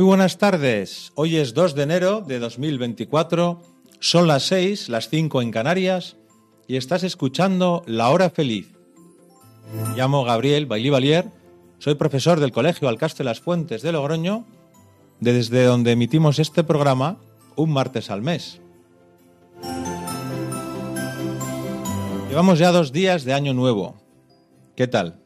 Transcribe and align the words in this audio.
Muy 0.00 0.06
buenas 0.06 0.38
tardes. 0.38 1.12
Hoy 1.14 1.36
es 1.36 1.52
2 1.52 1.74
de 1.74 1.82
enero 1.82 2.22
de 2.22 2.38
2024. 2.38 3.60
Son 3.98 4.26
las 4.26 4.44
6, 4.44 4.88
las 4.88 5.10
5 5.10 5.42
en 5.42 5.50
Canarias 5.50 6.16
y 6.66 6.76
estás 6.76 7.02
escuchando 7.02 7.82
La 7.84 8.08
Hora 8.08 8.30
Feliz. 8.30 8.72
Me 9.74 9.98
llamo 9.98 10.24
Gabriel 10.24 10.64
Bailly 10.64 10.90
soy 11.78 11.96
profesor 11.96 12.40
del 12.40 12.50
Colegio 12.50 12.88
Alcaste 12.88 13.24
Las 13.24 13.40
Fuentes 13.40 13.82
de 13.82 13.92
Logroño, 13.92 14.46
desde 15.20 15.64
donde 15.64 15.92
emitimos 15.92 16.38
este 16.38 16.64
programa 16.64 17.18
un 17.54 17.70
martes 17.70 18.08
al 18.08 18.22
mes. 18.22 18.62
Llevamos 22.30 22.58
ya 22.58 22.72
dos 22.72 22.90
días 22.90 23.24
de 23.24 23.34
año 23.34 23.52
nuevo. 23.52 24.00
¿Qué 24.76 24.86
tal? 24.86 25.20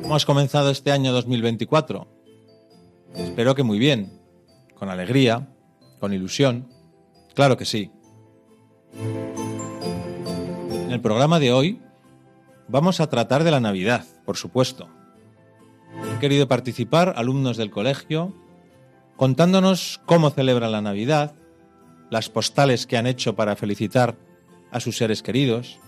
¿Cómo 0.00 0.14
has 0.14 0.24
comenzado 0.24 0.70
este 0.70 0.92
año 0.92 1.12
2024? 1.12 2.13
Espero 3.14 3.54
que 3.54 3.62
muy 3.62 3.78
bien, 3.78 4.20
con 4.74 4.90
alegría, 4.90 5.48
con 6.00 6.12
ilusión. 6.12 6.68
Claro 7.34 7.56
que 7.56 7.64
sí. 7.64 7.92
En 10.70 10.90
el 10.90 11.00
programa 11.00 11.38
de 11.38 11.52
hoy 11.52 11.80
vamos 12.66 12.98
a 13.00 13.08
tratar 13.08 13.44
de 13.44 13.52
la 13.52 13.60
Navidad, 13.60 14.04
por 14.24 14.36
supuesto. 14.36 14.88
Han 16.10 16.18
querido 16.18 16.48
participar 16.48 17.14
alumnos 17.16 17.56
del 17.56 17.70
colegio 17.70 18.34
contándonos 19.16 20.00
cómo 20.06 20.30
celebran 20.30 20.72
la 20.72 20.82
Navidad, 20.82 21.34
las 22.10 22.28
postales 22.28 22.86
que 22.86 22.96
han 22.96 23.06
hecho 23.06 23.36
para 23.36 23.54
felicitar 23.54 24.16
a 24.72 24.80
sus 24.80 24.96
seres 24.96 25.22
queridos, 25.22 25.78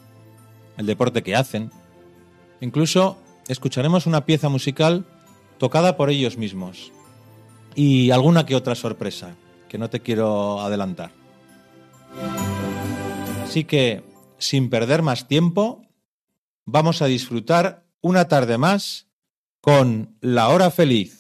el 0.77 0.87
deporte 0.87 1.25
que 1.25 1.35
hacen. 1.35 1.73
Incluso 2.61 3.19
escucharemos 3.49 4.07
una 4.07 4.25
pieza 4.25 4.49
musical 4.49 5.05
tocada 5.59 5.97
por 5.97 6.11
ellos 6.11 6.37
mismos 6.37 6.93
y 7.77 8.11
alguna 8.11 8.47
que 8.47 8.57
otra 8.57 8.75
sorpresa 8.75 9.37
que 9.69 9.79
no 9.79 9.89
te 9.91 10.01
quiero 10.01 10.61
adelantar. 10.61 11.13
Así 13.45 13.65
que, 13.65 14.03
sin 14.39 14.71
perder 14.71 15.03
más 15.03 15.29
tiempo, 15.29 15.87
vamos 16.65 17.03
a 17.03 17.07
disfrutar 17.07 17.85
una 18.01 18.27
tarde 18.27 18.59
más 18.59 19.07
con 19.61 20.17
La 20.21 20.49
Hora 20.49 20.71
Feliz. 20.71 21.16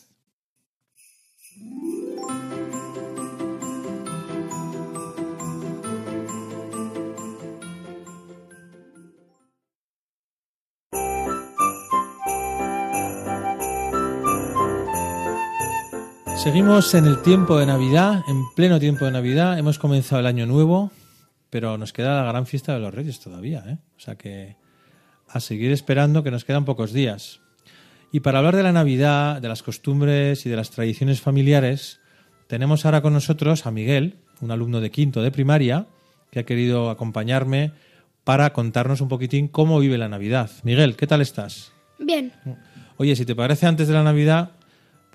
Seguimos 16.46 16.94
en 16.94 17.06
el 17.06 17.22
tiempo 17.22 17.58
de 17.58 17.66
Navidad, 17.66 18.22
en 18.28 18.44
pleno 18.54 18.78
tiempo 18.78 19.04
de 19.04 19.10
Navidad. 19.10 19.58
Hemos 19.58 19.80
comenzado 19.80 20.20
el 20.20 20.26
año 20.26 20.46
nuevo, 20.46 20.92
pero 21.50 21.76
nos 21.76 21.92
queda 21.92 22.22
la 22.22 22.30
gran 22.30 22.46
fiesta 22.46 22.72
de 22.72 22.78
los 22.78 22.94
Reyes 22.94 23.18
todavía. 23.18 23.64
¿eh? 23.66 23.78
O 23.96 24.00
sea 24.00 24.14
que 24.14 24.54
a 25.28 25.40
seguir 25.40 25.72
esperando, 25.72 26.22
que 26.22 26.30
nos 26.30 26.44
quedan 26.44 26.64
pocos 26.64 26.92
días. 26.92 27.40
Y 28.12 28.20
para 28.20 28.38
hablar 28.38 28.54
de 28.54 28.62
la 28.62 28.70
Navidad, 28.70 29.42
de 29.42 29.48
las 29.48 29.64
costumbres 29.64 30.46
y 30.46 30.48
de 30.48 30.54
las 30.54 30.70
tradiciones 30.70 31.20
familiares, 31.20 31.98
tenemos 32.46 32.84
ahora 32.84 33.02
con 33.02 33.12
nosotros 33.12 33.66
a 33.66 33.72
Miguel, 33.72 34.18
un 34.40 34.52
alumno 34.52 34.80
de 34.80 34.92
quinto 34.92 35.22
de 35.22 35.32
primaria, 35.32 35.88
que 36.30 36.38
ha 36.38 36.46
querido 36.46 36.90
acompañarme 36.90 37.72
para 38.22 38.52
contarnos 38.52 39.00
un 39.00 39.08
poquitín 39.08 39.48
cómo 39.48 39.80
vive 39.80 39.98
la 39.98 40.08
Navidad. 40.08 40.52
Miguel, 40.62 40.94
¿qué 40.94 41.08
tal 41.08 41.22
estás? 41.22 41.72
Bien, 41.98 42.32
Oye, 42.98 43.16
si 43.16 43.26
te 43.26 43.34
parece, 43.34 43.66
antes 43.66 43.88
de 43.88 43.94
la 43.94 44.04
Navidad 44.04 44.52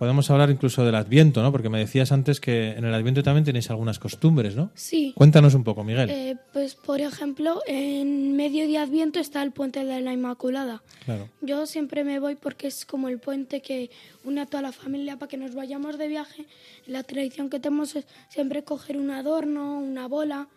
podemos 0.02 0.32
hablar 0.32 0.50
incluso 0.50 0.84
del 0.84 0.96
Adviento, 0.96 1.44
¿no? 1.44 1.52
Porque 1.52 1.70
me 1.70 1.78
decías 1.78 2.12
antes 2.12 2.40
que 2.40 2.72
en 2.72 2.86
el 2.86 2.92
Adviento 2.96 3.22
también 3.22 3.44
tenéis 3.44 3.70
algunas 3.70 4.00
costumbres, 4.00 4.56
¿no? 4.56 4.72
sí. 4.74 5.14
Cuéntanos 5.16 5.54
un 5.54 5.64
poco, 5.64 5.84
Miguel. 5.84 6.10
Eh, 6.10 6.38
pues 6.54 6.74
por 6.74 7.00
ejemplo, 7.02 7.62
en 7.68 8.36
medio 8.36 8.68
de 8.68 8.80
Adviento 8.80 9.20
está 9.20 9.44
el 9.44 9.52
puente 9.52 9.86
de 9.86 10.02
la 10.02 10.12
Inmaculada. 10.12 10.82
Claro. 11.06 11.30
Yo 11.42 11.68
siempre 11.68 12.04
me 12.04 12.20
voy 12.20 12.34
porque 12.34 12.66
es 12.66 12.84
como 12.84 13.10
el 13.10 13.20
puente 13.20 13.62
que 13.62 13.92
une 14.24 14.42
a 14.42 14.48
toda 14.48 14.64
la 14.64 14.72
familia 14.72 15.20
para 15.20 15.30
que 15.30 15.38
nos 15.38 15.54
vayamos 15.54 16.00
de 16.00 16.08
viaje. 16.08 16.48
La 16.88 17.04
tradición 17.04 17.52
que 17.52 17.60
tenemos 17.60 17.96
es 17.96 18.08
siempre 18.30 18.64
coger 18.64 18.98
un 18.98 19.12
adorno, 19.12 19.78
una 19.78 20.08
bola, 20.08 20.48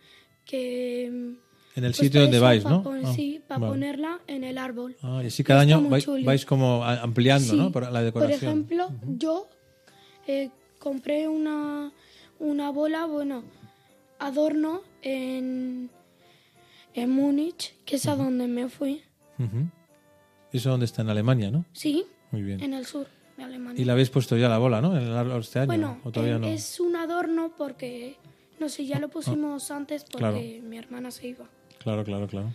que... 0.46 1.34
En 1.76 1.84
el 1.84 1.90
pues, 1.90 1.96
sitio 1.98 2.20
donde 2.22 2.38
vais, 2.38 2.64
¿no? 2.64 2.82
pon- 2.82 3.00
Ah, 3.04 3.12
sí, 3.14 3.42
para 3.48 3.58
vale. 3.60 3.72
ponerla 3.72 4.20
en 4.28 4.44
el 4.44 4.58
árbol. 4.58 4.96
Ah, 5.02 5.20
y 5.24 5.26
así 5.26 5.42
cada 5.42 5.60
año 5.62 5.80
vais, 5.88 6.06
vais 6.24 6.46
como 6.46 6.84
ampliando, 6.84 7.50
Sí. 7.52 7.56
¿no? 7.56 7.72
Por 7.72 7.82
la 7.84 7.90
Por 7.90 8.02
decoración. 8.02 8.36
ejemplo, 8.36 8.90
yo 9.18 9.48
eh, 10.28 10.50
compré 10.78 11.26
una, 11.28 11.92
una 12.38 12.70
bola, 12.70 13.06
bueno, 13.06 13.42
adorno 14.18 14.82
en, 15.02 15.90
en 16.94 17.10
Múnich, 17.10 17.74
que 17.84 17.96
es 17.96 18.06
a 18.06 18.14
donde 18.16 18.46
me 18.46 18.68
fui. 18.68 19.02
Ujú. 19.38 19.68
Eso 20.52 20.70
donde 20.70 20.86
está 20.86 21.02
en 21.02 21.10
Alemania, 21.10 21.50
¿no? 21.50 21.64
Sí, 21.72 22.04
Muy 22.30 22.42
bien. 22.42 22.62
en 22.62 22.72
el 22.74 22.86
sur 22.86 23.08
de 23.36 23.42
Alemania. 23.42 23.82
Y 23.82 23.84
la 23.84 23.94
habéis 23.94 24.10
puesto 24.10 24.36
ya 24.36 24.48
la 24.48 24.58
bola, 24.58 24.80
¿no? 24.80 24.96
En 24.96 25.02
el 25.02 25.12
árbol 25.16 25.40
este 25.40 25.58
año. 25.58 25.66
bueno, 25.66 25.98
¿O 26.04 26.12
todavía 26.12 26.36
eh, 26.36 26.38
no? 26.38 26.46
es 26.46 26.78
un 26.78 26.94
adorno 26.94 27.52
porque, 27.58 28.16
no 28.60 28.68
sé, 28.68 28.86
ya 28.86 29.00
lo 29.00 29.08
pusimos 29.08 29.72
antes 29.72 30.04
porque 30.04 30.18
Claro. 30.18 30.36
mi 30.68 30.78
hermana 30.78 31.10
se 31.10 31.26
iba. 31.28 31.46
Claro, 31.84 32.02
claro, 32.04 32.26
claro. 32.26 32.50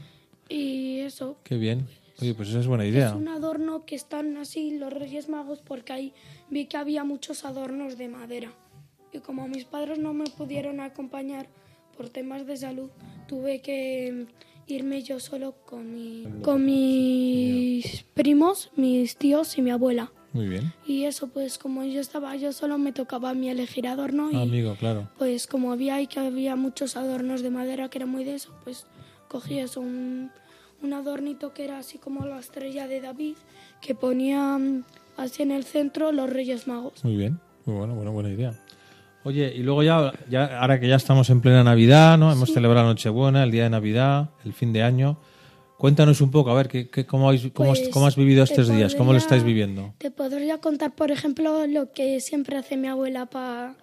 Y 0.49 0.99
eso, 0.99 1.37
Qué 1.43 1.55
bien. 1.57 1.87
Oye, 2.21 2.33
pues 2.33 2.49
esa 2.49 2.59
es 2.59 2.67
buena 2.67 2.85
idea. 2.85 3.09
Es 3.09 3.13
un 3.15 3.29
adorno 3.29 3.85
que 3.85 3.95
están 3.95 4.35
así 4.37 4.77
los 4.77 4.91
Reyes 4.91 5.29
Magos 5.29 5.61
porque 5.63 5.93
ahí 5.93 6.13
vi 6.49 6.65
que 6.65 6.75
había 6.75 7.05
muchos 7.05 7.45
adornos 7.45 7.97
de 7.97 8.09
madera. 8.09 8.51
Y 9.13 9.19
como 9.19 9.47
mis 9.47 9.63
padres 9.63 9.99
no 9.99 10.13
me 10.13 10.25
pudieron 10.25 10.81
acompañar 10.81 11.47
por 11.95 12.09
temas 12.09 12.45
de 12.45 12.57
salud, 12.57 12.89
tuve 13.27 13.61
que 13.61 14.25
irme 14.67 15.01
yo 15.01 15.19
solo 15.21 15.53
con, 15.65 15.93
mi- 15.93 16.25
con 16.43 16.65
mis 16.65 18.03
primos, 18.13 18.69
mis 18.75 19.15
tíos 19.15 19.57
y 19.57 19.61
mi 19.61 19.69
abuela. 19.71 20.11
Muy 20.33 20.47
bien. 20.47 20.73
Y 20.85 21.05
eso, 21.05 21.27
pues 21.29 21.57
como 21.57 21.83
yo 21.85 22.01
estaba 22.01 22.35
yo 22.35 22.51
solo, 22.53 22.77
me 22.77 22.91
tocaba 22.91 23.29
a 23.31 23.33
mí 23.33 23.49
elegir 23.49 23.87
adorno. 23.87 24.29
Y 24.31 24.35
Ah, 24.35 24.41
amigo, 24.41 24.75
claro. 24.77 25.09
pues 25.17 25.47
como 25.47 25.71
había 25.71 25.95
ahí 25.95 26.05
que 26.07 26.19
había 26.19 26.55
muchos 26.55 26.97
adornos 26.97 27.41
de 27.41 27.49
madera 27.49 27.89
que 27.89 27.97
era 27.97 28.05
muy 28.05 28.23
de 28.25 28.35
eso, 28.35 28.53
pues 28.63 28.85
cogí 29.29 29.59
eso, 29.59 29.79
un, 29.79 30.29
un 30.83 30.93
adornito 30.93 31.53
que 31.53 31.63
era 31.63 31.77
así 31.77 31.97
como 31.97 32.25
la 32.25 32.39
estrella 32.39 32.87
de 32.87 32.99
David, 32.99 33.35
que 33.81 33.95
ponía 33.95 34.59
así 35.15 35.43
en 35.43 35.51
el 35.51 35.63
centro 35.63 36.11
los 36.11 36.29
Reyes 36.29 36.67
Magos. 36.67 37.01
Muy 37.05 37.15
bien. 37.15 37.39
Muy 37.65 37.77
bueno, 37.77 37.95
bueno, 37.95 38.11
buena 38.11 38.29
idea. 38.29 38.53
Oye, 39.23 39.53
y 39.55 39.63
luego 39.63 39.83
ya, 39.83 40.11
ya 40.29 40.59
ahora 40.61 40.79
que 40.79 40.87
ya 40.87 40.95
estamos 40.95 41.29
en 41.29 41.41
plena 41.41 41.63
Navidad, 41.63 42.17
¿no? 42.17 42.31
Hemos 42.31 42.51
celebrado 42.53 42.85
la 42.87 42.93
Nochebuena, 42.93 43.43
el 43.43 43.51
día 43.51 43.63
de 43.63 43.69
Navidad, 43.69 44.29
el 44.45 44.53
fin 44.53 44.71
de 44.73 44.81
año. 44.81 45.17
Cuéntanos 45.77 46.19
un 46.21 46.31
poco, 46.31 46.49
a 46.51 46.53
ver, 46.55 46.67
¿qué, 46.67 46.89
qué- 46.89 47.05
cómo, 47.05 47.29
habéis- 47.29 47.51
cómo, 47.53 47.71
has- 47.73 47.79
Pues, 47.79 47.89
cómo 47.91 48.07
has 48.07 48.15
vivido 48.15 48.43
estos 48.43 48.67
días? 48.69 48.93
¿Cómo 48.95 49.11
lo 49.13 49.17
podría- 49.19 49.19
estáis 49.19 49.43
viviendo? 49.43 49.93
Te 49.97 50.09
podría 50.11 50.57
contar, 50.59 50.93
por 50.95 51.11
ejemplo, 51.11 51.67
lo 51.67 51.91
que 51.91 52.19
siempre 52.21 52.57
hace 52.57 52.75
mi 52.77 52.87
abuela 52.87 53.25
para 53.27 53.75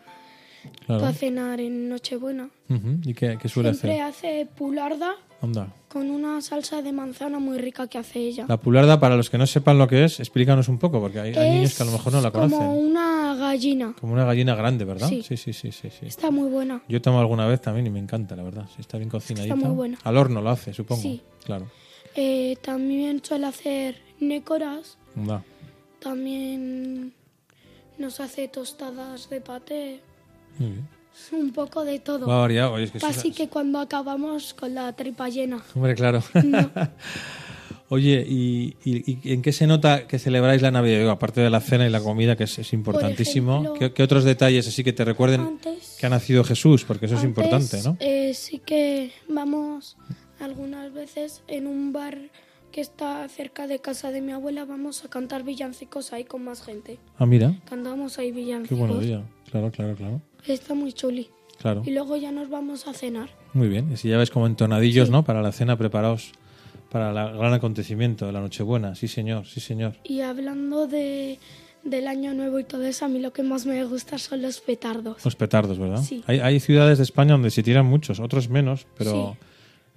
Claro. 0.87 1.13
cenar 1.13 1.61
en 1.61 1.89
Nochebuena. 1.89 2.49
Ujú. 2.69 2.99
¿Y 3.05 3.15
qué, 3.15 3.39
qué 3.41 3.49
suele 3.49 3.75
Siempre 3.75 4.01
hacer? 4.01 4.41
hace 4.43 4.47
pularda 4.57 5.15
Anda. 5.43 5.73
con 5.89 6.11
una 6.11 6.41
salsa 6.41 6.83
de 6.83 6.93
manzana 6.93 7.39
muy 7.39 7.59
rica 7.59 7.87
que 7.89 7.99
hace 7.99 8.19
ella. 8.21 8.47
La 8.49 8.57
pularda, 8.59 8.99
para 9.01 9.17
los 9.17 9.29
que 9.31 9.39
no 9.39 9.47
sepan 9.47 9.79
lo 9.79 9.87
que 9.89 10.05
es, 10.05 10.19
explícanos 10.21 10.69
un 10.69 10.79
poco, 10.79 11.01
porque 11.01 11.21
hay, 11.21 11.35
hay 11.35 11.51
niños 11.57 11.77
que 11.77 11.83
a 11.83 11.87
lo 11.87 11.93
mejor 11.93 12.13
no 12.13 12.21
la 12.21 12.31
conocen. 12.31 12.59
como 12.59 12.75
una 12.77 13.35
gallina. 13.37 13.95
Como 14.01 14.13
una 14.13 14.25
gallina 14.25 14.55
grande, 14.55 14.85
¿verdad? 14.85 15.09
Sí. 15.09 15.23
sí, 15.23 15.37
sí, 15.37 15.53
sí, 15.53 15.73
sí, 15.73 15.89
sí. 15.91 16.07
Está 16.07 16.31
muy 16.31 16.49
buena. 16.49 16.83
Yo 16.89 17.01
tomo 17.03 17.21
alguna 17.21 17.47
vez 17.47 17.61
también 17.61 17.87
y 17.87 17.91
me 17.91 17.99
encanta, 18.01 18.35
la 18.37 18.43
verdad. 18.43 18.67
Está 18.79 18.99
bien 18.99 19.11
cocinadita. 19.11 19.55
muy 19.57 19.71
buena. 19.71 19.99
Al 20.05 20.17
horno 20.17 20.41
lo 20.41 20.51
hace, 20.51 20.73
supongo. 20.73 21.03
Sí. 21.03 21.21
Claro. 21.45 21.67
Eh, 22.15 22.57
también 22.63 23.23
suele 23.23 23.47
hacer 23.47 23.97
nécoras. 24.21 24.97
Anda. 25.15 25.43
También 26.01 27.13
nos 27.99 28.21
hace 28.21 28.49
tostadas 28.49 29.29
de 29.29 29.41
paté. 29.41 30.01
Muy 30.59 30.71
bien. 30.71 30.89
Un 31.33 31.53
poco 31.53 31.85
de 31.85 31.99
todo. 31.99 32.27
Va 32.27 32.39
variado. 32.41 32.75
Oye, 32.75 32.85
es 32.85 32.91
que 32.93 32.99
Casi 32.99 33.33
que 33.33 33.49
cuando 33.49 33.79
acabamos 33.81 34.55
con 34.55 34.75
la 34.75 34.93
tripa 34.95 35.29
llena. 35.29 35.63
Hombre, 35.75 35.95
claro. 35.95 36.23
No. 36.45 36.71
Oye, 37.89 38.25
¿y, 38.29 38.77
y- 38.85 39.21
y 39.23 39.33
en 39.33 39.43
qué 39.43 39.53
se 39.53 39.67
nota 39.69 40.09
que 40.09 40.19
celebráis 40.19 40.61
la 40.61 40.73
Navidad? 40.73 40.99
Digo, 40.99 41.11
aparte 41.13 41.41
de 41.41 41.51
la 41.51 41.61
cena 41.61 41.87
y 41.87 41.91
la 41.91 42.01
comida, 42.01 42.35
que 42.37 42.45
es, 42.45 42.59
es 42.59 42.73
importantísimo. 42.73 43.63
ejemplo- 43.63 43.79
¿Qué, 43.79 43.93
qué 43.93 44.03
otros 44.03 44.25
detalles 44.25 44.67
así 44.67 44.83
que 44.83 44.93
te 44.93 45.05
recuerden 45.05 45.41
Antes- 45.43 45.97
que 46.01 46.07
ha 46.07 46.09
nacido 46.09 46.43
Jesús? 46.43 46.85
Porque 46.85 47.07
eso 47.07 47.15
es 47.15 47.23
Antes, 47.25 47.29
importante, 47.45 47.83
¿no? 47.89 47.97
eh, 48.01 48.35
sí 48.35 48.59
que 48.59 49.13
vamos 49.29 49.97
algunas 50.41 50.93
veces 50.93 51.43
en 51.47 51.69
un 51.69 51.93
bar 51.93 52.19
que 52.73 52.81
está 52.81 53.27
cerca 53.29 53.69
de 53.69 53.79
casa 53.79 54.11
de 54.11 54.21
mi 54.21 54.33
abuela, 54.33 54.65
vamos 54.65 55.05
a 55.05 55.09
cantar 55.09 55.45
villancicos 55.45 56.13
ahí 56.13 56.25
con 56.25 56.43
más 56.45 56.63
gente. 56.63 56.99
Ah, 57.19 57.25
mira, 57.25 57.55
Cantamos 57.71 58.19
ahí 58.19 58.33
qué 58.33 58.37
villancicos. 58.41 58.79
bueno 58.79 58.99
día. 58.99 59.23
Claro, 59.51 59.71
claro, 59.71 59.95
claro. 59.95 60.21
Está 60.47 60.75
muy 60.75 60.93
chuli. 60.93 61.29
Claro, 61.59 61.83
Y 61.87 61.91
luego 61.93 62.17
ya 62.17 62.33
nos 62.33 62.51
vamos 62.51 62.87
a 62.87 62.93
cenar. 62.93 63.31
muy 63.55 63.69
bien. 63.69 63.91
Y 63.93 63.97
si 63.97 64.09
ya 64.09 64.19
ves 64.19 64.31
como 64.31 64.47
entonadillos, 64.47 65.09
¿no? 65.11 65.25
Para 65.25 65.41
la 65.43 65.53
cena, 65.53 65.77
preparados 65.79 66.33
para 66.91 67.09
el 67.31 67.37
gran 67.39 67.53
acontecimiento 67.55 68.27
de 68.27 68.33
la 68.33 68.41
Nochebuena. 68.41 68.95
Sí, 68.95 69.09
señor, 69.09 69.47
sí, 69.47 69.61
señor. 69.61 69.95
Y 70.05 70.21
hablando 70.21 70.87
de, 70.87 71.39
del 71.83 72.07
año 72.09 72.35
nuevo 72.35 72.59
y 72.61 72.65
todo 72.65 72.85
eso, 72.85 73.07
a 73.07 73.09
mí 73.09 73.19
lo 73.21 73.33
que 73.33 73.43
más 73.43 73.65
me 73.67 73.83
gusta 73.85 74.19
son 74.19 74.43
los 74.43 74.61
petardos. 74.61 75.25
Los 75.25 75.35
petardos, 75.35 75.79
¿verdad? 75.79 76.03
Sí. 76.03 76.23
Hay, 76.27 76.41
hay 76.41 76.61
ciudades 76.61 76.99
de 76.99 77.05
España 77.05 77.33
donde 77.33 77.51
se 77.51 77.63
tiran 77.63 77.87
muchos, 77.87 78.21
otros 78.21 78.49
menos, 78.51 78.87
pero 78.97 79.37
Sí. 79.41 79.47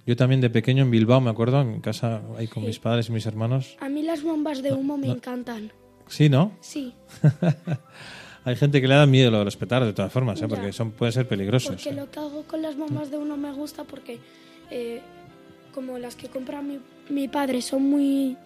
yo 0.06 0.16
también 0.16 0.40
de 0.40 0.48
pequeño 0.50 0.82
en 0.82 0.90
Bilbao, 0.90 1.20
me 1.20 1.30
acuerdo, 1.30 1.60
en 1.60 1.80
casa 1.80 2.22
ahí 2.38 2.48
con 2.48 2.62
Sí. 2.62 2.68
mis 2.68 2.78
padres 2.80 3.08
y 3.08 3.12
mis 3.12 3.26
hermanos. 3.26 3.76
A 3.80 3.88
mí 3.90 4.02
las 4.02 4.22
bombas 4.22 4.62
de 4.62 4.72
humo 4.72 4.96
me 4.96 5.08
no. 5.08 5.14
encantan. 5.14 5.72
Sí, 6.08 6.28
¿no? 6.28 6.52
Sí, 6.60 6.92
Hay 8.44 8.56
gente 8.56 8.80
que 8.80 8.88
le 8.88 8.94
da 8.94 9.06
miedo 9.06 9.30
lo 9.30 9.38
de 9.40 9.44
los 9.44 9.56
petardos, 9.56 9.88
de 9.88 9.92
todas 9.92 10.12
formas, 10.12 10.40
¿eh? 10.40 10.48
Porque 10.48 10.72
son, 10.72 10.92
pueden 10.92 11.12
ser 11.12 11.28
peligrosos. 11.28 11.70
porque 11.76 11.90
¿eh? 11.90 11.92
lo 11.94 12.10
que 12.10 12.18
hago 12.20 12.42
con 12.44 12.62
las 12.62 12.76
bombas 12.76 13.10
de 13.10 13.18
uno 13.18 13.36
me 13.36 13.52
gusta 13.52 13.84
porque 13.84 14.18
eh, 14.70 15.00
como 15.74 15.98
las 15.98 16.16
que 16.16 16.28
compra 16.28 16.62
mi, 16.62 16.78
mi 17.10 17.28
padre 17.28 17.60
son 17.62 17.82
muy 17.82 18.36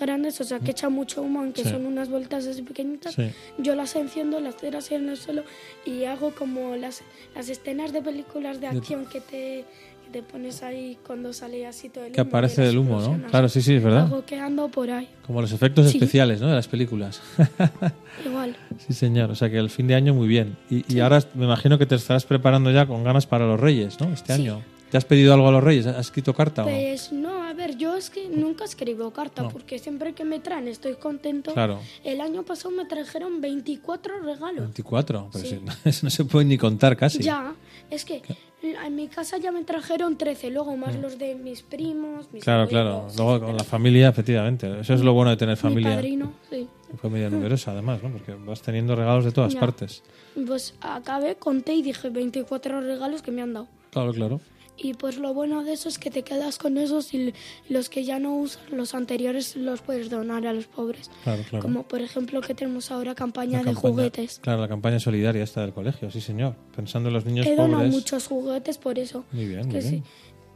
grandes, 0.00 0.40
o 0.40 0.44
sea 0.44 0.60
que 0.60 0.70
echan 0.70 0.92
mucho 0.92 1.22
humo, 1.22 1.40
aunque 1.40 1.64
Sí. 1.64 1.70
son 1.70 1.84
unas 1.84 2.08
vueltas 2.08 2.46
así 2.46 2.62
pequeñitas, 2.62 3.14
Sí. 3.14 3.30
yo 3.58 3.74
las 3.74 3.96
enciendo, 3.96 4.38
las 4.38 4.56
tiro 4.56 4.78
así 4.78 4.94
en 4.94 5.08
el 5.08 5.16
suelo 5.16 5.42
y 5.84 6.04
hago 6.04 6.30
como 6.30 6.76
las, 6.76 7.02
las 7.34 7.48
escenas 7.48 7.92
de 7.92 8.00
películas 8.00 8.60
de 8.60 8.68
acción 8.68 9.06
que 9.06 9.20
te, 9.20 9.64
te 10.08 10.22
pones 10.22 10.62
ahí 10.62 10.98
cuando 11.06 11.32
sale 11.32 11.66
así 11.66 11.88
todo 11.88 12.04
el 12.04 12.12
Que 12.12 12.20
humo 12.20 12.28
y 12.28 12.30
aparece 12.30 12.62
del 12.62 12.78
humo, 12.78 13.00
¿no? 13.00 13.26
Claro, 13.28 13.48
sí, 13.48 13.62
sí, 13.62 13.74
es 13.74 13.82
verdad. 13.82 14.06
Hago 14.06 14.24
que 14.24 14.36
ando 14.36 14.68
por 14.68 14.90
ahí, 14.90 15.08
Como 15.26 15.40
los 15.40 15.52
efectos 15.52 15.90
Sí. 15.90 15.96
especiales, 15.98 16.40
¿no? 16.40 16.48
De 16.48 16.54
las 16.54 16.68
películas. 16.68 17.20
igual. 18.24 18.56
sí, 18.86 18.92
señor. 18.94 19.30
O 19.30 19.34
sea 19.34 19.50
que 19.50 19.58
el 19.58 19.70
fin 19.70 19.86
de 19.86 19.94
año 19.94 20.14
muy 20.14 20.28
bien. 20.28 20.56
Y, 20.70 20.84
y 20.92 21.00
ahora 21.00 21.22
me 21.34 21.44
imagino 21.44 21.78
que 21.78 21.86
te 21.86 21.94
estarás 21.94 22.24
preparando 22.24 22.70
ya 22.70 22.86
con 22.86 23.04
ganas 23.04 23.26
para 23.26 23.46
los 23.46 23.58
Reyes, 23.60 24.00
¿no? 24.00 24.12
Este 24.12 24.34
Sí. 24.34 24.42
año. 24.42 24.62
¿Te 24.90 24.96
has 24.96 25.04
pedido 25.04 25.34
algo 25.34 25.48
a 25.48 25.52
los 25.52 25.62
Reyes? 25.62 25.86
¿Has 25.86 25.98
escrito 26.06 26.32
carta 26.32 26.62
o 26.64 26.64
no? 26.64 26.70
Pues 26.74 27.12
no, 27.12 27.42
a 27.44 27.52
ver, 27.52 27.76
yo 27.76 27.94
es 27.94 28.08
que 28.08 28.26
nunca 28.30 28.64
escribo 28.64 29.10
carta 29.10 29.42
No. 29.42 29.50
porque 29.50 29.78
siempre 29.78 30.14
que 30.14 30.24
me 30.24 30.38
traen 30.40 30.66
estoy 30.66 30.94
contento. 30.94 31.52
Claro. 31.52 31.78
El 32.04 32.22
año 32.22 32.42
pasado 32.42 32.70
me 32.70 32.86
trajeron 32.86 33.42
24 33.42 34.20
regalos. 34.20 34.60
24. 34.60 35.28
Pero 35.30 35.44
Sí. 35.44 35.60
no 36.02 36.08
se 36.10 36.24
puede 36.24 36.46
ni 36.46 36.56
contar 36.56 36.96
casi. 36.96 37.18
Ya, 37.22 37.52
es 37.90 38.06
que 38.06 38.22
en 38.62 38.96
mi 38.96 39.08
casa 39.08 39.38
ya 39.38 39.52
me 39.52 39.62
trajeron 39.64 40.16
13, 40.16 40.50
luego 40.50 40.76
más 40.76 40.96
los 40.96 41.18
de 41.18 41.34
mis 41.36 41.62
primos, 41.62 42.26
mis 42.32 42.42
Mm. 42.42 42.44
Claro, 42.44 42.62
abuelos, 42.62 43.12
claro. 43.14 43.28
Luego 43.30 43.46
con 43.46 43.56
la 43.56 43.64
familia, 43.64 44.08
efectivamente. 44.08 44.80
Eso 44.80 44.94
es 44.94 45.00
lo 45.02 45.12
bueno 45.12 45.30
de 45.30 45.36
tener 45.36 45.56
Mi 45.56 45.60
familia. 45.62 45.94
padrino, 45.94 46.32
sí. 46.50 46.66
Familia 47.00 47.30
numerosa, 47.30 47.70
además, 47.72 48.02
¿no? 48.02 48.10
Porque 48.10 48.34
vas 48.34 48.60
teniendo 48.62 48.96
regalos 48.96 49.24
de 49.24 49.32
todas 49.32 49.54
Ya. 49.54 49.60
partes. 49.60 50.02
Pues 50.46 50.74
acabé, 50.80 51.36
conté 51.36 51.74
y 51.74 51.82
dije 51.82 52.10
24 52.10 52.80
regalos 52.80 53.22
que 53.22 53.30
me 53.30 53.42
han 53.42 53.52
dado. 53.52 53.68
Claro, 53.90 54.12
claro. 54.12 54.40
Y 54.80 54.94
pues 54.94 55.18
lo 55.18 55.34
bueno 55.34 55.64
de 55.64 55.72
eso 55.72 55.88
es 55.88 55.98
que 55.98 56.08
te 56.08 56.22
quedas 56.22 56.56
con 56.56 56.78
esos 56.78 57.12
y 57.12 57.34
los 57.68 57.88
que 57.88 58.04
ya 58.04 58.20
no 58.20 58.36
usas, 58.36 58.70
los 58.70 58.94
anteriores 58.94 59.56
los 59.56 59.82
puedes 59.82 60.08
donar 60.08 60.46
a 60.46 60.52
los 60.52 60.66
pobres. 60.68 61.10
Claro, 61.24 61.42
claro. 61.50 61.62
Como 61.62 61.82
por 61.82 62.00
ejemplo 62.00 62.40
que 62.40 62.54
tenemos 62.54 62.92
ahora 62.92 63.16
campaña 63.16 63.62
de 63.64 63.74
juguetes. 63.74 64.38
Claro, 64.40 64.60
la 64.60 64.68
campaña 64.68 65.00
solidaria 65.00 65.42
esta 65.42 65.62
del 65.62 65.72
colegio, 65.72 66.10
sí, 66.12 66.20
señor. 66.20 66.54
Pensando 66.76 67.08
en 67.08 67.14
los 67.14 67.24
niños 67.24 67.44
He 67.46 67.56
donado 67.56 67.78
pobres. 67.78 67.90
muchos 67.92 68.26
juguetes 68.28 68.78
por 68.78 69.00
eso. 69.00 69.24
Muy 69.32 69.46
bien, 69.46 69.62
muy 69.66 69.72
que 69.72 69.80
bien. 69.80 69.90
sí, 69.90 70.02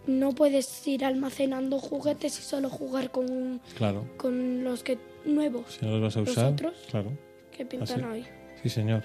no 0.07 0.33
puedes 0.33 0.87
ir 0.87 1.05
almacenando 1.05 1.81
juguetes 1.81 2.39
y 2.39 2.43
solo 2.43 2.69
jugar 2.71 3.11
con, 3.11 3.61
Claro. 3.77 4.05
con 4.19 4.63
los 4.63 4.85
que 4.85 4.99
nuevos 5.25 5.79
Si 5.81 5.85
no 5.85 5.93
los 5.99 6.01
vas 6.03 6.17
a 6.17 6.21
¿Los 6.21 6.29
usar. 6.31 6.53
otros? 6.53 6.75
Claro. 6.91 7.11
que 7.51 7.67
pintan 7.67 8.05
Así. 8.05 8.09
ahí. 8.13 8.27
Sí, 8.63 8.69
señor. 8.69 9.03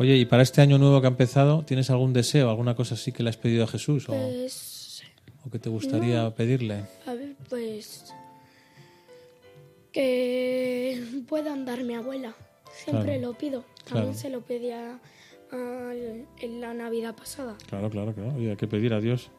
Oye, 0.00 0.16
y 0.16 0.24
para 0.24 0.42
este 0.42 0.62
año 0.62 0.78
nuevo 0.78 0.98
que 1.02 1.06
ha 1.08 1.10
empezado, 1.10 1.62
¿tienes 1.66 1.90
algún 1.90 2.14
deseo, 2.14 2.48
alguna 2.48 2.74
cosa 2.74 2.94
así 2.94 3.12
que 3.12 3.22
le 3.22 3.28
has 3.28 3.36
pedido 3.36 3.64
a 3.64 3.66
Jesús 3.66 4.08
o, 4.08 4.12
Pues, 4.12 5.02
o 5.46 5.50
que 5.50 5.58
te 5.58 5.68
gustaría 5.68 6.22
no. 6.22 6.34
pedirle? 6.34 6.84
a 7.06 7.12
ver, 7.12 7.34
pues 7.50 8.10
que 9.92 11.02
pueda 11.28 11.52
andar 11.52 11.84
mi 11.84 11.94
abuela. 11.94 12.34
Siempre 12.72 13.18
Claro. 13.18 13.32
lo 13.32 13.34
pido. 13.38 13.64
También 13.84 14.04
Claro. 14.14 14.18
se 14.18 14.30
lo 14.30 14.40
pedía 14.40 14.98
en 15.52 16.60
la 16.62 16.72
Navidad 16.72 17.14
pasada. 17.14 17.56
Claro, 17.68 17.90
claro, 17.90 18.14
claro. 18.14 18.32
Oye, 18.36 18.50
hay 18.52 18.56
que 18.56 18.68
pedir 18.68 18.94
a 18.94 19.00
Dios 19.00 19.30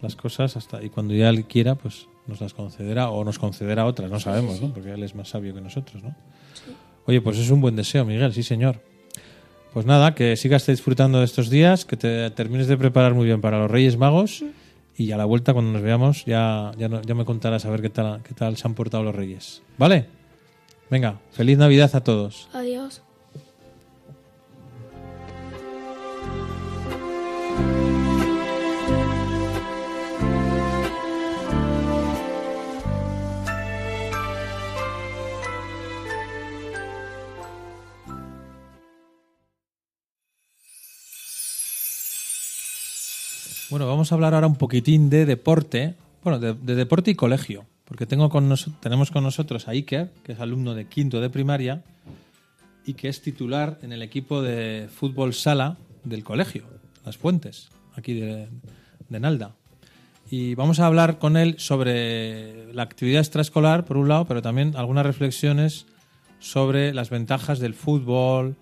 las 0.00 0.16
cosas 0.16 0.56
hasta 0.56 0.82
y 0.82 0.88
cuando 0.88 1.12
ya 1.12 1.28
Él 1.28 1.44
quiera, 1.44 1.74
pues 1.74 2.06
nos 2.26 2.40
las 2.40 2.54
concederá 2.54 3.10
o 3.10 3.24
nos 3.24 3.38
concederá 3.38 3.84
otras, 3.84 4.10
no 4.10 4.20
sabemos, 4.20 4.58
¿no? 4.62 4.72
Porque 4.72 4.92
Él 4.92 5.02
es 5.02 5.14
más 5.14 5.28
sabio 5.28 5.52
que 5.52 5.60
nosotros, 5.60 6.02
¿no? 6.02 6.14
Oye, 7.06 7.20
pues 7.20 7.36
es 7.38 7.50
un 7.50 7.60
buen 7.60 7.76
deseo, 7.76 8.06
Miguel, 8.06 8.32
sí, 8.32 8.42
señor. 8.42 8.80
Pues 9.72 9.86
nada, 9.86 10.14
que 10.14 10.36
sigas 10.36 10.66
disfrutando 10.66 11.18
de 11.18 11.24
estos 11.24 11.50
días, 11.50 11.84
que 11.84 11.96
te 11.96 12.30
termines 12.30 12.66
de 12.66 12.76
preparar 12.76 13.14
muy 13.14 13.26
bien 13.26 13.40
para 13.40 13.58
los 13.58 13.70
Reyes 13.70 13.96
Magos 13.96 14.44
y 14.96 15.12
a 15.12 15.16
la 15.16 15.24
vuelta 15.24 15.52
cuando 15.52 15.72
nos 15.72 15.82
veamos 15.82 16.24
ya, 16.24 16.72
no- 16.78 17.02
ya 17.02 17.14
me 17.14 17.24
contarás 17.24 17.64
a 17.64 17.70
ver 17.70 17.82
qué 17.82 17.90
tal, 17.90 18.22
qué 18.22 18.34
tal 18.34 18.56
se 18.56 18.66
han 18.66 18.74
portado 18.74 19.04
los 19.04 19.14
Reyes. 19.14 19.62
¿Vale? 19.76 20.06
Venga, 20.90 21.20
feliz 21.32 21.58
Navidad 21.58 21.90
a 21.94 22.02
todos. 22.02 22.48
Adiós. 22.52 23.02
Bueno, 43.70 43.86
vamos 43.86 44.10
a 44.10 44.14
hablar 44.14 44.34
ahora 44.34 44.46
un 44.46 44.56
poquitín 44.56 45.10
de 45.10 45.26
deporte, 45.26 45.94
bueno, 46.22 46.38
de, 46.38 46.54
de 46.54 46.74
deporte 46.74 47.10
y 47.10 47.14
colegio, 47.14 47.66
porque 47.84 48.06
tenemos 48.06 48.30
con 48.30 49.22
nosotros 49.22 49.68
a 49.68 49.70
Iker, 49.72 50.10
que 50.22 50.32
es 50.32 50.40
alumno 50.40 50.74
de 50.74 50.86
quinto 50.86 51.20
de 51.20 51.30
primaria 51.30 51.82
y 52.84 52.94
que 52.94 53.08
es 53.08 53.20
titular 53.20 53.78
en 53.82 53.92
el 53.92 54.02
equipo 54.02 54.42
de 54.42 54.88
fútbol 54.94 55.34
sala 55.34 55.76
del 56.04 56.24
colegio, 56.24 56.64
Las 57.04 57.16
Fuentes, 57.16 57.68
aquí 57.94 58.14
de, 58.14 58.48
de 59.08 59.20
Nalda. 59.20 59.54
Y 60.30 60.54
vamos 60.54 60.78
a 60.80 60.86
hablar 60.86 61.18
con 61.18 61.36
él 61.36 61.54
sobre 61.58 62.72
la 62.74 62.82
actividad 62.82 63.20
extraescolar, 63.20 63.84
por 63.84 63.96
un 63.96 64.08
lado, 64.08 64.26
pero 64.26 64.42
también 64.42 64.76
algunas 64.76 65.06
reflexiones 65.06 65.86
sobre 66.38 66.92
las 66.92 67.10
ventajas 67.10 67.58
del 67.58 67.74
fútbol, 67.74 68.56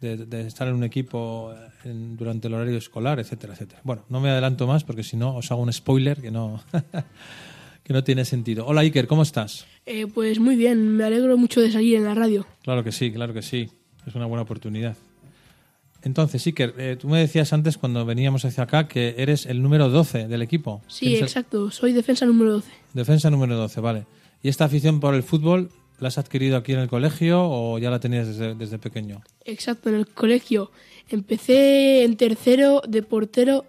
de, 0.00 0.16
de 0.16 0.46
estar 0.46 0.66
en 0.68 0.74
un 0.74 0.84
equipo 0.84 1.52
en- 1.84 2.16
durante 2.16 2.48
el 2.48 2.54
horario 2.54 2.76
escolar, 2.78 3.18
etcétera, 3.20 3.52
etcétera. 3.54 3.80
Bueno, 3.84 4.04
no 4.08 4.20
me 4.20 4.30
adelanto 4.30 4.66
más 4.66 4.84
porque 4.84 5.02
si 5.02 5.16
no 5.16 5.36
os 5.36 5.50
hago 5.52 5.62
un 5.62 5.72
spoiler 5.72 6.20
que 6.20 6.30
no, 6.30 6.62
que 7.84 7.92
no 7.92 8.02
tiene 8.04 8.24
sentido. 8.24 8.66
Hola 8.66 8.80
Iker, 8.82 9.06
¿cómo 9.06 9.22
estás? 9.22 9.66
Eh, 9.86 10.06
pues 10.06 10.38
muy 10.38 10.56
bien, 10.56 10.96
me 10.96 11.04
alegro 11.04 11.36
mucho 11.36 11.60
de 11.60 11.70
salir 11.70 11.96
en 11.96 12.04
la 12.04 12.14
radio. 12.14 12.46
Claro 12.62 12.82
que 12.84 12.92
sí, 12.92 13.10
claro 13.12 13.32
que 13.34 13.42
sí. 13.42 13.68
Es 14.06 14.14
una 14.14 14.26
buena 14.26 14.42
oportunidad. 14.42 14.96
Entonces, 16.02 16.46
Iker, 16.46 16.74
eh, 16.78 16.96
tú 16.98 17.08
me 17.08 17.18
decías 17.18 17.52
antes 17.52 17.76
cuando 17.76 18.06
veníamos 18.06 18.46
hacia 18.46 18.64
acá 18.64 18.88
que 18.88 19.16
eres 19.18 19.44
el 19.44 19.60
número 19.62 19.90
12 19.90 20.28
del 20.28 20.40
equipo. 20.40 20.80
Sí, 20.88 21.16
el- 21.16 21.22
exacto, 21.24 21.70
soy 21.70 21.92
defensa 21.92 22.24
número 22.24 22.52
12. 22.52 22.70
Defensa 22.94 23.28
número 23.28 23.54
12, 23.56 23.80
vale. 23.82 24.06
¿Y 24.42 24.48
esta 24.48 24.64
afición 24.64 24.98
por 25.00 25.14
el 25.14 25.22
fútbol 25.22 25.70
la 26.00 26.08
has 26.08 26.18
adquirido 26.18 26.56
aquí 26.56 26.72
en 26.72 26.80
el 26.80 26.88
colegio 26.88 27.40
o 27.42 27.78
ya 27.78 27.90
la 27.90 28.00
tenías 28.00 28.26
desde, 28.26 28.54
desde 28.54 28.78
pequeño? 28.78 29.22
Exacto, 29.44 29.88
en 29.88 29.96
el 29.96 30.06
colegio. 30.08 30.70
Empecé 31.08 32.04
en 32.04 32.16
tercero 32.16 32.82
de 32.88 33.02
portero, 33.02 33.64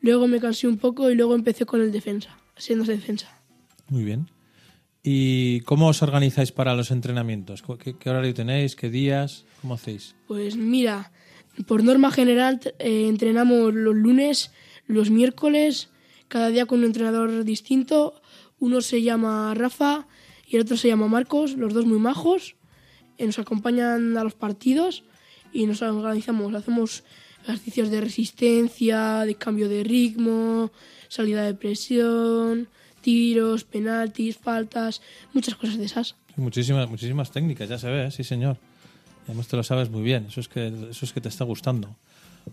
luego 0.00 0.26
me 0.28 0.40
cansé 0.40 0.68
un 0.68 0.78
poco 0.78 1.10
y 1.10 1.14
luego 1.14 1.34
empecé 1.34 1.64
con 1.66 1.80
el 1.80 1.90
defensa, 1.92 2.38
siendo 2.56 2.84
defensa. 2.84 3.28
Muy 3.88 4.04
bien. 4.04 4.28
¿Y 5.02 5.60
cómo 5.62 5.88
os 5.88 6.02
organizáis 6.02 6.52
para 6.52 6.74
los 6.74 6.90
entrenamientos? 6.90 7.62
¿Cu- 7.62 7.78
¿Qué, 7.78 7.96
qué 7.96 8.10
horario 8.10 8.34
tenéis? 8.34 8.76
¿Qué 8.76 8.90
días? 8.90 9.44
¿Cómo 9.62 9.74
hacéis? 9.74 10.14
Pues 10.26 10.56
mira, 10.56 11.10
por 11.66 11.82
norma 11.82 12.10
general 12.10 12.60
eh, 12.78 13.06
entrenamos 13.08 13.72
los 13.72 13.94
lunes, 13.94 14.50
los 14.86 15.10
miércoles, 15.10 15.88
cada 16.28 16.48
día 16.50 16.66
con 16.66 16.80
un 16.80 16.84
entrenador 16.86 17.44
distinto. 17.44 18.20
Uno 18.58 18.82
se 18.82 19.00
llama 19.00 19.54
Rafa 19.54 20.06
y 20.50 20.56
el 20.56 20.62
otro 20.62 20.76
se 20.76 20.88
llama 20.88 21.06
Marcos, 21.08 21.54
los 21.56 21.72
dos 21.72 21.86
muy 21.86 21.98
majos. 21.98 22.56
Eh, 23.16 23.24
nos 23.26 23.38
acompañan 23.38 24.16
a 24.18 24.24
los 24.24 24.34
partidos 24.34 25.04
y 25.52 25.66
nos 25.66 25.80
organizamos. 25.82 26.52
Hacemos 26.54 27.04
ejercicios 27.44 27.90
de 27.90 28.00
resistencia, 28.00 29.20
de 29.24 29.34
cambio 29.36 29.68
de 29.68 29.84
ritmo, 29.84 30.70
salida 31.08 31.44
de 31.44 31.54
presión, 31.54 32.68
tiros, 33.00 33.64
penaltis, 33.64 34.36
faltas, 34.36 35.00
muchas 35.32 35.54
cosas 35.54 35.78
de 35.78 35.84
esas. 35.86 36.16
Muchísimas, 36.36 36.88
muchísimas 36.90 37.30
técnicas, 37.30 37.68
ya 37.68 37.78
se 37.78 37.88
ve, 37.88 38.06
¿eh? 38.06 38.10
sí 38.10 38.24
señor. 38.24 38.56
Además 39.26 39.46
te 39.48 39.56
lo 39.56 39.62
sabes 39.62 39.90
muy 39.90 40.02
bien, 40.02 40.26
eso 40.28 40.40
es 40.40 40.48
que, 40.48 40.66
eso 40.90 41.04
es 41.04 41.12
que 41.12 41.20
te 41.20 41.28
está 41.28 41.44
gustando. 41.44 41.94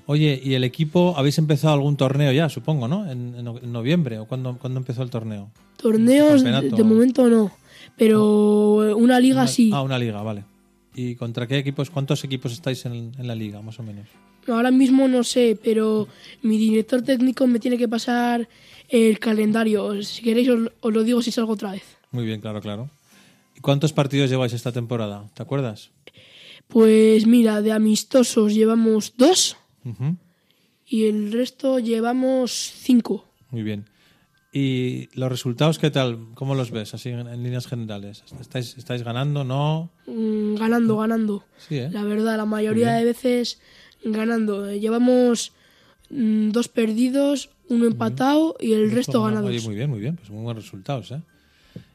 Oye, 0.06 0.40
¿y 0.44 0.54
el 0.54 0.64
equipo 0.64 1.16
habéis 1.18 1.38
empezado 1.38 1.74
algún 1.74 1.96
torneo 1.98 2.32
ya, 2.32 2.50
supongo, 2.50 2.88
¿no? 2.88 3.10
En, 3.10 3.36
en 3.36 3.44
no- 3.46 3.58
en 3.58 3.72
noviembre 3.72 4.20
o 4.20 4.26
cuando, 4.26 4.58
cuando 4.58 4.80
empezó 4.80 5.02
el 5.02 5.10
torneo. 5.10 5.50
Torneos, 5.78 6.44
de 6.44 6.84
momento 6.84 7.28
no, 7.30 7.52
pero 7.96 8.96
una 8.98 9.20
liga 9.20 9.42
Una- 9.44 9.48
sí. 9.48 9.72
Ah, 9.74 9.82
una 9.82 9.98
liga, 10.00 10.22
vale. 10.22 10.44
¿Y 10.96 11.16
contra 11.16 11.48
qué 11.48 11.58
equipos, 11.60 11.90
cuántos 11.90 12.24
equipos 12.24 12.52
estáis 12.52 12.86
en, 12.86 13.12
en 13.18 13.28
la 13.28 13.36
liga, 13.36 13.62
más 13.62 13.80
o 13.80 13.84
menos? 13.84 14.08
Ahora 14.48 14.72
mismo 14.72 15.08
no 15.08 15.24
sé, 15.24 15.58
pero 15.62 16.08
mi 16.42 16.58
director 16.58 17.02
técnico 17.02 17.46
me 17.48 17.60
tiene 17.60 17.78
que 17.78 17.88
pasar 17.88 18.48
el 18.90 19.20
calendario. 19.20 20.02
Si 20.04 20.24
queréis 20.24 20.50
os, 20.50 20.72
os 20.80 20.94
lo 20.94 21.04
digo 21.04 21.22
si 21.22 21.32
salgo 21.32 21.54
otra 21.54 21.72
vez. 21.72 21.84
Muy 22.12 22.26
bien, 22.26 22.40
claro, 22.42 22.62
claro. 22.62 22.90
¿Y 23.56 23.60
cuántos 23.60 23.92
partidos 23.94 24.30
lleváis 24.30 24.54
esta 24.54 24.72
temporada? 24.72 25.30
¿Te 25.34 25.44
acuerdas? 25.44 25.92
Pues 26.68 27.26
mira, 27.28 27.62
de 27.62 27.72
amistosos 27.72 28.54
llevamos 28.54 29.14
dos 29.18 29.58
y 30.86 31.06
el 31.06 31.32
resto 31.32 31.80
llevamos 31.80 32.52
cinco. 32.78 33.26
Muy 33.52 33.64
bien. 33.64 33.86
¿Y 34.60 35.10
los 35.14 35.30
resultados 35.30 35.78
qué 35.78 35.92
tal? 35.92 36.18
¿Cómo 36.34 36.56
los 36.56 36.72
ves, 36.72 36.96
así 36.96 37.10
en, 37.10 37.28
en 37.28 37.44
líneas 37.44 37.68
generales? 37.68 38.24
¿Estáis, 38.42 38.76
¿Estáis 38.76 39.04
ganando? 39.04 39.44
¿No? 39.44 39.92
Mm, 40.08 40.56
ganando, 40.56 40.98
ganando. 40.98 41.44
Sí, 41.60 41.76
¿eh? 41.78 41.90
La 41.92 42.04
verdad, 42.04 42.38
la 42.38 42.46
mayoría 42.46 42.94
de 42.94 43.06
veces 43.06 43.60
ganando. 44.04 44.72
Llevamos 44.74 45.52
mm, 46.10 46.50
dos 46.50 46.70
perdidos, 46.70 47.50
uno 47.70 47.86
empatado 47.86 48.56
y 48.60 48.74
el 48.74 48.90
resto 48.90 49.22
Oye, 49.22 49.36
ganados. 49.36 49.64
muy 49.64 49.76
bien, 49.76 49.90
muy 49.92 50.00
bien. 50.00 50.16
Pues 50.16 50.32
muy 50.32 50.42
buenos 50.44 50.64
resultados, 50.64 51.12
¿eh? 51.12 51.22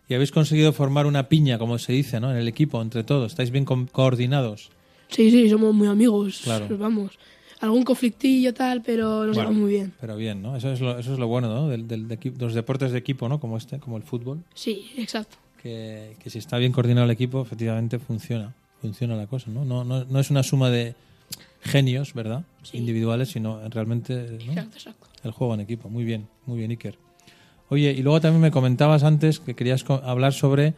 Y 0.09 0.14
habéis 0.14 0.31
conseguido 0.31 0.73
formar 0.73 1.07
una 1.07 1.28
piña, 1.28 1.59
como 1.59 1.78
se 1.78 1.92
dice, 1.95 2.21
¿no? 2.21 2.31
En 2.31 2.37
el 2.37 2.47
equipo, 2.47 2.81
entre 2.81 3.02
todos. 3.02 3.33
¿Estáis 3.33 3.50
bien 3.50 3.64
co- 3.64 3.88
coordinados? 3.90 4.71
Sí, 5.09 5.33
sí, 5.33 5.50
somos 5.50 5.75
muy 5.75 5.88
amigos. 5.88 6.42
Claro. 6.45 6.69
Vamos. 6.78 7.19
Algún 7.62 7.83
conflictillo 7.85 8.52
tal, 8.52 8.83
pero 8.83 9.25
nos 9.25 9.35
Bueno. 9.37 9.50
llevamos 9.50 9.57
muy 9.62 9.71
bien. 9.71 9.92
Pero 10.00 10.16
bien, 10.16 10.42
¿no? 10.42 10.57
Eso 10.57 10.71
es 10.73 10.81
lo, 10.81 10.99
eso 10.99 11.12
es 11.14 11.19
lo 11.19 11.26
bueno, 11.28 11.49
¿no? 11.49 11.69
Del, 11.69 11.88
del- 11.88 12.07
de 12.09 12.19
los 12.38 12.52
deportes 12.54 12.92
de 12.92 12.99
equipo, 12.99 13.28
¿no? 13.28 13.40
Como 13.40 13.57
este, 13.57 13.78
como 13.78 13.97
el 13.97 14.02
fútbol. 14.02 14.42
Sí, 14.54 14.90
exacto. 14.99 15.37
Que, 15.62 16.16
que 16.23 16.28
si 16.28 16.38
está 16.38 16.59
bien 16.59 16.73
coordinado 16.73 17.04
el 17.07 17.11
equipo, 17.12 17.40
efectivamente 17.40 17.99
funciona. 17.99 18.52
Funciona 18.81 19.14
la 19.16 19.26
cosa, 19.28 19.50
¿no? 19.50 19.64
No, 19.64 19.85
no, 19.85 20.04
no 20.04 20.19
es 20.21 20.31
una 20.31 20.42
suma 20.42 20.71
de 20.71 20.95
genios, 21.62 22.14
¿verdad? 22.14 22.42
Sí. 22.64 22.78
Individuales, 22.78 23.28
sino 23.31 23.61
realmente 23.69 24.14
¿no? 24.45 24.52
Exacto, 24.52 24.76
exacto. 24.76 25.07
el 25.23 25.31
juego 25.31 25.54
en 25.54 25.61
equipo. 25.61 25.88
Muy 25.88 26.02
bien, 26.04 26.26
muy 26.47 26.59
bien, 26.59 26.73
Iker. 26.73 26.99
Oye, 27.69 27.92
y 27.92 28.02
luego 28.02 28.21
también 28.21 28.42
me 28.42 28.50
comentabas 28.50 29.04
antes 29.04 29.38
que 29.38 29.54
querías 29.54 29.85
hablar 29.88 30.33
sobre 30.33 30.75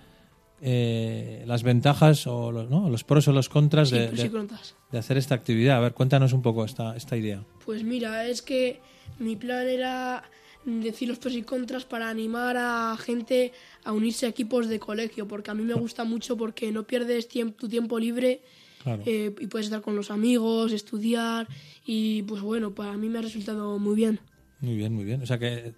eh, 0.67 1.45
las 1.47 1.63
ventajas 1.63 2.27
o 2.27 2.51
los, 2.51 2.71
¿no? 2.71 2.89
los 2.89 3.05
pros 3.05 3.29
o 3.29 3.33
los 3.33 3.51
contras 3.51 3.91
Sí, 3.91 3.97
de, 3.97 4.99
hacer 4.99 5.19
esta 5.19 5.35
actividad. 5.35 5.77
A 5.77 5.81
ver, 5.81 5.93
cuéntanos 5.93 6.33
un 6.33 6.41
poco 6.41 6.65
esta, 6.65 6.97
esta 6.97 7.19
idea. 7.19 7.45
Pues 7.67 7.85
mira, 7.85 8.27
es 8.27 8.41
que 8.41 8.81
mi 9.19 9.37
plan 9.37 9.69
era 9.69 10.23
decir 10.65 11.07
los 11.09 11.19
pros 11.19 11.35
y 11.35 11.43
contras 11.43 11.85
para 11.85 12.09
animar 12.09 12.57
a 12.57 12.97
gente 12.99 13.53
a 13.85 13.93
unirse 13.93 14.25
a 14.25 14.31
equipos 14.31 14.67
de 14.69 14.79
colegio, 14.81 15.29
porque 15.29 15.51
a 15.51 15.55
mí 15.55 15.65
me 15.65 15.75
gusta 15.75 16.05
mucho 16.05 16.35
porque 16.39 16.73
no 16.73 16.85
pierdes 16.85 17.29
tu 17.29 17.69
tiempo 17.69 17.99
libre 17.99 18.41
Claro. 18.83 19.03
eh, 19.05 19.35
y 19.39 19.47
puedes 19.49 19.67
estar 19.67 19.83
con 19.83 19.97
los 19.97 20.11
amigos, 20.11 20.73
estudiar 20.73 21.47
y 21.85 22.23
pues 22.23 22.41
bueno, 22.41 22.75
para 22.75 22.95
mí 22.97 23.11
me 23.11 23.19
ha 23.19 23.23
resultado 23.23 23.79
muy 23.79 23.97
bien. 23.97 24.19
Muy 24.61 24.77
bien, 24.77 24.95
muy 24.95 25.05
bien. 25.05 25.23
O 25.23 25.27
sea 25.27 25.39
que 25.39 25.75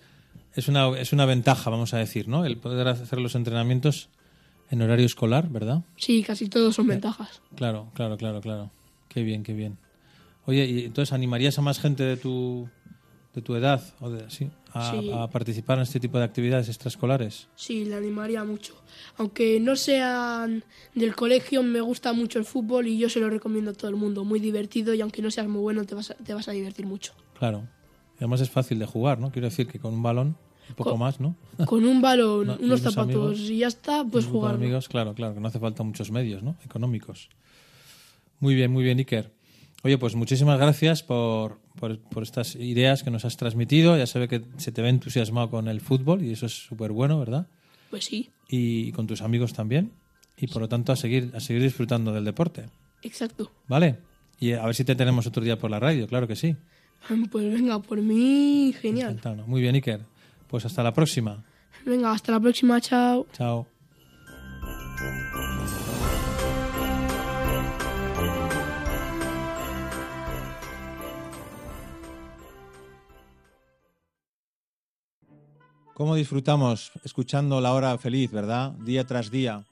es 0.55 0.69
una, 0.69 0.97
es 0.97 1.13
una 1.13 1.27
ventaja, 1.27 1.71
vamos 1.71 1.93
a 1.93 1.99
decir, 1.99 2.29
¿no? 2.29 2.45
El 2.45 2.57
poder 2.57 2.87
hacer 2.87 3.19
los 3.21 3.35
entrenamientos 3.35 4.11
en 4.71 4.83
horario 4.83 5.07
escolar, 5.07 5.49
¿verdad? 5.49 5.83
Sí, 5.97 6.23
casi 6.23 6.49
todos 6.49 6.75
son 6.75 6.87
ventajas. 6.89 7.41
Claro, 7.55 7.89
claro, 7.95 8.17
claro, 8.17 8.41
claro. 8.41 8.71
Qué 9.09 9.23
bien, 9.23 9.43
qué 9.43 9.53
bien. 9.55 9.79
Oye, 10.47 10.65
¿y 10.67 10.85
entonces 10.85 11.13
animarías 11.13 11.59
a 11.59 11.63
más 11.63 11.79
gente 11.81 12.03
de 12.05 12.17
tu, 12.17 12.69
de 13.35 13.43
tu 13.43 13.55
edad 13.57 13.83
o 14.01 14.11
de, 14.11 14.31
sí, 14.31 14.49
a, 14.73 14.91
Sí. 14.93 15.11
a 15.13 15.29
participar 15.29 15.79
en 15.79 15.83
este 15.83 15.99
tipo 16.01 16.19
de 16.19 16.25
actividades 16.25 16.69
extraescolares? 16.69 17.49
Sí, 17.57 17.85
le 17.85 17.95
animaría 17.97 18.45
mucho. 18.45 18.75
Aunque 19.19 19.59
no 19.61 19.75
sean 19.77 20.63
del 20.95 21.15
colegio, 21.17 21.63
me 21.63 21.81
gusta 21.81 22.13
mucho 22.13 22.39
el 22.39 22.45
fútbol 22.45 22.87
y 22.87 22.99
yo 22.99 23.09
se 23.09 23.19
lo 23.21 23.29
recomiendo 23.31 23.71
a 23.73 23.75
todo 23.75 23.89
el 23.91 23.97
mundo. 23.97 24.25
Muy 24.25 24.39
divertido 24.41 24.95
y 24.95 25.01
aunque 25.01 25.23
no 25.23 25.31
seas 25.31 25.49
muy 25.49 25.61
bueno, 25.63 25.85
te 25.85 25.95
vas 25.95 26.11
a, 26.11 26.15
te 26.15 26.35
vas 26.35 26.49
a 26.49 26.53
divertir 26.53 26.87
mucho. 26.87 27.13
Claro. 27.39 27.65
Y 28.15 28.19
además 28.19 28.41
es 28.41 28.51
fácil 28.51 28.79
de 28.79 28.87
jugar, 28.87 29.19
¿no? 29.19 29.31
Quiero 29.31 29.49
decir 29.49 29.67
que 29.67 29.79
con 29.79 29.95
un 29.95 30.03
balón, 30.03 30.37
un 30.69 30.75
poco 30.75 30.91
Co- 30.93 30.97
más, 30.97 31.21
¿no? 31.21 31.37
Con 31.67 31.85
un 31.85 32.01
balón, 32.01 32.47
No, 32.47 32.57
unos 32.61 32.81
zapatos 32.81 33.15
amigos. 33.15 33.41
y 33.41 33.59
ya 33.59 33.69
está, 33.69 34.05
pues 34.05 34.27
jugar. 34.27 34.55
amigos, 34.55 34.89
claro, 34.89 35.15
claro, 35.15 35.35
que 35.35 35.41
no 35.41 35.49
hace 35.49 35.59
falta 35.59 35.83
muchos 35.83 36.11
medios, 36.11 36.43
¿no? 36.43 36.57
Económicos. 36.65 37.29
Muy 38.41 38.55
bien, 38.55 38.71
muy 38.71 38.85
bien, 38.85 38.99
Iker. 38.99 39.33
Oye, 39.83 39.99
pues 39.99 40.15
muchísimas 40.15 40.59
gracias 40.59 41.03
por, 41.03 41.59
por, 41.79 41.99
por 41.99 42.23
estas 42.23 42.57
ideas 42.57 43.03
que 43.03 43.11
nos 43.11 43.25
has 43.25 43.37
transmitido. 43.37 43.97
Ya 43.97 44.07
se 44.07 44.19
ve 44.19 44.29
que 44.29 44.43
se 44.57 44.73
te 44.73 44.83
ve 44.83 44.89
entusiasmado 44.89 45.49
con 45.51 45.69
el 45.69 45.81
fútbol 45.81 46.23
y 46.23 46.33
eso 46.33 46.47
es 46.47 46.53
súper 46.67 46.93
bueno, 46.93 47.19
¿verdad? 47.19 47.47
Pues 47.91 48.05
sí, 48.05 48.31
Y 48.49 48.91
con 48.93 49.07
tus 49.07 49.23
amigos 49.23 49.53
también. 49.53 49.93
Y 50.37 50.49
por 50.49 50.61
lo 50.61 50.69
tanto 50.69 50.93
a 50.93 50.97
seguir, 50.97 51.31
a 51.35 51.41
seguir 51.41 51.63
disfrutando 51.63 52.13
del 52.13 52.25
deporte. 52.25 52.65
exacto. 53.03 53.51
¿Vale? 53.69 53.99
Y 54.41 54.53
a 54.53 54.67
ver 54.67 54.75
si 54.75 54.85
te 54.85 54.95
tenemos 54.95 55.27
otro 55.27 55.43
día 55.43 55.59
por 55.59 55.71
la 55.71 55.79
radio, 55.81 56.07
claro 56.07 56.27
que 56.27 56.37
sí. 56.37 56.57
Pues 57.31 57.53
venga, 57.53 57.79
por 57.81 58.01
mí, 58.03 58.75
genial. 58.81 59.19
Muy 59.47 59.61
bien, 59.63 59.77
Iker. 59.77 60.01
Pues 60.49 60.65
hasta 60.65 60.83
la 60.83 60.93
próxima. 60.93 61.45
Venga, 61.85 62.13
hasta 62.13 62.33
la 62.33 62.41
próxima, 62.41 62.81
chao. 62.81 63.27
Chao. 63.33 63.67
¿Cómo 75.97 76.15
disfrutamos 76.15 76.93
escuchando 77.05 77.59
la 77.63 77.73
hora 77.73 77.97
feliz, 77.97 78.31
verdad? 78.31 78.73
Día 78.73 79.07
tras 79.07 79.31
día. 79.31 79.65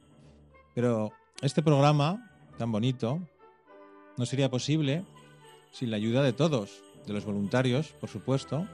Pero 0.75 1.13
este 1.43 1.63
programa, 1.63 2.31
tan 2.57 2.73
bonito, 2.73 3.21
no 4.17 4.25
sería 4.25 4.51
posible 4.51 5.05
sin 5.71 5.91
la 5.91 5.97
ayuda 5.97 6.23
de 6.23 6.33
todos, 6.33 6.81
de 7.07 7.13
los 7.13 7.27
voluntarios, 7.27 7.89
por 8.01 8.09
supuesto, 8.09 8.67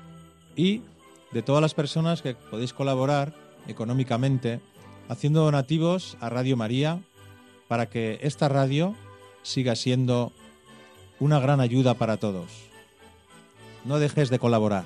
y 0.54 0.82
de 1.32 1.42
todas 1.42 1.62
las 1.62 1.74
personas 1.74 2.22
que 2.22 2.34
podéis 2.34 2.72
colaborar 2.72 3.34
económicamente 3.66 4.60
haciendo 5.08 5.44
donativos 5.44 6.16
a 6.20 6.28
Radio 6.28 6.56
María 6.56 7.00
para 7.68 7.86
que 7.86 8.18
esta 8.22 8.48
radio 8.48 8.94
siga 9.42 9.76
siendo 9.76 10.32
una 11.18 11.38
gran 11.38 11.60
ayuda 11.60 11.94
para 11.94 12.16
todos. 12.16 12.50
No 13.84 13.98
dejes 13.98 14.30
de 14.30 14.38
colaborar. 14.38 14.84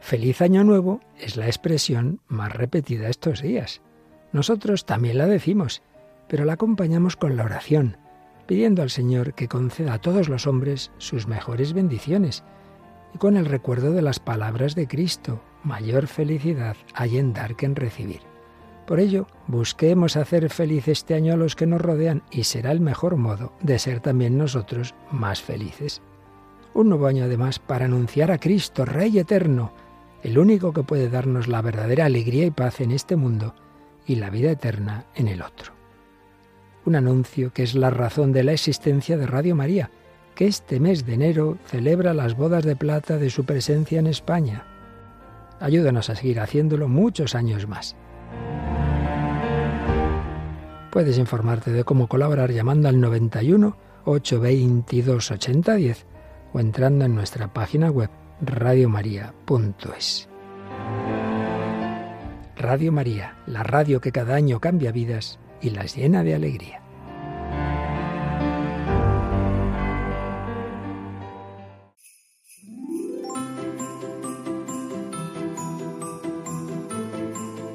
Feliz 0.00 0.42
Año 0.42 0.64
Nuevo 0.64 1.00
es 1.18 1.36
la 1.36 1.46
expresión 1.46 2.20
más 2.28 2.52
repetida 2.52 3.08
estos 3.08 3.40
días. 3.40 3.80
Nosotros 4.32 4.84
también 4.84 5.16
la 5.16 5.26
decimos, 5.26 5.82
pero 6.28 6.44
la 6.44 6.52
acompañamos 6.54 7.16
con 7.16 7.36
la 7.36 7.44
oración, 7.44 7.96
pidiendo 8.46 8.82
al 8.82 8.90
Señor 8.90 9.34
que 9.34 9.48
conceda 9.48 9.94
a 9.94 10.00
todos 10.00 10.28
los 10.28 10.46
hombres 10.46 10.90
sus 10.98 11.26
mejores 11.26 11.72
bendiciones 11.72 12.44
y 13.14 13.18
con 13.18 13.36
el 13.36 13.46
recuerdo 13.46 13.92
de 13.92 14.02
las 14.02 14.18
palabras 14.18 14.74
de 14.74 14.88
Cristo, 14.88 15.40
mayor 15.62 16.06
felicidad 16.06 16.76
hay 16.94 17.18
en 17.18 17.32
dar 17.32 17.56
que 17.56 17.66
en 17.66 17.76
recibir. 17.76 18.20
Por 18.86 19.00
ello, 19.00 19.26
busquemos 19.46 20.16
hacer 20.16 20.50
feliz 20.50 20.88
este 20.88 21.14
año 21.14 21.32
a 21.32 21.36
los 21.36 21.56
que 21.56 21.66
nos 21.66 21.80
rodean 21.80 22.22
y 22.30 22.44
será 22.44 22.70
el 22.70 22.80
mejor 22.80 23.16
modo 23.16 23.52
de 23.62 23.78
ser 23.78 24.00
también 24.00 24.36
nosotros 24.36 24.94
más 25.10 25.40
felices. 25.40 26.02
Un 26.74 26.90
nuevo 26.90 27.06
año 27.06 27.24
además 27.24 27.58
para 27.58 27.86
anunciar 27.86 28.30
a 28.30 28.38
Cristo, 28.38 28.84
Rey 28.84 29.18
eterno, 29.18 29.72
el 30.22 30.38
único 30.38 30.72
que 30.72 30.82
puede 30.82 31.08
darnos 31.08 31.48
la 31.48 31.62
verdadera 31.62 32.06
alegría 32.06 32.44
y 32.44 32.50
paz 32.50 32.80
en 32.80 32.90
este 32.90 33.16
mundo 33.16 33.54
y 34.06 34.16
la 34.16 34.28
vida 34.30 34.50
eterna 34.50 35.06
en 35.14 35.28
el 35.28 35.40
otro. 35.40 35.73
Un 36.84 36.96
anuncio 36.96 37.52
que 37.52 37.62
es 37.62 37.74
la 37.74 37.90
razón 37.90 38.32
de 38.32 38.44
la 38.44 38.52
existencia 38.52 39.16
de 39.16 39.26
Radio 39.26 39.56
María, 39.56 39.90
que 40.34 40.46
este 40.46 40.80
mes 40.80 41.06
de 41.06 41.14
enero 41.14 41.58
celebra 41.66 42.12
las 42.12 42.36
bodas 42.36 42.64
de 42.64 42.76
plata 42.76 43.16
de 43.16 43.30
su 43.30 43.44
presencia 43.44 43.98
en 43.98 44.06
España. 44.06 44.66
Ayúdanos 45.60 46.10
a 46.10 46.16
seguir 46.16 46.40
haciéndolo 46.40 46.88
muchos 46.88 47.34
años 47.34 47.66
más. 47.66 47.96
Puedes 50.90 51.18
informarte 51.18 51.72
de 51.72 51.84
cómo 51.84 52.06
colaborar 52.06 52.52
llamando 52.52 52.88
al 52.88 53.00
91 53.00 53.76
822 54.04 55.30
8010 55.30 56.06
o 56.52 56.60
entrando 56.60 57.04
en 57.04 57.14
nuestra 57.14 57.52
página 57.52 57.90
web 57.90 58.10
radiomaria.es. 58.40 60.28
Radio 62.56 62.92
María, 62.92 63.36
la 63.46 63.62
radio 63.62 64.00
que 64.00 64.12
cada 64.12 64.34
año 64.34 64.60
cambia 64.60 64.92
vidas 64.92 65.38
y 65.64 65.70
las 65.70 65.96
llena 65.96 66.22
de 66.22 66.34
alegría. 66.34 66.82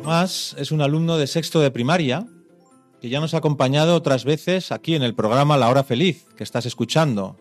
Más 0.06 0.56
es 0.58 0.72
un 0.72 0.82
alumno 0.82 1.18
de 1.18 1.26
sexto 1.26 1.60
de 1.62 1.72
primaria 1.72 2.28
que 3.02 3.10
ya 3.10 3.20
nos 3.20 3.34
ha 3.34 3.38
acompañado 3.38 3.96
otras 3.96 4.24
veces 4.24 4.72
aquí 4.72 4.94
en 4.94 5.02
el 5.02 5.16
programa 5.16 5.58
La 5.58 5.70
Hora 5.70 5.84
Feliz 5.84 6.28
que 6.38 6.44
estás 6.44 6.68
escuchando. 6.68 7.38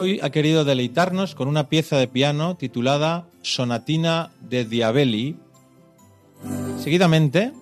Hoy 0.00 0.18
ha 0.22 0.30
querido 0.30 0.64
deleitarnos 0.64 1.34
con 1.34 1.48
una 1.48 1.68
pieza 1.68 1.96
de 1.98 2.08
piano 2.08 2.56
titulada 2.56 3.26
Sonatina 3.42 4.32
de 4.40 4.64
Diabelli. 4.64 5.36
Seguidamente 6.78 7.52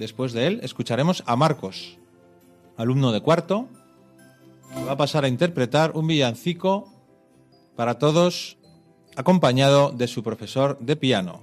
después 0.00 0.32
de 0.32 0.46
él, 0.46 0.60
escucharemos 0.62 1.22
a 1.26 1.36
Marcos, 1.36 1.98
alumno 2.76 3.12
de 3.12 3.20
cuarto, 3.20 3.68
que 4.74 4.84
va 4.84 4.92
a 4.92 4.96
pasar 4.96 5.24
a 5.24 5.28
interpretar 5.28 5.92
un 5.94 6.06
villancico 6.06 6.92
para 7.76 7.98
todos, 7.98 8.56
acompañado 9.14 9.92
de 9.92 10.08
su 10.08 10.22
profesor 10.22 10.78
de 10.80 10.96
piano. 10.96 11.42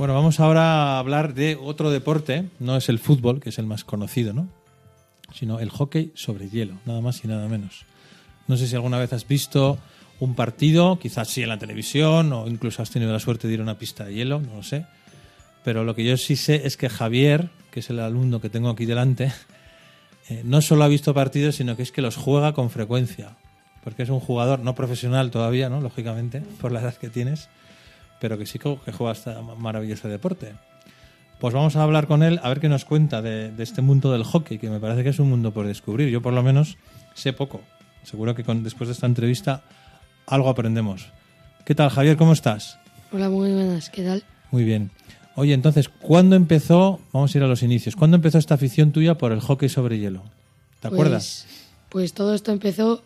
Bueno, 0.00 0.14
vamos 0.14 0.40
ahora 0.40 0.62
a 0.62 0.98
hablar 0.98 1.34
de 1.34 1.58
otro 1.60 1.90
deporte, 1.90 2.46
no 2.58 2.74
es 2.74 2.88
el 2.88 2.98
fútbol, 2.98 3.38
que 3.38 3.50
es 3.50 3.58
el 3.58 3.66
más 3.66 3.84
conocido, 3.84 4.32
¿no? 4.32 4.48
Sino 5.34 5.60
el 5.60 5.68
hockey 5.68 6.10
sobre 6.14 6.48
hielo, 6.48 6.78
nada 6.86 7.02
más 7.02 7.22
y 7.22 7.28
nada 7.28 7.46
menos. 7.48 7.84
No 8.48 8.56
sé 8.56 8.66
si 8.66 8.74
alguna 8.74 8.98
vez 8.98 9.12
has 9.12 9.28
visto 9.28 9.76
un 10.18 10.34
partido, 10.34 10.98
quizás 10.98 11.28
sí 11.28 11.42
en 11.42 11.50
la 11.50 11.58
televisión, 11.58 12.32
o 12.32 12.48
incluso 12.48 12.80
has 12.80 12.88
tenido 12.88 13.12
la 13.12 13.18
suerte 13.18 13.46
de 13.46 13.52
ir 13.52 13.60
a 13.60 13.62
una 13.62 13.76
pista 13.76 14.06
de 14.06 14.14
hielo, 14.14 14.40
no 14.40 14.56
lo 14.56 14.62
sé. 14.62 14.86
Pero 15.64 15.84
lo 15.84 15.94
que 15.94 16.02
yo 16.02 16.16
sí 16.16 16.34
sé 16.34 16.62
es 16.64 16.78
que 16.78 16.88
Javier, 16.88 17.50
que 17.70 17.80
es 17.80 17.90
el 17.90 18.00
alumno 18.00 18.40
que 18.40 18.48
tengo 18.48 18.70
aquí 18.70 18.86
delante, 18.86 19.30
eh, 20.30 20.40
no 20.46 20.62
solo 20.62 20.84
ha 20.84 20.88
visto 20.88 21.12
partidos, 21.12 21.56
sino 21.56 21.76
que 21.76 21.82
es 21.82 21.92
que 21.92 22.00
los 22.00 22.16
juega 22.16 22.54
con 22.54 22.70
frecuencia. 22.70 23.36
Porque 23.84 24.04
es 24.04 24.08
un 24.08 24.20
jugador 24.20 24.60
no 24.60 24.74
profesional 24.74 25.30
todavía, 25.30 25.68
¿no? 25.68 25.82
Lógicamente, 25.82 26.40
por 26.58 26.72
la 26.72 26.80
edad 26.80 26.94
que 26.94 27.10
tienes 27.10 27.50
pero 28.20 28.38
que 28.38 28.46
sí 28.46 28.58
que 28.58 28.76
juega 28.92 29.12
este 29.12 29.34
maravilloso 29.58 30.08
deporte. 30.08 30.52
Pues 31.40 31.54
vamos 31.54 31.74
a 31.76 31.82
hablar 31.82 32.06
con 32.06 32.22
él 32.22 32.38
a 32.42 32.48
ver 32.50 32.60
qué 32.60 32.68
nos 32.68 32.84
cuenta 32.84 33.22
de, 33.22 33.52
este 33.58 33.80
mundo 33.80 34.12
del 34.12 34.24
hockey, 34.24 34.58
que 34.58 34.68
me 34.68 34.78
parece 34.78 35.02
que 35.02 35.08
es 35.08 35.18
un 35.18 35.30
mundo 35.30 35.52
por 35.52 35.66
descubrir. 35.66 36.10
Yo 36.10 36.20
por 36.20 36.34
lo 36.34 36.42
menos 36.42 36.76
sé 37.14 37.32
poco. 37.32 37.62
Seguro 38.04 38.34
que 38.34 38.44
con, 38.44 38.62
después 38.62 38.88
de 38.88 38.92
esta 38.92 39.06
entrevista 39.06 39.62
algo 40.26 40.50
aprendemos. 40.50 41.08
¿Qué 41.64 41.74
tal, 41.74 41.88
Javier? 41.90 42.16
¿Cómo 42.16 42.34
estás? 42.34 42.78
Hola, 43.10 43.30
muy 43.30 43.52
buenas. 43.52 43.88
¿Qué 43.88 44.04
tal? 44.04 44.22
Muy 44.50 44.64
bien. 44.64 44.90
Oye, 45.34 45.54
entonces, 45.54 45.88
¿cuándo 45.88 46.36
empezó, 46.36 47.00
vamos 47.12 47.34
a 47.34 47.38
ir 47.38 47.44
a 47.44 47.46
los 47.46 47.62
inicios, 47.62 47.96
¿cuándo 47.96 48.16
empezó 48.16 48.36
esta 48.36 48.54
afición 48.54 48.92
tuya 48.92 49.16
por 49.16 49.32
el 49.32 49.40
hockey 49.40 49.68
sobre 49.68 49.98
hielo? 49.98 50.22
¿Te 50.80 50.88
Pues- 50.88 50.92
acuerdas? 50.92 51.46
Pues 51.88 52.12
todo 52.12 52.34
esto 52.34 52.52
empezó 52.52 53.02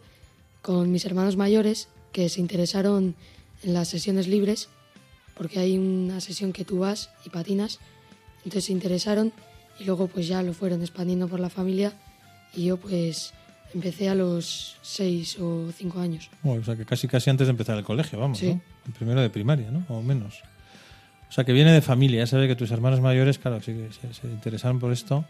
con 0.62 0.90
mis 0.90 1.04
hermanos 1.04 1.36
mayores 1.36 1.88
que 2.12 2.28
se 2.28 2.40
interesaron 2.40 3.14
en 3.62 3.74
las 3.74 3.88
sesiones 3.88 4.26
libres, 4.26 4.68
porque 5.34 5.58
hay 5.58 5.76
una 5.78 6.20
sesión 6.20 6.52
que 6.52 6.64
tú 6.64 6.78
vas 6.80 7.10
y 7.24 7.30
patinas, 7.30 7.80
entonces 8.38 8.64
se 8.66 8.72
interesaron 8.72 9.32
y 9.78 9.84
luego 9.84 10.06
pues 10.06 10.26
ya 10.28 10.42
lo 10.42 10.52
fueron 10.52 10.80
expandiendo 10.82 11.28
por 11.28 11.40
la 11.40 11.50
familia 11.50 11.92
y 12.54 12.66
yo 12.66 12.76
pues 12.76 13.32
empecé 13.74 14.08
a 14.08 14.14
los 14.14 14.76
seis 14.82 15.36
o 15.40 15.70
cinco 15.76 15.98
años. 16.00 16.30
Bueno, 16.42 16.62
o 16.62 16.64
sea, 16.64 16.76
que 16.76 16.84
casi 16.84 17.08
casi 17.08 17.30
antes 17.30 17.46
de 17.48 17.50
empezar 17.50 17.76
el 17.76 17.84
colegio, 17.84 18.18
vamos, 18.20 18.38
Sí. 18.38 18.46
¿no? 18.54 18.60
El 18.86 18.92
primero 18.92 19.20
de 19.20 19.30
primaria, 19.30 19.70
¿no? 19.70 19.84
O 19.88 20.00
menos. 20.02 20.42
O 21.28 21.32
sea, 21.32 21.42
que 21.42 21.52
viene 21.52 21.72
de 21.72 21.82
familia. 21.82 22.20
Ya 22.20 22.26
sabe 22.28 22.46
que 22.46 22.54
tus 22.54 22.70
hermanos 22.70 23.00
mayores, 23.00 23.38
claro, 23.40 23.60
sí 23.60 23.72
que 23.72 23.88
se, 23.92 24.14
se 24.14 24.28
interesaron 24.28 24.78
por 24.78 24.92
esto. 24.92 25.24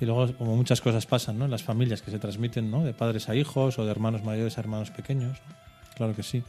Y 0.00 0.06
luego, 0.06 0.32
como 0.36 0.56
muchas 0.56 0.80
cosas 0.80 1.04
pasan, 1.04 1.38
¿no? 1.38 1.44
En 1.44 1.50
las 1.50 1.62
familias 1.62 2.00
que 2.00 2.10
se 2.10 2.18
transmiten, 2.18 2.70
¿no? 2.70 2.84
De 2.84 2.94
padres 2.94 3.28
a 3.28 3.34
hijos 3.34 3.78
o 3.78 3.84
de 3.84 3.90
hermanos 3.90 4.22
mayores 4.24 4.56
a 4.56 4.60
hermanos 4.62 4.90
pequeños. 4.90 5.36
¿no? 5.48 5.56
Claro 5.96 6.14
que 6.16 6.22
sí. 6.22 6.42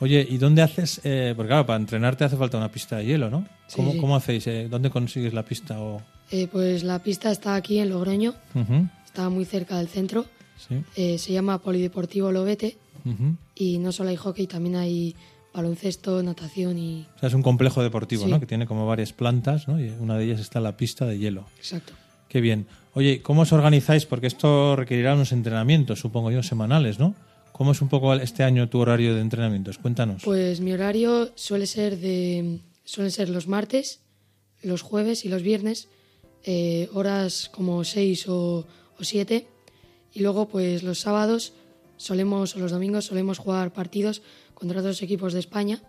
Oye, 0.00 0.26
¿y 0.28 0.36
dónde 0.38 0.62
haces? 0.62 1.00
eh, 1.04 1.32
porque 1.36 1.48
claro, 1.48 1.64
para 1.66 1.78
entrenarte 1.78 2.24
hace 2.24 2.36
falta 2.36 2.58
una 2.58 2.70
pista 2.70 2.96
de 2.98 3.06
hielo, 3.06 3.30
¿no? 3.30 3.46
Sí, 3.66 3.76
¿Cómo, 3.76 3.92
sí. 3.92 3.98
cómo 3.98 4.16
hacéis? 4.16 4.46
eh? 4.46 4.68
¿Dónde 4.70 4.90
consigues 4.90 5.32
la 5.32 5.42
pista? 5.44 5.80
O... 5.80 6.02
Eh, 6.30 6.48
pues 6.50 6.84
la 6.84 6.98
pista 7.02 7.30
está 7.30 7.54
aquí 7.54 7.78
en 7.78 7.88
Logroño, 7.88 8.34
está 9.06 9.28
muy 9.30 9.44
cerca 9.44 9.78
del 9.78 9.88
centro, 9.88 10.26
Sí. 10.58 10.76
eh, 10.96 11.18
se 11.18 11.32
llama 11.32 11.58
Polideportivo 11.62 12.32
Lobete 12.32 12.76
y 13.54 13.78
no 13.78 13.92
solo 13.92 14.10
hay 14.10 14.16
hockey, 14.16 14.46
también 14.46 14.76
hay 14.76 15.14
baloncesto, 15.54 16.22
natación 16.22 16.76
y... 16.78 17.06
O 17.16 17.18
sea, 17.20 17.28
es 17.28 17.34
un 17.34 17.42
complejo 17.42 17.82
deportivo. 17.82 18.26
¿no? 18.26 18.38
Que 18.40 18.46
tiene 18.46 18.66
como 18.66 18.86
varias 18.86 19.12
plantas, 19.12 19.68
¿no? 19.68 19.80
Y 19.80 19.88
una 20.00 20.18
de 20.18 20.24
ellas 20.24 20.40
está 20.40 20.60
la 20.60 20.76
pista 20.76 21.06
de 21.06 21.18
hielo. 21.18 21.46
Exacto. 21.56 21.92
Qué 22.28 22.40
bien. 22.40 22.66
Oye, 22.94 23.22
¿cómo 23.22 23.42
os 23.42 23.52
organizáis? 23.52 24.04
Porque 24.06 24.26
esto 24.26 24.74
requerirá 24.76 25.14
unos 25.14 25.32
entrenamientos, 25.32 26.00
supongo 26.00 26.30
yo, 26.30 26.42
semanales, 26.42 26.98
¿no? 26.98 27.14
¿Cómo 27.56 27.72
es 27.72 27.80
un 27.80 27.88
poco 27.88 28.12
este 28.12 28.42
año 28.42 28.68
tu 28.68 28.80
horario 28.80 29.14
de 29.14 29.22
entrenamientos? 29.22 29.78
Cuéntanos. 29.78 30.22
Pues 30.24 30.60
mi 30.60 30.74
horario 30.74 31.30
suele 31.36 31.66
ser 31.66 31.96
de 31.98 32.60
suelen 32.84 33.10
ser 33.10 33.30
los 33.30 33.48
martes, 33.48 34.02
los 34.62 34.82
jueves 34.82 35.24
y 35.24 35.30
los 35.30 35.40
viernes, 35.40 35.88
eh, 36.44 36.90
horas 36.92 37.48
como 37.50 37.82
6 37.82 38.28
o 38.28 38.66
7. 39.00 39.46
Y 40.12 40.20
luego, 40.20 40.48
pues 40.48 40.82
los 40.82 41.00
sábados 41.00 41.54
solemos, 41.96 42.54
o 42.56 42.58
los 42.58 42.72
domingos 42.72 43.06
solemos 43.06 43.38
jugar 43.38 43.72
partidos 43.72 44.20
contra 44.52 44.80
otros 44.80 45.00
equipos 45.00 45.32
de 45.32 45.40
España 45.40 45.80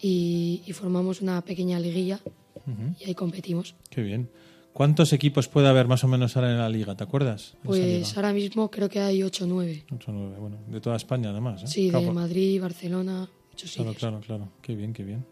y, 0.00 0.62
y 0.66 0.72
formamos 0.72 1.20
una 1.20 1.42
pequeña 1.42 1.80
liguilla 1.80 2.20
y 3.00 3.04
ahí 3.04 3.14
competimos. 3.16 3.74
Qué 3.90 4.02
bien. 4.02 4.28
¿Cuántos 4.76 5.14
equipos 5.14 5.48
puede 5.48 5.68
haber 5.68 5.88
más 5.88 6.04
o 6.04 6.08
menos 6.08 6.36
ahora 6.36 6.50
en 6.50 6.58
la 6.58 6.68
liga? 6.68 6.94
¿Te 6.94 7.02
acuerdas? 7.02 7.54
Pues 7.62 8.14
ahora 8.14 8.34
mismo 8.34 8.70
creo 8.70 8.90
que 8.90 9.00
hay 9.00 9.22
8 9.22 9.44
o 9.44 9.46
9. 9.46 9.86
Ocho, 9.90 10.12
nueve, 10.12 10.36
bueno, 10.38 10.58
de 10.66 10.82
toda 10.82 10.96
España 10.96 11.30
además. 11.30 11.62
¿eh? 11.62 11.66
Sí, 11.66 11.88
de 11.90 12.10
Madrid, 12.12 12.60
Barcelona, 12.60 13.26
muchos 13.52 13.72
Claro, 13.72 13.92
sitios. 13.92 13.96
claro, 13.96 14.20
claro. 14.20 14.52
Qué 14.60 14.76
bien, 14.76 14.92
qué 14.92 15.02
bien. 15.02 15.24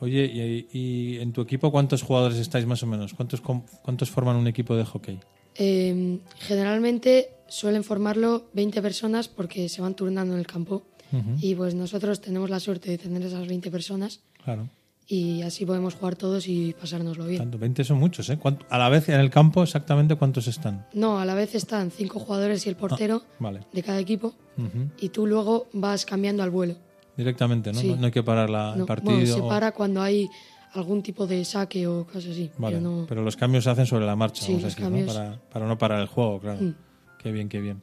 Oye, 0.00 0.66
y, 0.70 0.78
y 0.78 1.16
en 1.16 1.32
tu 1.32 1.40
equipo 1.40 1.72
cuántos 1.72 2.02
jugadores 2.02 2.36
estáis 2.36 2.66
más 2.66 2.82
o 2.82 2.86
menos? 2.86 3.14
¿Cuántos, 3.14 3.40
cuántos 3.40 4.10
forman 4.10 4.36
un 4.36 4.46
equipo 4.46 4.76
de 4.76 4.84
hockey? 4.84 5.18
Eh, 5.54 6.18
generalmente 6.40 7.30
suelen 7.48 7.84
formarlo 7.84 8.50
20 8.52 8.82
personas 8.82 9.28
porque 9.28 9.70
se 9.70 9.80
van 9.80 9.94
turnando 9.94 10.34
en 10.34 10.40
el 10.40 10.46
campo 10.46 10.82
Ujú, 11.10 11.36
y 11.40 11.54
pues 11.54 11.74
nosotros 11.74 12.20
tenemos 12.20 12.50
la 12.50 12.60
suerte 12.60 12.90
de 12.90 12.98
tener 12.98 13.22
esas 13.22 13.48
20 13.48 13.70
personas 13.70 14.20
Claro. 14.44 14.68
Y 15.10 15.40
así 15.42 15.64
podemos 15.64 15.94
jugar 15.94 16.16
todos 16.16 16.46
y 16.48 16.74
pasárnoslo 16.78 17.24
bien. 17.24 17.38
Tanto, 17.38 17.58
20 17.58 17.82
son 17.82 17.98
muchos, 17.98 18.28
¿eh? 18.28 18.36
¿Cuánto- 18.38 18.66
a 18.68 18.76
la 18.78 18.90
vez 18.90 19.08
en 19.08 19.18
el 19.18 19.30
campo 19.30 19.62
exactamente 19.62 20.14
cuántos 20.16 20.46
están? 20.48 20.86
No, 20.92 21.18
a 21.18 21.24
la 21.24 21.34
vez 21.34 21.54
están 21.54 21.90
cinco 21.90 22.20
jugadores 22.20 22.66
y 22.66 22.68
el 22.68 22.76
portero 22.76 23.22
Vale. 23.38 23.60
de 23.72 23.82
cada 23.82 23.98
equipo 23.98 24.34
Ujú. 24.58 24.90
y 25.00 25.08
tú 25.08 25.26
luego 25.26 25.66
vas 25.72 26.04
cambiando 26.04 26.42
al 26.42 26.50
vuelo. 26.50 26.76
Directamente, 27.16 27.72
¿no? 27.72 27.80
Sí. 27.80 27.88
No, 27.88 27.96
no 27.96 28.06
hay 28.06 28.12
que 28.12 28.22
parar 28.22 28.50
la- 28.50 28.74
el 28.74 28.80
No, 28.80 28.86
partido. 28.86 29.12
bueno, 29.12 29.26
se 29.34 29.40
o- 29.40 29.48
para 29.48 29.72
cuando 29.72 30.02
hay 30.02 30.28
algún 30.74 31.02
tipo 31.02 31.26
de 31.26 31.42
saque 31.46 31.86
o 31.86 32.04
cosas 32.06 32.32
así. 32.32 32.50
Vale, 32.58 32.76
pero 32.76 32.88
no- 32.90 33.06
pero 33.08 33.22
los 33.22 33.34
cambios 33.36 33.64
se 33.64 33.70
hacen 33.70 33.86
sobre 33.86 34.04
la 34.04 34.14
marcha, 34.14 34.42
Sí, 34.44 34.52
vamos 34.52 34.64
a 34.64 34.66
decir, 34.68 34.84
¿no? 34.84 34.90
cambios- 34.90 35.14
Para, 35.14 35.40
para 35.50 35.66
no 35.66 35.78
parar 35.78 36.00
el 36.02 36.06
juego, 36.06 36.38
claro. 36.38 36.60
Mm. 36.60 36.74
Qué 37.18 37.32
bien, 37.32 37.48
qué 37.48 37.60
bien. 37.60 37.82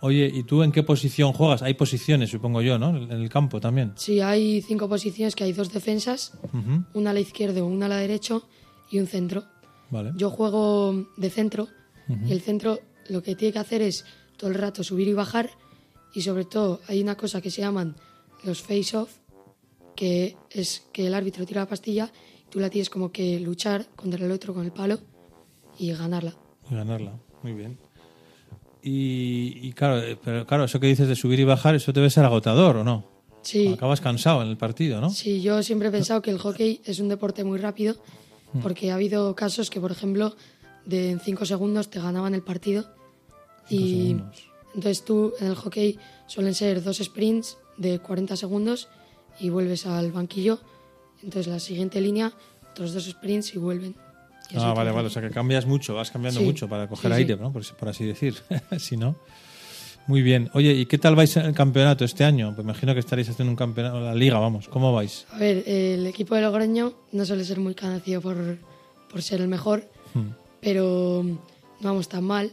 Oye, 0.00 0.30
¿y 0.32 0.44
tú 0.44 0.62
en 0.62 0.70
qué 0.70 0.82
posición 0.82 1.32
juegas? 1.32 1.62
Hay 1.62 1.74
posiciones, 1.74 2.30
supongo 2.30 2.62
yo, 2.62 2.78
¿no? 2.78 2.96
En 2.96 3.10
el 3.10 3.28
campo 3.28 3.60
también. 3.60 3.92
Sí, 3.96 4.20
hay 4.20 4.62
cinco 4.62 4.88
posiciones 4.88 5.34
que 5.34 5.44
hay 5.44 5.52
dos 5.52 5.72
defensas, 5.72 6.34
Ujú, 6.52 6.84
una 6.94 7.10
a 7.10 7.12
la 7.12 7.20
izquierda, 7.20 7.64
una 7.64 7.86
a 7.86 7.88
la 7.88 7.96
derecha 7.96 8.40
y 8.90 8.98
un 9.00 9.06
centro. 9.06 9.44
Vale. 9.90 10.12
Yo 10.16 10.30
juego 10.30 11.06
de 11.16 11.30
centro 11.30 11.68
y 12.26 12.32
el 12.32 12.40
centro 12.40 12.78
lo 13.08 13.22
que 13.22 13.34
tiene 13.34 13.52
que 13.52 13.58
hacer 13.58 13.82
es 13.82 14.04
todo 14.36 14.50
el 14.50 14.56
rato 14.56 14.82
subir 14.84 15.08
y 15.08 15.12
bajar 15.14 15.50
y 16.14 16.22
sobre 16.22 16.44
todo 16.44 16.80
hay 16.86 17.02
una 17.02 17.16
cosa 17.16 17.40
que 17.40 17.50
se 17.50 17.60
llaman 17.62 17.96
los 18.44 18.62
face-off, 18.62 19.16
que 19.96 20.36
es 20.50 20.86
que 20.92 21.06
el 21.06 21.14
árbitro 21.14 21.44
tira 21.44 21.62
la 21.62 21.68
pastilla 21.68 22.10
y 22.46 22.50
tú 22.50 22.60
la 22.60 22.70
tienes 22.70 22.88
como 22.88 23.10
que 23.10 23.40
luchar 23.40 23.86
contra 23.96 24.24
el 24.24 24.30
otro 24.30 24.54
con 24.54 24.64
el 24.64 24.72
palo 24.72 25.00
y 25.78 25.92
ganarla. 25.92 26.34
Y 26.70 26.74
ganarla. 26.74 27.18
Muy 27.42 27.52
bien. 27.52 27.78
Y, 28.82 29.58
y 29.62 29.72
claro, 29.72 29.98
eh, 30.02 30.16
pero 30.22 30.46
claro, 30.46 30.64
eso 30.64 30.78
que 30.80 30.86
dices 30.86 31.08
de 31.08 31.16
subir 31.16 31.40
y 31.40 31.44
bajar, 31.44 31.74
eso 31.74 31.92
debe 31.92 32.10
ser 32.10 32.24
agotador, 32.24 32.76
¿o 32.76 32.84
no? 32.84 33.04
Sí, 33.42 33.68
Acabas 33.68 34.00
cansado 34.00 34.42
en 34.42 34.48
el 34.48 34.56
partido, 34.56 35.00
¿no? 35.00 35.10
sí, 35.10 35.40
yo 35.40 35.62
siempre 35.62 35.88
he 35.88 35.90
pensado 35.90 36.20
que 36.22 36.30
el 36.30 36.38
hockey 36.38 36.80
es 36.84 36.98
un 37.00 37.08
deporte 37.08 37.44
muy 37.44 37.58
rápido 37.58 37.96
porque 38.62 38.90
ha 38.90 38.94
habido 38.94 39.34
casos 39.34 39.70
que, 39.70 39.80
por 39.80 39.92
ejemplo, 39.92 40.34
de 40.84 41.10
en 41.10 41.20
cinco 41.20 41.44
segundos 41.44 41.88
te 41.90 42.00
ganaban 42.00 42.34
el 42.34 42.42
partido 42.42 42.82
Cinco 43.68 43.84
y 43.84 44.00
segundos. 44.06 44.42
entonces 44.74 45.04
tú 45.04 45.32
en 45.40 45.46
el 45.48 45.54
hockey 45.54 45.98
suelen 46.26 46.54
ser 46.54 46.82
dos 46.82 46.98
sprints 46.98 47.58
de 47.76 47.98
40 47.98 48.36
segundos 48.36 48.88
y 49.38 49.50
vuelves 49.50 49.86
al 49.86 50.10
banquillo. 50.12 50.60
Entonces 51.22 51.46
la 51.46 51.60
siguiente 51.60 52.00
línea, 52.00 52.32
otros 52.72 52.92
dos 52.94 53.04
sprints 53.04 53.54
y 53.54 53.58
vuelven. 53.58 53.94
Ah, 54.56 54.72
vale, 54.74 54.90
vale. 54.92 55.08
O 55.08 55.10
sea 55.10 55.20
que 55.22 55.30
cambias 55.30 55.66
mucho, 55.66 55.94
vas 55.94 56.10
cambiando 56.10 56.40
Sí. 56.40 56.46
mucho 56.46 56.68
para 56.68 56.88
coger 56.88 57.10
Sí, 57.12 57.16
sí. 57.16 57.22
aire, 57.22 57.36
¿no? 57.36 57.52
Por, 57.52 57.64
por 57.76 57.88
así 57.88 58.04
decir. 58.06 58.34
si 58.78 58.96
no. 58.96 59.16
Muy 60.06 60.22
bien. 60.22 60.48
Oye, 60.54 60.72
¿y 60.72 60.86
qué 60.86 60.96
tal 60.96 61.14
vais 61.16 61.36
en 61.36 61.44
el 61.46 61.54
campeonato 61.54 62.02
este 62.04 62.24
año? 62.24 62.54
Pues 62.54 62.64
imagino 62.64 62.94
que 62.94 63.00
estaréis 63.00 63.28
haciendo 63.28 63.50
un 63.52 63.56
campeonato, 63.56 64.00
la 64.00 64.14
liga, 64.14 64.38
vamos. 64.38 64.66
¿Cómo 64.68 64.92
vais? 64.94 65.26
A 65.32 65.38
ver, 65.38 65.62
el 65.66 66.06
equipo 66.06 66.34
de 66.34 66.40
Logroño 66.40 66.94
no 67.12 67.24
suele 67.26 67.44
ser 67.44 67.60
muy 67.60 67.74
conocido 67.74 68.22
por, 68.22 68.56
por 69.10 69.20
ser 69.22 69.42
el 69.42 69.48
mejor, 69.48 69.86
Hmm. 70.14 70.30
pero 70.62 71.22
no 71.22 71.38
vamos 71.80 72.08
tan 72.08 72.24
mal. 72.24 72.52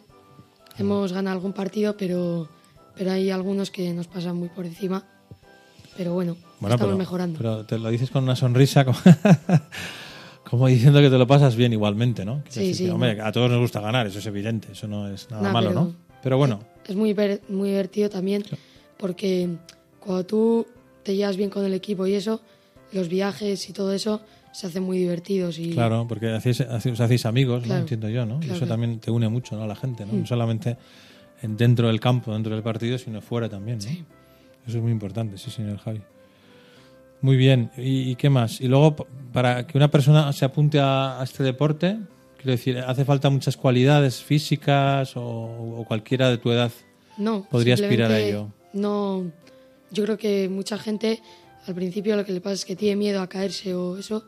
Hemos 0.78 1.14
ganado 1.14 1.38
algún 1.38 1.54
partido, 1.54 1.96
pero, 1.96 2.50
pero 2.98 3.14
hay 3.14 3.30
algunos 3.32 3.72
que 3.72 3.94
nos 3.94 4.08
pasan 4.08 4.36
muy 4.36 4.50
por 4.50 4.66
encima. 4.66 5.06
Pero 5.96 6.14
bueno, 6.14 6.36
Bueno, 6.60 6.76
estamos 6.76 6.92
pero, 6.92 6.98
mejorando. 6.98 7.38
pero 7.38 7.66
te 7.66 7.80
lo 7.80 7.88
dices 7.90 8.10
con 8.12 8.24
una 8.26 8.36
sonrisa, 8.36 8.86
como 10.50 10.68
diciendo 10.68 11.00
que 11.02 11.10
te 11.10 11.18
lo 11.18 11.28
pasas 11.28 11.56
bien 11.56 11.74
igualmente, 11.74 12.24
¿no? 12.26 12.44
Sí, 12.50 12.60
decir 12.62 12.76
sí, 12.76 12.86
que, 12.86 12.92
hombre, 12.92 13.16
no. 13.16 13.26
a 13.26 13.32
todos 13.32 13.50
nos 13.52 13.60
gusta 13.60 13.82
ganar, 13.82 14.08
eso 14.08 14.20
es 14.20 14.26
evidente, 14.28 14.72
eso 14.72 14.88
no 14.88 15.08
es 15.10 15.30
nada 15.32 15.44
Nah, 15.44 15.52
malo, 15.54 15.70
pero- 15.70 15.82
¿no? 15.82 15.96
Pero 16.24 16.38
bueno, 16.38 16.60
Es 16.88 16.96
muy, 16.96 17.16
muy 17.50 17.70
divertido 17.70 18.10
también 18.10 18.44
porque 18.98 19.50
cuando 20.00 20.26
tú 20.26 20.66
te 21.04 21.16
llevas 21.16 21.38
bien 21.38 21.50
con 21.50 21.66
el 21.66 21.74
equipo 21.74 22.08
y 22.08 22.14
eso, 22.16 22.42
los 22.94 23.10
viajes 23.10 23.70
y 23.70 23.74
todo 23.74 23.94
eso 23.94 24.22
se 24.52 24.68
hacen 24.68 24.84
muy 24.84 24.98
divertidos. 24.98 25.60
Y 25.60 25.72
claro, 25.74 26.06
porque 26.08 26.30
hacéis, 26.30 26.62
hacéis- 26.62 26.94
os 26.94 27.00
hacéis 27.02 27.26
amigos, 27.26 27.62
¿no? 27.62 27.66
Claro, 27.68 27.82
entiendo 27.82 28.10
yo, 28.10 28.26
¿no? 28.26 28.38
Y 28.38 28.46
claro, 28.46 28.56
eso 28.56 28.66
también 28.68 29.00
te 29.00 29.12
une 29.12 29.28
mucho, 29.30 29.56
¿no? 29.58 29.64
A 29.64 29.68
la 29.68 29.76
gente, 29.76 30.06
¿no? 30.06 30.14
Mm. 30.14 30.20
No 30.22 30.26
solamente 30.26 30.78
en- 31.42 31.58
dentro 31.58 31.88
del 31.90 32.00
campo, 32.00 32.34
dentro 32.34 32.54
del 32.56 32.64
partido, 32.64 32.98
sino 32.98 33.22
fuera 33.22 33.50
también, 33.50 33.78
¿no? 33.80 33.84
Sí. 33.84 34.04
Eso 34.68 34.78
es 34.78 34.84
muy 34.84 34.92
importante, 34.94 35.38
sí, 35.38 35.52
señor 35.52 35.78
Javi. 35.80 36.02
Muy 37.26 37.38
bien, 37.38 37.72
¿y, 37.76 38.12
y 38.12 38.16
qué 38.18 38.30
más? 38.30 38.62
Y 38.62 38.68
luego, 38.68 38.96
para 39.34 39.66
que 39.66 39.76
una 39.80 39.90
persona 39.90 40.32
se 40.32 40.46
apunte 40.46 40.80
a, 40.80 41.20
a 41.20 41.24
este 41.24 41.42
deporte, 41.42 41.98
quiero 42.38 42.52
decir, 42.52 42.78
¿hace 42.78 43.04
falta 43.04 43.32
muchas 43.32 43.58
cualidades 43.58 44.22
físicas 44.22 45.18
o, 45.18 45.22
o 45.24 45.86
cualquiera 45.88 46.30
de 46.30 46.38
tu 46.38 46.52
edad? 46.52 46.72
No, 47.18 47.48
podría 47.50 47.74
aspirar 47.74 48.12
a 48.12 48.20
ello. 48.20 48.50
No, 48.74 49.24
yo 49.90 50.04
creo 50.04 50.18
que 50.20 50.50
mucha 50.50 50.78
gente 50.78 51.20
al 51.66 51.74
principio 51.74 52.16
lo 52.16 52.24
que 52.26 52.32
le 52.32 52.42
pasa 52.42 52.54
es 52.54 52.66
que 52.66 52.76
tiene 52.76 52.96
miedo 52.96 53.20
a 53.22 53.28
caerse 53.28 53.74
o 53.74 53.98
eso, 53.98 54.26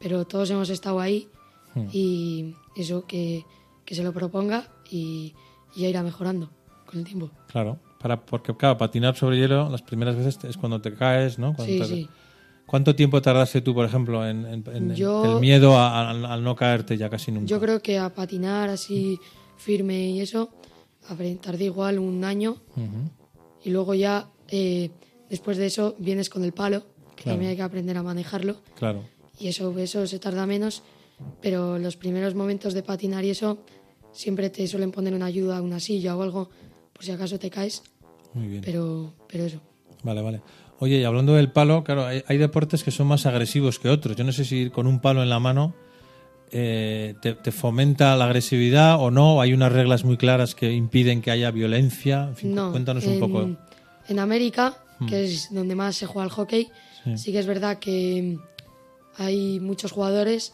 pero 0.00 0.24
todos 0.26 0.50
hemos 0.50 0.70
estado 0.70 0.98
ahí 1.00 1.28
Hmm. 1.72 1.86
y 1.92 2.52
eso 2.74 3.06
que, 3.06 3.44
que 3.84 3.94
se 3.94 4.02
lo 4.02 4.12
proponga 4.12 4.66
y, 4.90 5.34
y 5.76 5.82
ya 5.82 5.88
irá 5.88 6.02
mejorando 6.02 6.50
con 6.84 6.98
el 6.98 7.04
tiempo. 7.04 7.30
Claro, 7.46 7.78
para, 8.00 8.20
porque 8.20 8.56
claro, 8.56 8.76
patinar 8.76 9.14
sobre 9.14 9.38
hielo 9.38 9.68
las 9.70 9.80
primeras 9.82 10.16
veces 10.16 10.36
es 10.42 10.56
cuando 10.56 10.80
te 10.80 10.92
caes, 10.94 11.38
¿no? 11.38 11.54
Cuando 11.54 11.72
Sí, 11.72 11.78
te- 11.78 11.86
sí. 11.86 12.08
¿Cuánto 12.70 12.94
tiempo 12.94 13.20
tardaste 13.20 13.62
tú, 13.62 13.74
por 13.74 13.84
ejemplo, 13.84 14.24
en, 14.24 14.46
en- 14.46 14.64
en- 14.72 14.94
Yo- 14.94 15.24
el 15.24 15.40
miedo 15.40 15.76
al, 15.76 16.44
no 16.44 16.54
caerte 16.54 16.96
ya 16.96 17.10
casi 17.10 17.32
nunca? 17.32 17.46
Yo 17.46 17.58
creo 17.58 17.82
que 17.82 17.98
a 17.98 18.14
patinar 18.14 18.68
así 18.70 19.18
firme 19.56 20.08
y 20.10 20.20
eso, 20.20 20.50
tardé 21.40 21.64
igual 21.64 21.98
un 21.98 22.22
año 22.22 22.58
Ujú. 22.76 23.10
y 23.64 23.70
luego 23.70 23.94
ya 23.94 24.28
eh, 24.48 24.90
después 25.28 25.56
de 25.56 25.66
eso 25.66 25.96
vienes 25.98 26.30
con 26.30 26.44
el 26.44 26.52
palo, 26.52 26.82
que 27.16 27.24
Claro. 27.24 27.34
también 27.34 27.50
hay 27.50 27.56
que 27.56 27.62
aprender 27.62 27.96
a 27.96 28.04
manejarlo. 28.04 28.60
Claro, 28.78 29.02
y 29.36 29.48
eso, 29.48 29.76
eso 29.76 30.06
se 30.06 30.20
tarda 30.20 30.46
menos, 30.46 30.84
pero 31.40 31.76
los 31.76 31.96
primeros 31.96 32.36
momentos 32.36 32.72
de 32.72 32.84
patinar 32.84 33.24
y 33.24 33.30
eso 33.30 33.58
siempre 34.12 34.48
te 34.48 34.64
suelen 34.68 34.92
poner 34.92 35.12
una 35.14 35.26
ayuda, 35.26 35.60
una 35.60 35.80
silla 35.80 36.16
o 36.16 36.22
algo, 36.22 36.50
por 36.92 37.04
si 37.04 37.10
acaso 37.10 37.36
te 37.36 37.50
caes, 37.50 37.82
muy 38.32 38.46
bien. 38.46 38.62
pero, 38.64 39.12
pero 39.26 39.42
eso. 39.44 39.60
Vale, 40.04 40.22
vale. 40.22 40.40
Oye, 40.80 40.98
y 40.98 41.04
hablando 41.04 41.34
del 41.34 41.52
palo, 41.52 41.84
claro, 41.84 42.06
hay, 42.06 42.24
hay 42.26 42.38
deportes 42.38 42.82
que 42.82 42.90
son 42.90 43.06
más 43.06 43.26
agresivos 43.26 43.78
que 43.78 43.88
otros. 43.88 44.16
Yo 44.16 44.24
no 44.24 44.32
sé 44.32 44.44
si 44.44 44.56
ir 44.56 44.70
con 44.72 44.86
un 44.86 45.00
palo 45.00 45.22
en 45.22 45.28
la 45.30 45.38
mano 45.38 45.74
eh, 46.52 47.14
te, 47.22 47.34
te 47.34 47.52
fomenta 47.52 48.16
la 48.16 48.24
agresividad 48.24 49.00
o 49.00 49.10
no, 49.12 49.40
hay 49.40 49.52
unas 49.52 49.70
reglas 49.72 50.04
muy 50.04 50.16
claras 50.16 50.54
que 50.56 50.72
impiden 50.72 51.22
que 51.22 51.30
haya 51.30 51.50
violencia. 51.52 52.24
En 52.28 52.36
fin, 52.36 52.54
No, 52.54 52.72
cuéntanos 52.72 53.04
un 53.06 53.20
poco. 53.20 53.46
Hmm. 53.46 53.56
En 54.08 54.18
América, 54.18 54.76
que 55.08 55.24
es 55.24 55.54
donde 55.54 55.74
más 55.76 55.94
se 55.96 56.06
juega 56.06 56.24
el 56.24 56.30
hockey, 56.32 56.68
Sí. 57.04 57.16
sí. 57.16 57.32
que 57.32 57.38
es 57.38 57.46
verdad 57.46 57.78
que 57.78 58.36
hay 59.16 59.60
muchos 59.60 59.92
jugadores 59.92 60.52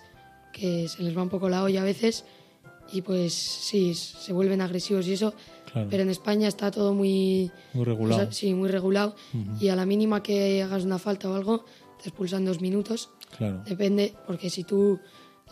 que 0.52 0.86
se 0.88 1.02
les 1.02 1.16
va 1.16 1.22
un 1.22 1.28
poco 1.28 1.48
la 1.48 1.62
olla 1.62 1.80
a 1.80 1.84
veces 1.84 2.24
y 2.92 3.00
pues 3.02 3.32
sí, 3.32 3.94
se 3.94 4.32
vuelven 4.32 4.60
agresivos 4.60 5.06
y 5.08 5.14
eso, 5.14 5.34
Claro. 5.76 5.88
pero 5.90 6.02
en 6.04 6.08
España 6.10 6.48
está 6.48 6.70
todo 6.70 6.94
muy... 6.94 7.50
Muy 7.74 7.84
regulado. 7.84 8.22
o 8.22 8.24
sea, 8.24 8.32
sí, 8.32 8.54
muy 8.54 8.70
regulado 8.70 9.14
y 9.60 9.68
a 9.68 9.76
la 9.76 9.84
mínima 9.84 10.22
que 10.22 10.62
hagas 10.62 10.84
una 10.84 10.98
falta 10.98 11.28
o 11.28 11.34
algo, 11.34 11.66
te 12.02 12.08
expulsan 12.08 12.46
dos 12.46 12.62
minutos. 12.62 13.10
Claro. 13.36 13.62
Depende, 13.68 14.14
porque 14.26 14.48
si 14.48 14.64
tú 14.64 14.98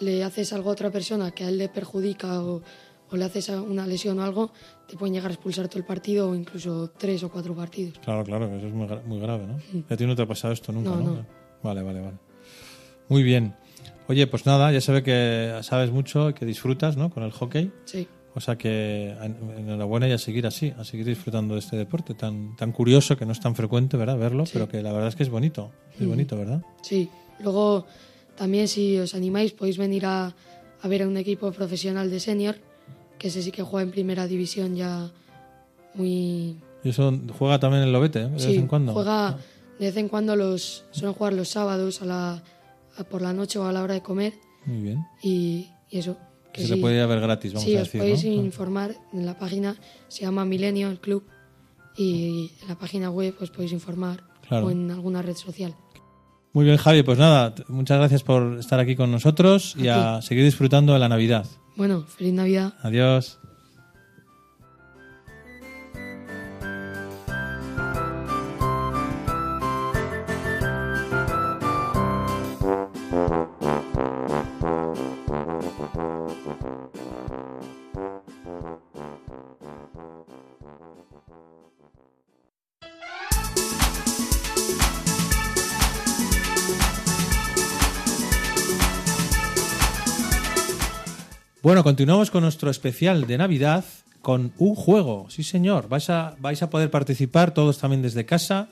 le 0.01 0.25
haces 0.25 0.53
algo 0.55 0.71
a 0.71 0.73
otra 0.73 0.91
persona 0.91 1.31
que 1.33 1.45
a 1.45 1.49
él 1.51 1.59
le 1.59 1.69
perjudica 1.69 2.43
o, 2.43 2.63
o 3.11 3.17
le 3.17 3.25
haces 3.27 3.51
una 3.51 3.87
lesión 3.87 4.19
o 4.19 4.23
algo, 4.25 4.51
te 4.89 4.97
pueden 4.97 5.13
llegar 5.15 5.31
a 5.31 5.35
expulsar 5.35 5.69
todo 5.69 5.79
el 5.81 5.85
partido 5.85 6.31
o 6.31 6.35
incluso 6.35 6.91
tres 6.97 7.23
o 7.23 7.31
cuatro 7.31 7.55
partidos. 7.55 7.99
Claro, 7.99 8.25
claro, 8.25 8.47
eso 8.57 8.67
es 8.67 8.73
muy, 8.73 8.89
muy 9.07 9.21
grave, 9.21 9.47
¿no? 9.47 9.59
A 9.91 9.97
ti 9.97 10.07
no 10.07 10.17
te 10.17 10.23
ha 10.23 10.27
pasado 10.27 10.55
esto 10.55 10.73
nunca, 10.73 10.89
No, 10.91 10.97
¿no? 10.97 11.15
no. 11.17 11.27
Vale, 11.63 11.83
vale, 11.83 12.01
vale. 12.01 12.17
Muy 13.11 13.23
bien. 13.23 13.55
Oye, 14.09 14.27
pues 14.27 14.47
nada, 14.47 14.73
ya 14.73 14.81
se 14.81 14.91
ve 14.93 15.03
que 15.03 15.59
sabes 15.63 15.91
mucho 15.91 16.31
y 16.31 16.35
que 16.35 16.47
disfrutas, 16.47 16.97
¿no? 16.97 17.11
Con 17.11 17.23
el 17.23 17.31
hockey. 17.33 17.71
Sí, 17.85 18.07
O 18.37 18.41
sea 18.41 18.57
que 18.57 19.11
en- 19.23 19.37
enhorabuena 19.59 20.09
y 20.09 20.13
a 20.13 20.19
seguir 20.19 20.47
así, 20.47 20.73
a 20.77 20.85
seguir 20.85 21.07
disfrutando 21.07 21.55
de 21.55 21.61
este 21.61 21.77
deporte 21.77 22.15
tan, 22.15 22.57
tan 22.57 22.73
curioso, 22.73 23.17
que 23.17 23.25
no 23.27 23.33
es 23.33 23.41
tan 23.41 23.55
frecuente, 23.55 23.97
¿verdad? 23.97 24.19
Verlo, 24.19 24.45
pero 24.53 24.69
que 24.69 24.83
la 24.83 24.93
verdad 24.93 25.09
es 25.09 25.15
que 25.17 25.23
es 25.23 25.31
bonito. 25.31 25.71
Es 25.99 26.07
bonito, 26.07 26.37
¿verdad? 26.37 26.63
sí. 26.83 27.09
Luego, 27.41 27.85
también 28.37 28.69
si 28.69 28.97
os 28.99 29.15
animáis, 29.15 29.53
podéis 29.53 29.77
venir 29.77 30.07
a, 30.07 30.33
a 30.83 30.89
ver 30.89 31.03
a 31.03 31.09
un 31.09 31.17
equipo 31.17 31.51
profesional 31.53 32.09
de 32.11 32.21
senior, 32.21 32.57
que 33.19 33.29
ese 33.29 33.43
sí 33.43 33.51
que 33.51 33.63
juega 33.63 33.83
en 33.85 33.91
primera 33.91 34.27
división 34.29 34.77
ya 34.77 35.11
muy... 35.95 36.57
Y 36.85 36.89
eso 36.91 37.13
juega 37.39 37.59
también 37.59 37.83
el 37.83 37.93
Lobete, 37.93 38.23
¿eh? 38.23 38.29
de 38.29 38.39
sí, 38.39 38.47
vez 38.49 38.59
en 38.59 38.67
cuando. 38.69 38.93
juega 38.93 39.39
de 39.79 39.87
vez 39.87 39.97
en 39.97 40.09
cuando, 40.09 40.37
los 40.37 40.85
suelen 40.93 41.15
jugar 41.15 41.33
los 41.33 41.49
sábados 41.49 42.03
a 42.03 42.05
la, 42.05 42.43
a- 42.97 43.05
por 43.05 43.23
la 43.23 43.33
noche 43.33 43.59
o 43.59 43.65
a 43.67 43.73
la 43.73 43.83
hora 43.83 43.95
de 43.95 44.03
comer 44.03 44.35
Muy 44.67 44.81
bien. 44.83 45.05
y, 45.23 45.71
y 45.91 45.99
eso. 45.99 46.17
Que 46.55 46.67
se 46.67 46.75
le 46.77 46.81
puede 46.81 46.97
ir 46.97 47.01
a 47.03 47.07
ver 47.07 47.21
gratis, 47.21 47.53
vamos 47.53 47.65
sí, 47.69 47.77
a 47.77 47.83
os 47.83 47.87
decir, 47.89 48.01
podéis 48.01 48.25
¿no? 48.25 48.31
Informar 48.45 48.95
en 49.13 49.27
la 49.27 49.39
página, 49.39 49.77
se 50.09 50.23
llama 50.23 50.45
Milenio, 50.45 50.89
el 50.89 51.01
club, 51.01 51.25
y 51.97 52.51
en 52.63 52.69
la 52.69 52.77
página 52.79 53.11
web 53.11 53.35
os 53.41 53.51
podéis 53.51 53.73
informar 53.73 54.23
Claro. 54.49 54.67
o 54.67 54.71
en 54.71 54.91
alguna 54.91 55.23
red 55.23 55.35
social. 55.37 55.75
Muy 56.53 56.65
bien, 56.67 56.77
Javi, 56.77 57.03
pues 57.03 57.19
nada, 57.19 57.55
muchas 57.69 57.99
gracias 57.99 58.23
por 58.23 58.59
estar 58.59 58.79
aquí 58.79 58.95
con 58.95 59.11
nosotros 59.11 59.75
y 59.77 59.89
A 59.89 60.17
a 60.19 60.23
seguir 60.23 60.45
disfrutando 60.45 60.93
de 60.93 60.99
la 60.99 61.09
Navidad. 61.09 61.47
Bueno, 61.77 62.05
feliz 62.07 62.35
Navidad. 62.35 62.75
Adiós. 62.83 63.39
Bueno, 91.65 91.83
continuamos 91.83 92.31
con 92.31 92.43
nuestro 92.43 92.71
especial 92.71 93.27
de 93.27 93.39
Navidad 93.39 93.87
con 94.21 94.53
un 94.59 94.75
juego. 94.75 95.31
Sí, 95.31 95.43
señor. 95.43 95.89
Vais 95.89 96.11
a, 96.11 96.37
vais 96.39 96.63
a 96.63 96.69
poder 96.69 96.91
participar 96.91 97.55
todos 97.55 97.79
también 97.79 98.03
desde 98.03 98.27
casa 98.27 98.69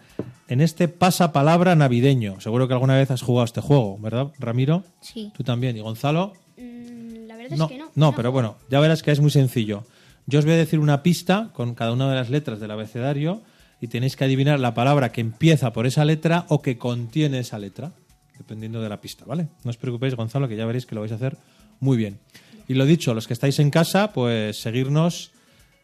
en 0.46 0.60
este 0.60 0.88
pasapalabra 0.88 1.74
navideño. 1.74 2.38
Seguro 2.42 2.68
que 2.68 2.74
alguna 2.74 2.96
vez 2.96 3.10
has 3.10 3.22
jugado 3.22 3.46
este 3.46 3.62
juego, 3.62 3.96
¿verdad, 3.98 4.32
Ramiro? 4.38 4.84
Sí. 5.00 5.32
Tú 5.34 5.42
también. 5.42 5.74
¿Y 5.74 5.80
Gonzalo? 5.80 6.34
Mm, 6.58 7.26
la 7.26 7.36
verdad 7.36 7.58
es 7.58 7.68
que 7.68 7.78
no. 7.78 7.90
No, 7.94 8.14
pero 8.14 8.30
bueno, 8.30 8.56
ya 8.68 8.78
verás 8.78 9.02
que 9.02 9.10
es 9.10 9.20
muy 9.20 9.30
sencillo. 9.30 9.84
Yo 10.32 10.38
os 10.38 10.46
voy 10.46 10.54
a 10.54 10.56
decir 10.56 10.78
una 10.78 11.02
pista 11.02 11.50
con 11.52 11.74
cada 11.74 11.92
una 11.92 12.08
de 12.08 12.14
las 12.14 12.30
letras 12.30 12.58
del 12.58 12.70
abecedario 12.70 13.42
y 13.82 13.88
tenéis 13.88 14.16
que 14.16 14.24
adivinar 14.24 14.58
la 14.60 14.72
palabra 14.72 15.12
que 15.12 15.20
empieza 15.20 15.74
por 15.74 15.84
esa 15.84 16.06
letra 16.06 16.46
o 16.48 16.62
que 16.62 16.78
contiene 16.78 17.40
esa 17.40 17.58
letra, 17.58 17.92
dependiendo 18.38 18.80
de 18.80 18.88
la 18.88 18.98
pista, 18.98 19.26
¿vale? 19.26 19.48
No 19.62 19.68
os 19.68 19.76
preocupéis, 19.76 20.14
Gonzalo, 20.14 20.48
que 20.48 20.56
ya 20.56 20.64
veréis 20.64 20.86
que 20.86 20.94
lo 20.94 21.02
vais 21.02 21.12
a 21.12 21.16
hacer 21.16 21.36
muy 21.80 21.98
bien. 21.98 22.18
Y 22.66 22.72
lo 22.72 22.86
dicho, 22.86 23.12
los 23.12 23.26
que 23.26 23.34
estáis 23.34 23.58
en 23.58 23.68
casa, 23.68 24.14
pues 24.14 24.58
seguirnos 24.58 25.32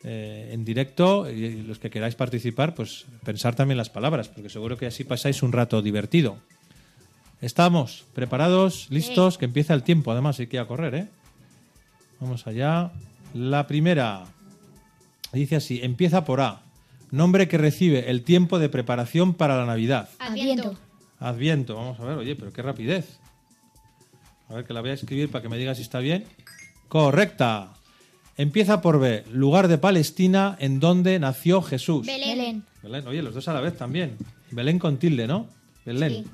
eh, 0.03 0.49
en 0.55 0.65
directo 0.65 1.31
y 1.31 1.65
los 1.65 1.79
que 1.79 1.91
queráis 1.91 2.15
participar, 2.15 2.75
pues 2.75 3.05
pensar 3.27 3.55
también 3.55 3.77
las 3.77 3.91
palabras, 3.91 4.31
porque 4.31 4.49
seguro 4.49 4.79
que 4.79 4.87
así 4.87 5.05
pasáis 5.05 5.43
un 5.43 5.53
rato 5.53 5.83
divertido. 5.83 6.39
¿Estamos 7.43 8.07
preparados? 8.15 8.87
¿Listos? 8.89 9.37
Que 9.37 9.45
empieza 9.45 9.75
el 9.75 9.83
tiempo, 9.83 10.11
además 10.11 10.41
hay 10.41 10.47
que 10.47 10.57
ir 10.57 10.63
a 10.63 10.67
correr, 10.67 10.95
¿eh? 10.95 11.09
Vamos 12.19 12.47
allá. 12.47 12.93
La 13.35 13.67
primera 13.67 14.25
dice 15.33 15.57
así, 15.57 15.81
empieza 15.83 16.25
por 16.25 16.41
A. 16.41 16.63
Nombre 17.11 17.49
que 17.49 17.59
recibe 17.59 18.11
el 18.11 18.23
tiempo 18.23 18.59
de 18.59 18.69
preparación 18.69 19.35
para 19.35 19.57
la 19.57 19.67
Navidad. 19.67 20.09
Adviento. 20.19 20.77
Adviento, 21.19 21.75
vamos 21.75 21.99
a 22.01 22.05
ver, 22.05 22.19
oye, 22.19 22.37
pero 22.37 22.53
qué 22.53 22.63
rapidez. 22.63 23.19
A 24.49 24.55
ver 24.55 24.65
que 24.65 24.73
la 24.73 24.81
voy 24.81 24.91
a 24.91 24.95
escribir 24.95 25.31
para 25.31 25.43
que 25.43 25.49
me 25.49 25.59
diga 25.59 25.75
si 25.75 25.83
está 25.83 25.99
bien. 25.99 26.25
Correcta. 26.89 27.75
Empieza 28.37 28.81
por 28.81 29.01
B. 29.01 29.25
Lugar 29.33 29.69
de 29.69 29.79
Palestina 29.79 30.57
en 30.61 30.81
donde 30.81 31.19
nació 31.19 31.61
Jesús. 31.61 32.07
Belén. 32.07 32.65
Belén, 32.83 33.07
oye, 33.07 33.21
los 33.21 33.35
dos 33.35 33.49
a 33.49 33.53
la 33.53 33.61
vez 33.61 33.77
también. 33.77 34.17
Belén 34.51 34.79
con 34.79 34.99
tilde, 34.99 35.27
¿no? 35.27 35.49
Belén. 35.85 36.25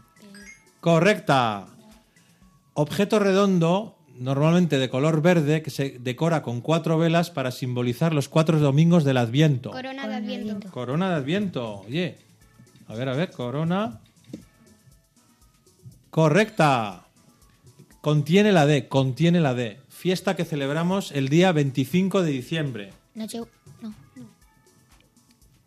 Correcta. 0.81 1.67
Objeto 2.75 3.19
redondo, 3.19 3.97
normalmente 4.19 4.79
de 4.79 4.89
color 4.89 5.23
verde, 5.23 5.63
que 5.63 5.71
se 5.71 5.99
decora 5.99 6.43
con 6.43 6.61
cuatro 6.61 6.99
velas 6.99 7.31
para 7.31 7.51
simbolizar 7.51 8.15
los 8.15 8.29
cuatro 8.29 8.59
domingos 8.59 9.05
del 9.05 9.17
Adviento. 9.17 9.71
Corona 9.71 10.09
de 10.09 10.15
Adviento. 10.15 10.71
Corona 10.71 11.11
de 11.11 11.15
Adviento. 11.17 11.81
Oye, 11.81 12.17
a 12.87 12.95
ver, 12.95 13.09
a 13.09 13.15
ver, 13.15 13.31
corona. 13.31 14.01
Correcta. 16.11 17.07
Contiene 18.01 18.53
la 18.53 18.67
D, 18.67 18.89
contiene 18.89 19.41
la 19.41 19.55
D. 19.55 19.81
Fiesta 19.89 20.37
que 20.37 20.45
celebramos 20.45 21.11
el 21.13 21.29
día 21.29 21.53
25 21.53 22.23
de 22.23 22.31
diciembre. 22.31 22.93
Noche. 23.15 23.41
No. 23.81 23.95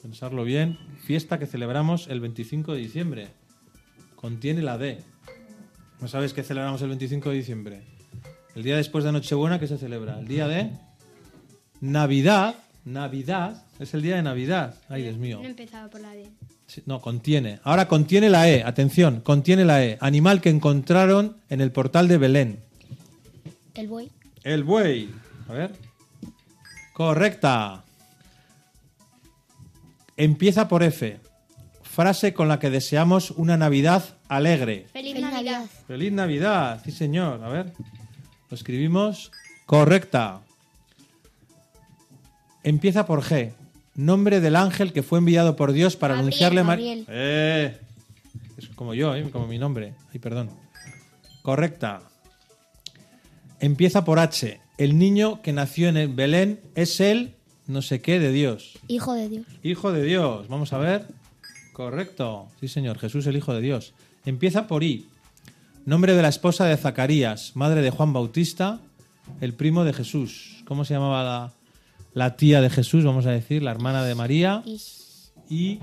Pensarlo 0.02 0.44
bien. 0.44 0.78
Fiesta 1.04 1.40
que 1.40 1.48
celebramos 1.48 2.08
el 2.08 2.22
25 2.22 2.74
de 2.74 2.80
diciembre. 2.80 3.28
Contiene 4.16 4.62
la 4.62 4.78
D. 4.78 5.00
¿No 6.00 6.08
sabes 6.08 6.34
qué 6.34 6.44
celebramos 6.44 6.82
el 6.84 6.90
25 6.90 7.32
de 7.32 7.36
diciembre? 7.36 7.97
El 8.58 8.64
día 8.64 8.76
después 8.78 9.04
de 9.04 9.12
Nochebuena, 9.12 9.60
¿qué 9.60 9.68
se 9.68 9.78
celebra? 9.78 10.18
El 10.18 10.28
día 10.28 10.48
de 10.48 10.72
Navidad. 11.80 12.56
Navidad. 12.86 13.62
Es 13.78 13.94
el 13.94 14.02
día 14.02 14.16
de 14.16 14.24
Navidad. 14.24 14.74
Ay, 14.90 15.04
Dios 15.04 15.18
mío. 15.18 15.38
No 15.44 15.48
empezaba 15.48 15.88
por 15.92 16.02
la 16.02 16.12
D. 16.14 16.26
Sí, 16.66 16.82
No, 16.88 17.00
contiene. 17.00 17.60
Ahora 17.64 17.88
contiene 17.88 18.32
la 18.32 18.50
E. 18.50 18.64
Atención, 18.64 19.22
contiene 19.22 19.64
la 19.64 19.86
E. 19.86 20.00
Animal 20.02 20.42
que 20.42 20.50
encontraron 20.50 21.38
en 21.50 21.62
el 21.62 21.72
portal 21.72 22.08
de 22.08 22.18
Belén. 22.18 22.60
El 23.76 23.90
buey. 23.90 24.10
El 24.44 24.64
buey. 24.64 25.12
A 25.50 25.54
ver. 25.54 25.76
Correcta. 26.94 27.84
Empieza 30.16 30.68
por 30.68 30.82
F. 30.82 31.20
Frase 31.84 32.34
con 32.34 32.48
la 32.48 32.58
que 32.58 32.72
deseamos 32.72 33.30
una 33.30 33.56
Navidad 33.56 34.18
alegre. 34.28 34.88
Feliz, 34.92 35.20
Navidad. 35.20 35.66
Feliz 35.86 36.12
Navidad. 36.12 36.82
Sí, 36.84 36.92
señor. 36.92 37.44
A 37.44 37.50
ver. 37.50 37.74
Lo 38.50 38.56
escribimos. 38.56 39.32
Correcta. 39.66 40.42
Empieza 42.64 43.06
por 43.06 43.22
G. 43.22 43.54
Nombre 43.96 44.40
del 44.40 44.56
ángel 44.56 44.94
que 44.94 45.04
fue 45.04 45.20
enviado 45.20 45.56
por 45.56 45.72
Dios 45.72 45.96
para 45.96 46.16
Gabriel, 46.16 46.28
anunciarle... 46.28 46.64
Gabriel. 46.64 47.06
Eh. 47.10 47.78
Es 48.58 48.70
como 48.70 48.94
yo, 48.94 49.16
¿eh? 49.16 49.30
como 49.32 49.48
mi 49.48 49.58
nombre. 49.58 49.94
Ay, 50.14 50.20
perdón. 50.20 50.50
Correcta. 51.42 52.02
Empieza 53.60 54.06
por 54.06 54.20
H. 54.20 54.60
El 54.78 54.98
niño 55.00 55.42
que 55.42 55.54
nació 55.54 55.90
en 55.90 55.98
el 55.98 56.10
Belén 56.10 56.60
es 56.76 57.00
el 57.00 57.36
no 57.68 57.82
sé 57.82 58.02
qué 58.02 58.20
de 58.20 58.32
Dios. 58.32 58.80
Hijo 58.88 59.14
de 59.14 59.30
Dios. 59.30 59.46
Hijo 59.64 59.92
de 59.92 60.04
Dios. 60.04 60.48
Vamos 60.48 60.74
a 60.74 60.78
ver. 60.78 61.06
Correcto. 61.74 62.48
Sí, 62.60 62.68
señor. 62.68 62.98
Jesús 62.98 63.28
el 63.28 63.36
Hijo 63.36 63.54
de 63.54 63.62
Dios. 63.62 63.94
Empieza 64.26 64.68
por 64.68 64.84
I. 64.84 65.06
Nombre 65.88 66.16
de 66.16 66.22
la 66.22 66.28
esposa 66.28 66.66
de 66.66 66.76
Zacarías, 66.76 67.56
madre 67.56 67.82
de 67.82 67.92
Juan 67.92 68.12
Bautista, 68.12 68.80
el 69.40 69.54
primo 69.54 69.86
de 69.86 69.94
Jesús. 69.94 70.62
¿Cómo 70.66 70.84
se 70.84 70.94
llamaba 70.94 71.24
la, 71.24 71.54
la 72.14 72.36
tía 72.36 72.60
de 72.60 72.70
Jesús? 72.70 73.06
Vamos 73.06 73.26
a 73.26 73.32
decir, 73.32 73.64
la 73.64 73.72
hermana 73.72 74.04
de 74.04 74.14
María. 74.14 74.64
Is- 74.66 75.32
Y. 75.50 75.80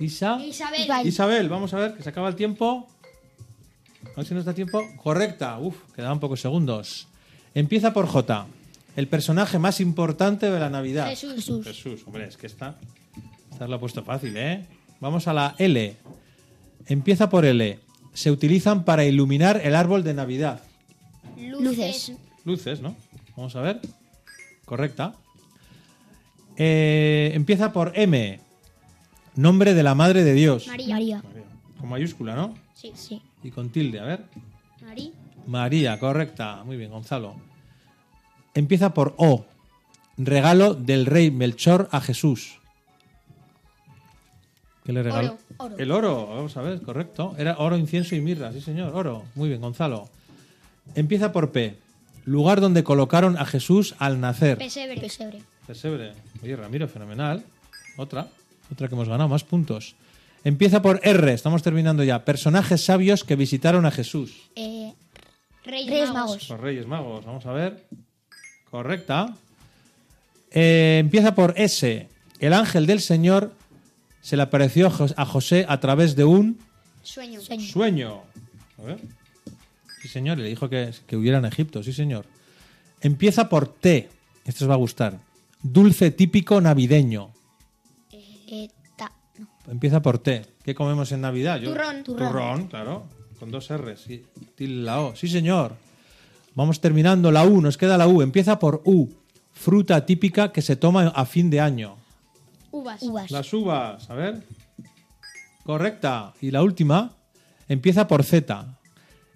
Isa. 0.00 0.44
Isabel. 0.44 1.06
Isabel, 1.06 1.48
vamos 1.48 1.72
a 1.72 1.78
ver, 1.78 1.94
que 1.94 2.02
se 2.02 2.08
acaba 2.08 2.28
el 2.28 2.34
tiempo. 2.34 2.88
A 4.12 4.16
ver 4.16 4.26
si 4.26 4.34
nos 4.34 4.44
da 4.44 4.52
tiempo. 4.54 4.82
Correcta. 5.00 5.56
Uf, 5.60 5.76
quedaban 5.94 6.18
pocos 6.18 6.40
segundos. 6.40 7.06
Empieza 7.54 7.92
por 7.92 8.08
J. 8.08 8.46
El 8.96 9.06
personaje 9.06 9.60
más 9.60 9.78
importante 9.80 10.50
de 10.50 10.58
la 10.58 10.68
Navidad. 10.68 11.06
Jesús. 11.08 11.64
Jesús, 11.64 12.02
hombre, 12.06 12.26
es 12.26 12.36
que 12.36 12.48
esta, 12.48 12.74
esta 13.52 13.68
lo 13.68 13.76
he 13.76 13.78
puesto 13.78 14.02
fácil, 14.02 14.36
¿eh? 14.36 14.66
Vamos 15.00 15.28
a 15.28 15.32
la 15.32 15.54
L. 15.58 15.96
Empieza 16.86 17.30
por 17.30 17.44
L. 17.44 17.78
Se 18.16 18.30
utilizan 18.30 18.86
para 18.86 19.04
iluminar 19.04 19.60
el 19.62 19.74
árbol 19.74 20.02
de 20.02 20.14
Navidad. 20.14 20.62
Luces. 21.36 22.12
Luces, 22.46 22.80
¿no? 22.80 22.96
Vamos 23.36 23.54
a 23.56 23.60
ver. 23.60 23.78
Correcta. 24.64 25.14
Eh, 26.56 27.32
empieza 27.34 27.74
por 27.74 27.92
M. 27.94 28.40
Nombre 29.34 29.74
de 29.74 29.82
la 29.82 29.94
Madre 29.94 30.24
de 30.24 30.32
Dios. 30.32 30.66
María. 30.66 30.94
María. 30.94 31.22
Con 31.78 31.90
mayúscula, 31.90 32.34
¿no? 32.34 32.54
Sí. 32.72 32.92
Sí. 32.94 33.20
Y 33.42 33.50
con 33.50 33.68
tilde, 33.68 34.00
a 34.00 34.04
ver. 34.04 34.24
María. 34.80 35.10
María, 35.46 36.00
correcta. 36.00 36.64
Muy 36.64 36.78
bien, 36.78 36.92
Gonzalo. 36.92 37.36
Empieza 38.54 38.94
por 38.94 39.14
O. 39.18 39.44
Regalo 40.16 40.72
del 40.72 41.04
rey 41.04 41.30
Melchor 41.30 41.90
a 41.92 42.00
Jesús. 42.00 42.60
¿Qué 44.86 44.92
le 44.92 45.02
regaló? 45.02 45.36
Oro, 45.56 45.64
oro. 45.74 45.78
El 45.78 45.90
oro, 45.90 46.26
vamos 46.28 46.56
a 46.56 46.62
ver, 46.62 46.80
correcto. 46.80 47.34
Era 47.36 47.58
oro, 47.58 47.76
incienso 47.76 48.14
y 48.14 48.20
mirra, 48.20 48.52
sí 48.52 48.60
señor, 48.60 48.94
oro. 48.94 49.24
Muy 49.34 49.48
bien, 49.48 49.60
Gonzalo. 49.60 50.08
Empieza 50.94 51.32
por 51.32 51.50
P. 51.50 51.76
Lugar 52.24 52.60
donde 52.60 52.84
colocaron 52.84 53.36
a 53.36 53.44
Jesús 53.46 53.96
al 53.98 54.20
nacer. 54.20 54.58
Pesebre. 54.58 55.00
Pesebre. 55.00 55.42
Pesebre. 55.66 56.12
Oye, 56.40 56.54
Ramiro, 56.54 56.86
fenomenal. 56.86 57.42
Otra, 57.96 58.28
otra 58.72 58.86
que 58.86 58.94
hemos 58.94 59.08
ganado, 59.08 59.28
más 59.28 59.42
puntos. 59.42 59.96
Empieza 60.44 60.80
por 60.82 61.00
R, 61.02 61.32
estamos 61.32 61.64
terminando 61.64 62.04
ya. 62.04 62.24
Personajes 62.24 62.80
sabios 62.84 63.24
que 63.24 63.34
visitaron 63.34 63.86
a 63.86 63.90
Jesús. 63.90 64.50
Eh, 64.54 64.92
Reyes, 65.64 66.12
Magos. 66.12 66.48
Los 66.48 66.60
Reyes 66.60 66.86
Magos, 66.86 67.24
vamos 67.24 67.44
a 67.46 67.52
ver. 67.52 67.82
Correcta. 68.70 69.34
Eh, 70.52 70.98
empieza 71.00 71.34
por 71.34 71.54
S. 71.56 72.08
El 72.38 72.52
ángel 72.52 72.86
del 72.86 73.00
Señor 73.00 73.52
se 74.26 74.36
le 74.36 74.42
apareció 74.42 74.88
a 74.88 74.90
Jos- 74.90 75.14
a 75.16 75.24
José 75.24 75.64
a 75.68 75.78
través 75.78 76.16
de 76.16 76.24
un 76.24 76.58
Sueño. 77.04 77.40
sueño. 77.60 78.22
A 78.78 78.82
ver. 78.82 78.98
Sí, 80.02 80.08
señor, 80.08 80.40
y 80.40 80.42
le 80.42 80.48
dijo 80.48 80.68
que, 80.68 80.90
que 81.06 81.16
hubiera 81.16 81.38
en 81.38 81.44
Egipto, 81.44 81.80
sí, 81.84 81.92
señor. 81.92 82.24
Empieza 83.00 83.48
por 83.48 83.68
T. 83.68 84.08
Esto 84.44 84.64
os 84.64 84.70
va 84.70 84.74
a 84.74 84.78
gustar. 84.78 85.18
Dulce 85.62 86.10
típico 86.10 86.60
navideño. 86.60 87.30
Eh, 88.12 88.68
ta. 88.96 89.12
No. 89.38 89.46
Empieza 89.70 90.02
por 90.02 90.18
T. 90.18 90.44
¿Qué 90.64 90.74
comemos 90.74 91.12
en 91.12 91.20
Navidad? 91.20 91.60
Yo- 91.60 91.70
Turrón. 91.70 92.02
Turrón, 92.02 92.66
claro. 92.66 93.06
Con 93.38 93.52
dos 93.52 93.68
R's. 93.70 94.06
Y 94.10 94.66
la 94.66 95.02
O. 95.02 95.14
Sí, 95.14 95.28
señor. 95.28 95.76
Vamos 96.56 96.80
terminando. 96.80 97.30
La 97.30 97.44
U, 97.44 97.60
nos 97.60 97.76
queda 97.76 97.96
la 97.96 98.08
U. 98.08 98.22
Empieza 98.22 98.58
por 98.58 98.82
U. 98.86 99.08
Fruta 99.52 100.04
típica 100.04 100.50
que 100.50 100.62
se 100.62 100.74
toma 100.74 101.08
a 101.14 101.24
fin 101.26 101.48
de 101.48 101.60
año. 101.60 101.96
Uvas. 102.76 103.02
Uvas. 103.02 103.30
Las 103.30 103.52
uvas, 103.52 104.10
a 104.10 104.14
ver. 104.14 104.42
Correcta. 105.64 106.34
Y 106.40 106.50
la 106.50 106.62
última 106.62 107.12
empieza 107.68 108.06
por 108.06 108.22
Z. 108.22 108.78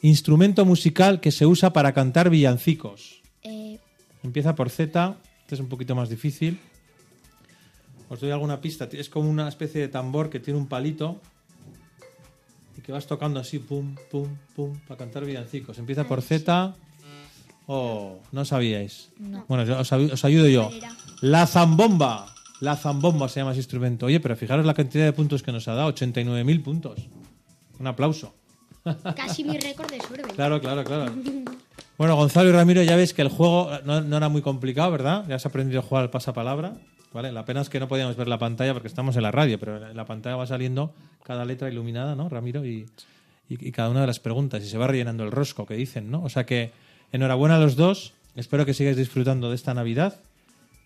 Instrumento 0.02 0.64
musical 0.64 1.20
que 1.20 1.30
se 1.32 1.46
usa 1.46 1.72
para 1.72 1.92
cantar 1.92 2.30
villancicos. 2.30 3.22
Eh, 3.42 3.78
Empieza 4.22 4.54
por 4.54 4.70
Z. 4.70 5.16
Este 5.40 5.54
es 5.54 5.60
un 5.60 5.68
poquito 5.68 5.94
más 5.94 6.08
difícil. 6.08 6.60
Os 8.08 8.20
doy 8.20 8.30
alguna 8.30 8.60
pista. 8.60 8.88
Es 8.92 9.08
como 9.08 9.30
una 9.30 9.48
especie 9.48 9.80
de 9.80 9.88
tambor 9.88 10.30
que 10.30 10.40
tiene 10.40 10.58
un 10.58 10.66
palito 10.66 11.20
y 12.76 12.82
que 12.82 12.92
vas 12.92 13.06
tocando 13.06 13.40
así, 13.40 13.58
pum, 13.58 13.94
pum, 14.10 14.36
pum, 14.54 14.78
para 14.86 14.98
cantar 14.98 15.24
villancicos. 15.24 15.78
Empieza 15.78 16.04
por 16.06 16.20
Z. 16.22 16.74
¿O 17.66 18.18
no 18.32 18.44
sabíais? 18.44 19.10
Bueno, 19.48 19.78
os 19.78 20.24
ayudo 20.24 20.48
yo. 20.48 20.70
La 21.20 21.46
zambomba. 21.46 22.34
La 22.60 22.76
zambomba 22.76 23.28
se 23.28 23.40
llama 23.40 23.52
ese 23.52 23.60
instrumento. 23.60 24.06
Oye, 24.06 24.20
pero 24.20 24.36
fijaros 24.36 24.64
la 24.66 24.74
cantidad 24.74 25.04
de 25.04 25.12
puntos 25.12 25.42
que 25.42 25.50
nos 25.52 25.66
ha 25.68 25.74
dado. 25.74 25.92
89.000 25.94 26.62
puntos. 26.62 27.08
Un 27.78 27.86
aplauso. 27.86 28.34
Casi 29.16 29.44
mi 29.44 29.58
récord 29.58 29.90
de 29.90 30.00
Sorbe. 30.00 30.22
Claro, 30.34 30.60
claro, 30.60 30.84
claro. 30.84 31.12
Bueno, 31.98 32.16
Gonzalo 32.16 32.48
y 32.48 32.52
Ramiro, 32.52 32.82
ya 32.82 32.96
veis 32.96 33.12
que 33.14 33.22
el 33.22 33.28
juego 33.28 33.70
no, 33.84 34.00
no 34.00 34.16
era 34.16 34.28
muy 34.28 34.42
complicado, 34.42 34.90
¿verdad? 34.90 35.24
Ya 35.28 35.34
has 35.36 35.46
aprendido 35.46 35.80
a 35.80 35.82
jugar 35.82 36.04
al 36.04 36.10
pasapalabra. 36.10 36.74
¿Vale? 37.12 37.32
La 37.32 37.44
pena 37.44 37.60
es 37.60 37.68
que 37.68 37.80
no 37.80 37.88
podíamos 37.88 38.14
ver 38.16 38.28
la 38.28 38.38
pantalla 38.38 38.72
porque 38.72 38.86
estamos 38.86 39.16
en 39.16 39.22
la 39.24 39.32
radio, 39.32 39.58
pero 39.58 39.84
en 39.90 39.96
la 39.96 40.04
pantalla 40.06 40.36
va 40.36 40.46
saliendo 40.46 40.94
cada 41.24 41.44
letra 41.44 41.68
iluminada, 41.68 42.14
¿no, 42.14 42.28
Ramiro? 42.28 42.64
Y, 42.64 42.86
y- 43.48 43.66
y 43.68 43.72
cada 43.72 43.88
una 43.90 44.02
de 44.02 44.06
las 44.06 44.20
preguntas. 44.20 44.62
Y 44.62 44.68
se 44.68 44.78
va 44.78 44.86
rellenando 44.86 45.24
el 45.24 45.32
rosco 45.32 45.66
que 45.66 45.74
dicen, 45.74 46.08
¿no? 46.10 46.22
O 46.22 46.28
sea 46.28 46.46
que 46.46 46.70
enhorabuena 47.10 47.56
a 47.56 47.58
los 47.58 47.74
dos. 47.74 48.12
Espero 48.36 48.64
que 48.64 48.74
sigáis 48.74 48.96
disfrutando 48.96 49.48
de 49.48 49.56
esta 49.56 49.74
Navidad 49.74 50.20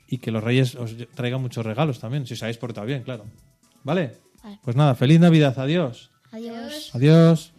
y 0.06 0.18
que 0.18 0.30
los 0.30 0.42
Reyes 0.42 0.74
os 0.74 0.94
traigan 1.14 1.40
muchos 1.40 1.64
regalos 1.64 1.98
también, 2.00 2.26
si 2.26 2.34
os 2.34 2.42
habéis 2.42 2.58
portado 2.58 2.86
bien, 2.86 3.02
claro. 3.02 3.24
¿Vale? 3.82 4.18
Vale. 4.42 4.58
Pues 4.62 4.76
nada, 4.76 4.94
feliz 4.94 5.20
Navidad. 5.20 5.58
Adiós. 5.58 6.10
Adiós. 6.30 6.90
Adiós. 6.94 7.53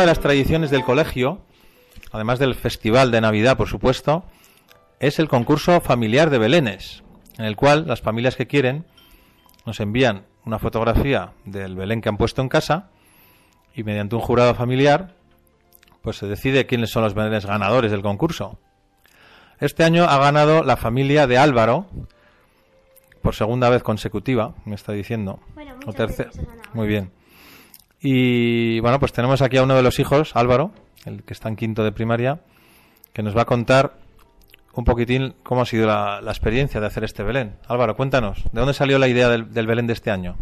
Una 0.00 0.06
de 0.06 0.12
las 0.12 0.20
tradiciones 0.20 0.70
del 0.70 0.82
colegio, 0.82 1.42
además 2.10 2.38
del 2.38 2.54
festival 2.54 3.10
de 3.10 3.20
Navidad, 3.20 3.58
por 3.58 3.68
supuesto, 3.68 4.24
es 4.98 5.18
el 5.18 5.28
concurso 5.28 5.78
familiar 5.82 6.30
de 6.30 6.38
Belenes, 6.38 7.02
en 7.36 7.44
el 7.44 7.54
cual 7.54 7.86
las 7.86 8.00
familias 8.00 8.34
que 8.34 8.46
quieren 8.46 8.86
nos 9.66 9.78
envían 9.78 10.24
una 10.46 10.58
fotografía 10.58 11.32
del 11.44 11.76
Belén 11.76 12.00
que 12.00 12.08
han 12.08 12.16
puesto 12.16 12.40
en 12.40 12.48
casa 12.48 12.88
y 13.74 13.84
mediante 13.84 14.14
un 14.16 14.22
jurado 14.22 14.54
familiar 14.54 15.16
pues 16.00 16.16
se 16.16 16.26
decide 16.26 16.64
quiénes 16.64 16.88
son 16.88 17.02
los 17.02 17.12
Belenes 17.12 17.44
ganadores 17.44 17.90
del 17.90 18.00
concurso. 18.00 18.58
Este 19.58 19.84
año 19.84 20.04
ha 20.04 20.16
ganado 20.16 20.62
la 20.64 20.78
familia 20.78 21.26
de 21.26 21.36
Álvaro 21.36 21.88
por 23.20 23.34
segunda 23.34 23.68
vez 23.68 23.82
consecutiva, 23.82 24.54
me 24.64 24.76
está 24.76 24.92
diciendo. 24.92 25.40
Bueno, 25.54 25.74
O 25.74 25.76
muchas 25.88 25.94
terce- 25.96 26.24
veces 26.24 26.38
ha 26.38 26.46
ganado. 26.46 26.70
Muy 26.72 26.88
bien. 26.88 27.12
Y 28.02 28.80
bueno, 28.80 28.98
pues 28.98 29.12
tenemos 29.12 29.42
aquí 29.42 29.58
a 29.58 29.62
uno 29.62 29.76
de 29.76 29.82
los 29.82 29.98
hijos, 29.98 30.34
Álvaro, 30.34 30.72
el 31.04 31.22
que 31.22 31.34
está 31.34 31.48
en 31.48 31.56
quinto 31.56 31.84
de 31.84 31.92
primaria, 31.92 32.40
que 33.12 33.22
nos 33.22 33.36
va 33.36 33.42
a 33.42 33.46
contar 33.46 33.94
un 34.74 34.84
poquitín 34.84 35.34
cómo 35.42 35.62
ha 35.62 35.66
sido 35.66 35.86
la, 35.86 36.20
la 36.20 36.30
experiencia 36.30 36.80
de 36.80 36.86
hacer 36.86 37.04
este 37.04 37.22
Belén. 37.22 37.56
Álvaro, 37.66 37.96
cuéntanos, 37.96 38.44
¿de 38.44 38.60
dónde 38.60 38.72
salió 38.74 38.98
la 38.98 39.08
idea 39.08 39.28
del, 39.28 39.52
del 39.52 39.66
Belén 39.66 39.86
de 39.86 39.92
este 39.92 40.10
año? 40.10 40.36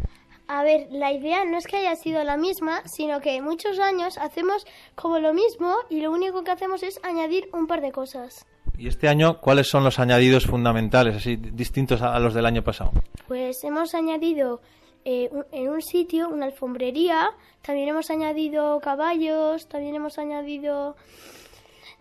A 0.47 0.62
ver, 0.62 0.88
la 0.90 1.12
idea 1.12 1.44
no 1.44 1.59
es 1.59 1.66
que 1.66 1.77
haya 1.77 1.94
sido 1.94 2.25
la 2.25 2.37
misma, 2.38 2.83
sino 2.87 3.21
que 3.21 3.42
muchos 3.42 3.79
años 3.79 4.16
hacemos 4.16 4.66
como 4.94 5.18
lo 5.18 5.35
mismo 5.35 5.75
y 5.90 6.01
lo 6.01 6.11
único 6.11 6.42
que 6.42 6.51
hacemos 6.51 6.83
es 6.83 7.01
añadir 7.03 7.49
un 7.53 7.66
par 7.66 7.83
de 7.83 7.92
cosas. 7.92 8.47
Y 8.79 8.87
este 8.88 9.09
año, 9.09 9.40
¿cuáles 9.40 9.68
son 9.68 9.85
los 9.85 9.99
añadidos 9.99 10.47
fundamentales, 10.47 11.16
así 11.16 11.37
distintos 11.37 12.01
a, 12.01 12.14
a 12.14 12.21
los 12.21 12.33
del 12.33 12.47
año 12.47 12.62
pasado? 12.62 12.92
Pues 13.27 13.62
hemos 13.64 13.94
añadido 13.94 14.62
eh, 15.11 15.29
un- 15.33 15.47
en 15.53 15.68
un 15.71 15.81
sitio 15.81 16.29
una 16.29 16.44
alfombrería, 16.47 17.31
también 17.62 17.88
hemos 17.88 18.11
añadido 18.11 18.79
caballos, 18.81 19.66
también 19.68 19.94
hemos 19.94 20.18
añadido... 20.18 20.97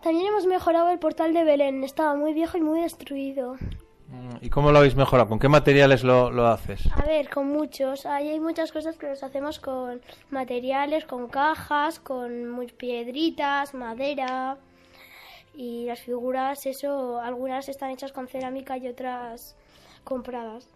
También 0.02 0.26
hemos 0.26 0.46
mejorado 0.46 0.90
el 0.90 0.98
portal 1.00 1.32
de 1.32 1.42
Belén, 1.42 1.82
estaba 1.82 2.14
muy 2.14 2.32
viejo 2.32 2.56
y 2.56 2.60
muy 2.60 2.80
destruido. 2.80 3.56
¿Y 4.40 4.48
cómo 4.48 4.70
lo 4.72 4.78
habéis 4.78 4.94
mejorado? 4.94 5.28
¿Con 5.28 5.38
qué 5.40 5.48
materiales 5.48 6.04
lo, 6.04 6.30
lo 6.30 6.46
haces? 6.46 6.80
A 6.94 7.02
ver, 7.04 7.28
con 7.28 7.48
muchos. 7.48 8.06
Ahí 8.06 8.28
hay 8.28 8.40
muchas 8.40 8.70
cosas 8.72 8.96
que 8.96 9.08
los 9.08 9.22
hacemos 9.22 9.58
con 9.58 10.00
materiales, 10.30 11.04
con 11.04 11.28
cajas, 11.28 11.98
con 11.98 12.48
muy 12.48 12.66
piedritas, 12.68 13.74
madera. 13.74 14.56
Y 15.54 15.86
las 15.86 16.00
figuras, 16.00 16.64
eso, 16.66 17.20
algunas 17.20 17.68
están 17.68 17.90
hechas 17.90 18.12
con 18.12 18.28
cerámica 18.28 18.78
y 18.78 18.86
otras 18.86 19.56
compradas. 20.04 20.68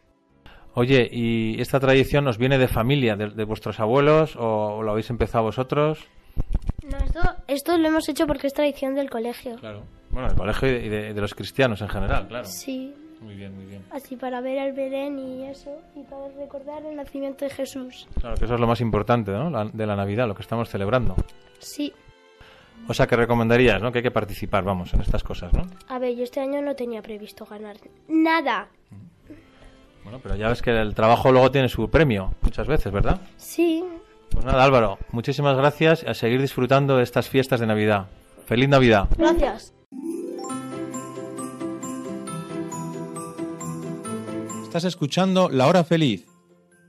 Oye, 0.75 1.09
¿y 1.13 1.61
esta 1.61 1.79
tradición 1.81 2.27
os 2.29 2.39
viene 2.39 2.57
de 2.59 2.69
familia, 2.69 3.15
de, 3.17 3.29
de 3.31 3.45
vuestros 3.45 3.79
abuelos 3.81 4.35
o 4.39 4.83
lo 4.83 4.91
habéis 4.93 5.11
empezado 5.11 5.45
vosotros? 5.45 5.99
No, 6.91 6.97
esto, 6.99 7.21
esto 7.47 7.79
lo 7.79 7.89
hemos 7.89 8.09
hecho 8.09 8.27
porque 8.27 8.47
es 8.47 8.55
tradición 8.55 8.95
del 8.95 9.11
colegio. 9.11 9.57
Claro. 9.57 9.83
Bueno, 10.11 10.29
del 10.29 10.37
colegio 10.37 10.69
y 10.69 10.89
de, 10.89 11.13
de 11.15 11.21
los 11.21 11.35
cristianos 11.35 11.81
en 11.83 11.89
general, 11.89 12.27
claro. 12.29 12.45
Sí, 12.47 12.95
Muy 13.21 13.35
bien, 13.35 13.55
muy 13.55 13.65
bien. 13.67 13.83
así 13.91 14.17
para 14.17 14.41
ver 14.41 14.59
el 14.59 14.73
Belén 14.73 15.19
y 15.19 15.45
eso, 15.47 15.71
y 15.95 16.03
para 16.03 16.29
recordar 16.29 16.85
el 16.85 16.97
nacimiento 16.97 17.45
de 17.45 17.51
Jesús. 17.51 18.07
Claro 18.21 18.37
que 18.37 18.45
eso 18.47 18.55
es 18.55 18.61
lo 18.61 18.67
más 18.67 18.81
importante, 18.81 19.31
¿no? 19.31 19.49
La- 19.51 19.65
de 19.67 19.87
la 19.87 19.95
Navidad, 19.97 20.27
lo 20.27 20.35
que 20.35 20.43
estamos 20.43 20.69
celebrando. 20.69 21.15
Sí. 21.59 21.93
O 22.89 22.95
sea, 22.95 23.07
que 23.07 23.15
recomendarías, 23.17 23.81
¿no? 23.81 23.93
Que 23.93 23.99
hay 23.99 24.03
que 24.03 24.11
participar, 24.11 24.65
vamos, 24.65 24.93
en 24.93 25.01
estas 25.03 25.23
cosas, 25.23 25.53
¿no? 25.53 25.63
A 25.89 25.99
ver, 25.99 26.17
yo 26.17 26.25
este 26.25 26.41
año 26.41 26.61
no 26.63 26.75
tenía 26.75 27.01
previsto 27.01 27.45
ganar 27.47 27.77
nada. 28.09 28.69
Bueno, 30.05 30.19
pero 30.23 30.37
ya 30.37 30.49
ves 30.49 30.63
que 30.63 30.71
el 30.71 30.95
trabajo 30.95 31.31
luego 31.33 31.51
tiene 31.51 31.69
su 31.69 31.89
premio, 31.89 32.35
muchas 32.43 32.67
veces, 32.67 32.93
¿verdad? 32.93 33.21
Sí, 33.37 33.85
Pues 34.31 34.45
nada, 34.45 34.65
Álvaro, 34.65 34.99
muchísimas 35.13 35.57
gracias 35.57 36.03
y 36.03 36.09
a 36.09 36.15
seguir 36.15 36.41
disfrutando 36.41 36.97
de 36.97 37.03
estas 37.03 37.29
fiestas 37.29 37.61
de 37.61 37.67
Navidad. 37.67 38.07
¡Feliz 38.47 38.69
Navidad! 38.69 39.09
gracias. 39.17 39.75
Estás 44.63 44.85
escuchando 44.85 45.51
La 45.51 45.67
Hora 45.67 45.85
Feliz. 45.85 46.27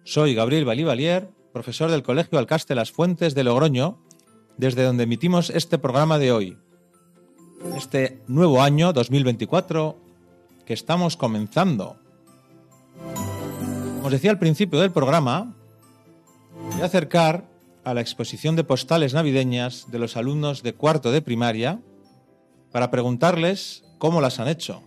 Soy 0.06 0.34
Gabriel 0.36 0.64
Balivalier, 0.64 1.30
profesor 1.52 1.92
del 1.92 2.02
Colegio 2.02 2.40
Alcaste 2.40 2.76
Las 2.76 2.92
Fuentes 2.92 3.36
de 3.36 3.44
Logroño, 3.44 4.00
desde 4.58 4.84
donde 4.84 5.04
emitimos 5.04 5.50
este 5.50 5.78
programa 5.78 6.18
de 6.18 6.32
hoy. 6.32 6.58
Este 7.76 8.22
nuevo 8.28 8.62
año 8.62 8.94
2024 8.94 9.98
que 10.66 10.74
estamos 10.74 11.18
comenzando. 11.18 11.98
Como 14.04 14.10
os 14.10 14.20
decía 14.20 14.32
al 14.32 14.38
principio 14.38 14.82
del 14.82 14.92
programa, 14.92 15.56
voy 16.74 16.82
a 16.82 16.86
acercar 16.88 17.48
a 17.86 17.94
la 17.94 18.02
exposición 18.02 18.58
de 18.58 18.66
postales 18.66 19.14
navideñas 19.14 19.90
de 19.92 19.98
los 19.98 20.18
alumnos 20.18 20.62
de 20.62 20.74
cuarto 20.74 21.10
de 21.14 21.22
primaria 21.22 21.80
para 22.74 22.92
preguntarles 22.92 23.86
cómo 24.00 24.20
las 24.20 24.42
han 24.42 24.50
hecho. 24.50 24.84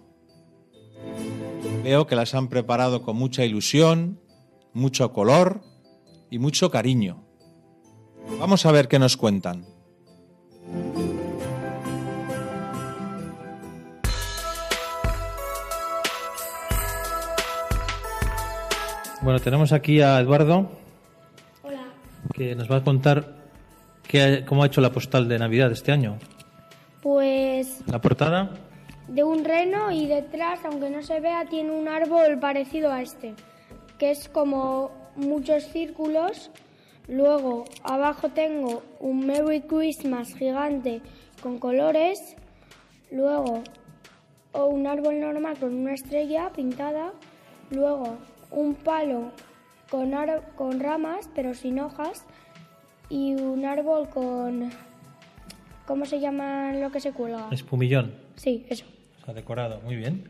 Veo 1.83 2.07
que 2.07 2.15
las 2.15 2.35
han 2.35 2.49
preparado 2.49 3.01
con 3.01 3.17
mucha 3.17 3.47
ilusión, 3.47 4.21
mucho 4.75 5.11
color 5.15 5.63
y 6.31 6.39
mucho 6.39 6.71
cariño. 6.71 7.25
Vamos 8.39 8.67
a 8.67 8.73
ver 8.73 8.87
qué 8.87 8.99
nos 8.99 9.17
cuentan. 9.17 9.65
Bueno, 19.27 19.41
tenemos 19.41 19.73
aquí 19.73 20.01
a 20.01 20.21
Eduardo, 20.21 20.71
Hola. 21.65 21.83
que 22.33 22.55
nos 22.55 22.71
va 22.71 22.77
a 22.77 22.85
contar 22.85 23.35
qué, 24.07 24.45
cómo 24.47 24.63
ha 24.63 24.67
hecho 24.69 24.81
la 24.81 24.93
postal 24.93 25.27
de 25.27 25.37
Navidad 25.37 25.73
este 25.73 25.91
año. 25.91 26.17
Pues 27.03 27.83
La 27.89 28.01
portada, 28.01 28.53
de 29.09 29.25
un 29.25 29.45
reno 29.45 29.91
y 29.91 30.07
detrás, 30.07 30.61
aunque 30.65 30.91
no 30.91 31.03
se 31.03 31.19
vea, 31.19 31.45
tiene 31.47 31.73
un 31.73 31.89
árbol 31.89 32.39
parecido 32.39 32.93
a 32.93 33.03
este, 33.03 33.35
que 33.99 34.13
es 34.13 34.29
como 34.29 34.93
muchos 35.17 35.65
círculos. 35.73 36.53
Luego 37.09 37.65
abajo 37.83 38.29
tengo 38.29 38.85
un 39.01 39.27
Merry 39.27 39.63
Christmas 39.63 40.37
gigante 40.37 41.03
con 41.43 41.59
colores. 41.59 42.37
Luego 43.11 43.65
o 44.53 44.67
un 44.67 44.87
árbol 44.87 45.19
normal 45.19 45.57
con 45.59 45.75
una 45.75 45.95
estrella 45.95 46.53
pintada. 46.55 47.13
Luego 47.73 48.19
un 48.51 48.75
palo 48.75 49.31
con, 49.91 50.15
ar- 50.15 50.43
con 50.57 50.81
ramas 50.81 51.29
pero 51.35 51.55
sin 51.55 51.81
hojas. 51.81 52.25
Y 53.09 53.35
un 53.35 53.65
árbol 53.65 54.09
con... 54.09 54.71
¿Cómo 55.87 56.05
se 56.07 56.19
llama 56.19 56.73
lo 56.73 56.91
que 56.91 56.99
se 57.01 57.13
cuelga? 57.13 57.47
espumillón, 57.53 58.13
Sí, 58.35 58.67
eso. 58.69 58.85
o 59.23 59.25
sea, 59.25 59.35
decorado, 59.35 59.81
muy 59.83 59.95
bien. 59.95 60.25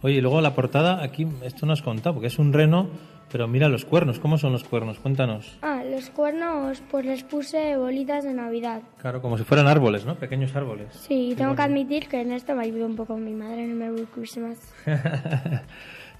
Oye, 0.00 0.14
y 0.14 0.20
luego 0.22 0.40
la 0.40 0.54
portada, 0.54 1.02
aquí 1.02 1.26
esto 1.44 1.66
no 1.66 1.74
has 1.74 1.82
contado, 1.82 2.14
porque 2.14 2.28
es 2.28 2.38
un 2.38 2.54
reno, 2.54 2.88
pero 3.30 3.46
mira 3.46 3.68
los 3.68 3.84
cuernos, 3.84 4.18
¿cómo 4.18 4.38
son 4.38 4.52
los 4.52 4.64
cuernos? 4.64 4.98
Cuéntanos. 4.98 5.58
Ah, 5.60 5.82
los 5.84 6.08
cuernos, 6.08 6.82
pues 6.90 7.04
les 7.04 7.22
puse 7.24 7.76
bolitas 7.76 8.24
de 8.24 8.32
Navidad. 8.32 8.80
Claro, 8.98 9.20
como 9.20 9.36
si 9.36 9.44
fueran 9.44 9.68
árboles, 9.68 10.06
¿no? 10.06 10.14
Pequeños 10.14 10.56
árboles. 10.56 10.88
Sí, 10.96 11.32
y 11.32 11.34
tengo 11.34 11.54
que 11.54 11.62
admitir 11.62 12.08
que 12.08 12.22
en 12.22 12.32
esto 12.32 12.54
me 12.54 12.62
ayudó 12.64 12.86
un 12.86 12.96
poco 12.96 13.16
mi 13.18 13.34
madre 13.34 13.64
en 13.64 13.70
el 13.72 13.76
Merry 13.76 14.06
Christmas. 14.06 14.56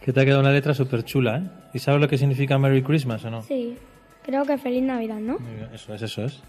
que 0.04 0.12
te 0.12 0.20
ha 0.20 0.24
quedado 0.24 0.40
una 0.40 0.52
letra 0.52 0.74
súper 0.74 1.04
chula, 1.04 1.38
¿eh? 1.38 1.42
¿Y 1.74 1.78
sabes 1.78 2.00
lo 2.00 2.08
que 2.08 2.18
significa 2.18 2.58
Merry 2.58 2.82
Christmas 2.82 3.24
o 3.24 3.30
no? 3.30 3.42
Sí, 3.42 3.76
Creo 4.24 4.44
que 4.44 4.56
feliz 4.56 4.82
Navidad, 4.82 5.18
¿no? 5.18 5.38
Eso 5.74 5.94
es, 5.94 6.02
eso 6.02 6.24
es. 6.24 6.40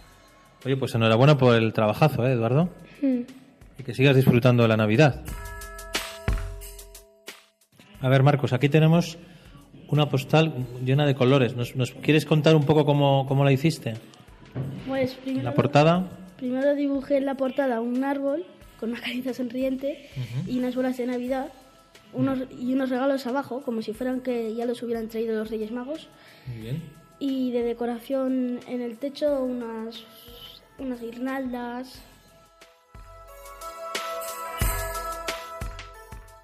Oye, 0.66 0.78
pues 0.78 0.94
enhorabuena 0.94 1.38
por 1.38 1.56
el 1.56 1.74
trabajazo, 1.74 2.26
¿eh, 2.26 2.34
Eduardo? 2.34 2.70
Hmm. 3.02 3.22
Y 3.80 3.84
que 3.84 3.94
sigas 3.94 4.16
disfrutando 4.16 4.64
de 4.64 4.70
la 4.70 4.78
Navidad. 4.78 5.24
A 8.00 8.10
ver, 8.10 8.22
Marcos, 8.22 8.54
aquí 8.54 8.70
tenemos 8.70 9.18
una 9.88 10.08
postal 10.08 10.54
llena 10.86 11.06
de 11.06 11.16
colores. 11.16 11.56
¿Nos, 11.56 11.76
nos 11.76 11.92
quieres 11.92 12.26
contar 12.26 12.56
un 12.56 12.66
poco 12.66 12.86
cómo, 12.86 13.26
cómo 13.28 13.44
la 13.44 13.52
hiciste? 13.52 13.96
Pues 14.88 15.16
primero, 15.16 15.44
la 15.44 15.56
portada. 15.56 16.10
primero 16.38 16.76
dibujé 16.76 17.18
en 17.18 17.26
la 17.26 17.36
portada 17.36 17.82
un 17.82 18.04
árbol 18.04 18.46
con 18.80 18.92
una 18.92 19.00
carita 19.02 19.34
sonriente 19.34 20.10
y 20.48 20.60
unas 20.60 20.76
bolas 20.76 20.98
de 20.98 21.08
Navidad 21.08 21.48
unos, 22.14 22.40
y 22.60 22.74
unos 22.74 22.90
regalos 22.90 23.26
abajo, 23.28 23.62
como 23.62 23.82
si 23.82 23.94
fueran 23.94 24.22
que 24.22 24.54
ya 24.56 24.66
los 24.66 24.82
hubieran 24.84 25.08
traído 25.08 25.38
los 25.38 25.50
Reyes 25.50 25.72
Magos. 25.72 26.08
Muy 26.48 26.62
bien. 26.62 26.82
Y 27.20 27.52
de 27.52 27.64
decoración 27.64 28.60
en 28.68 28.82
el 28.82 28.98
techo 28.98 29.44
unas, 29.44 30.04
unas 30.78 31.02
guirnaldas. 31.02 32.04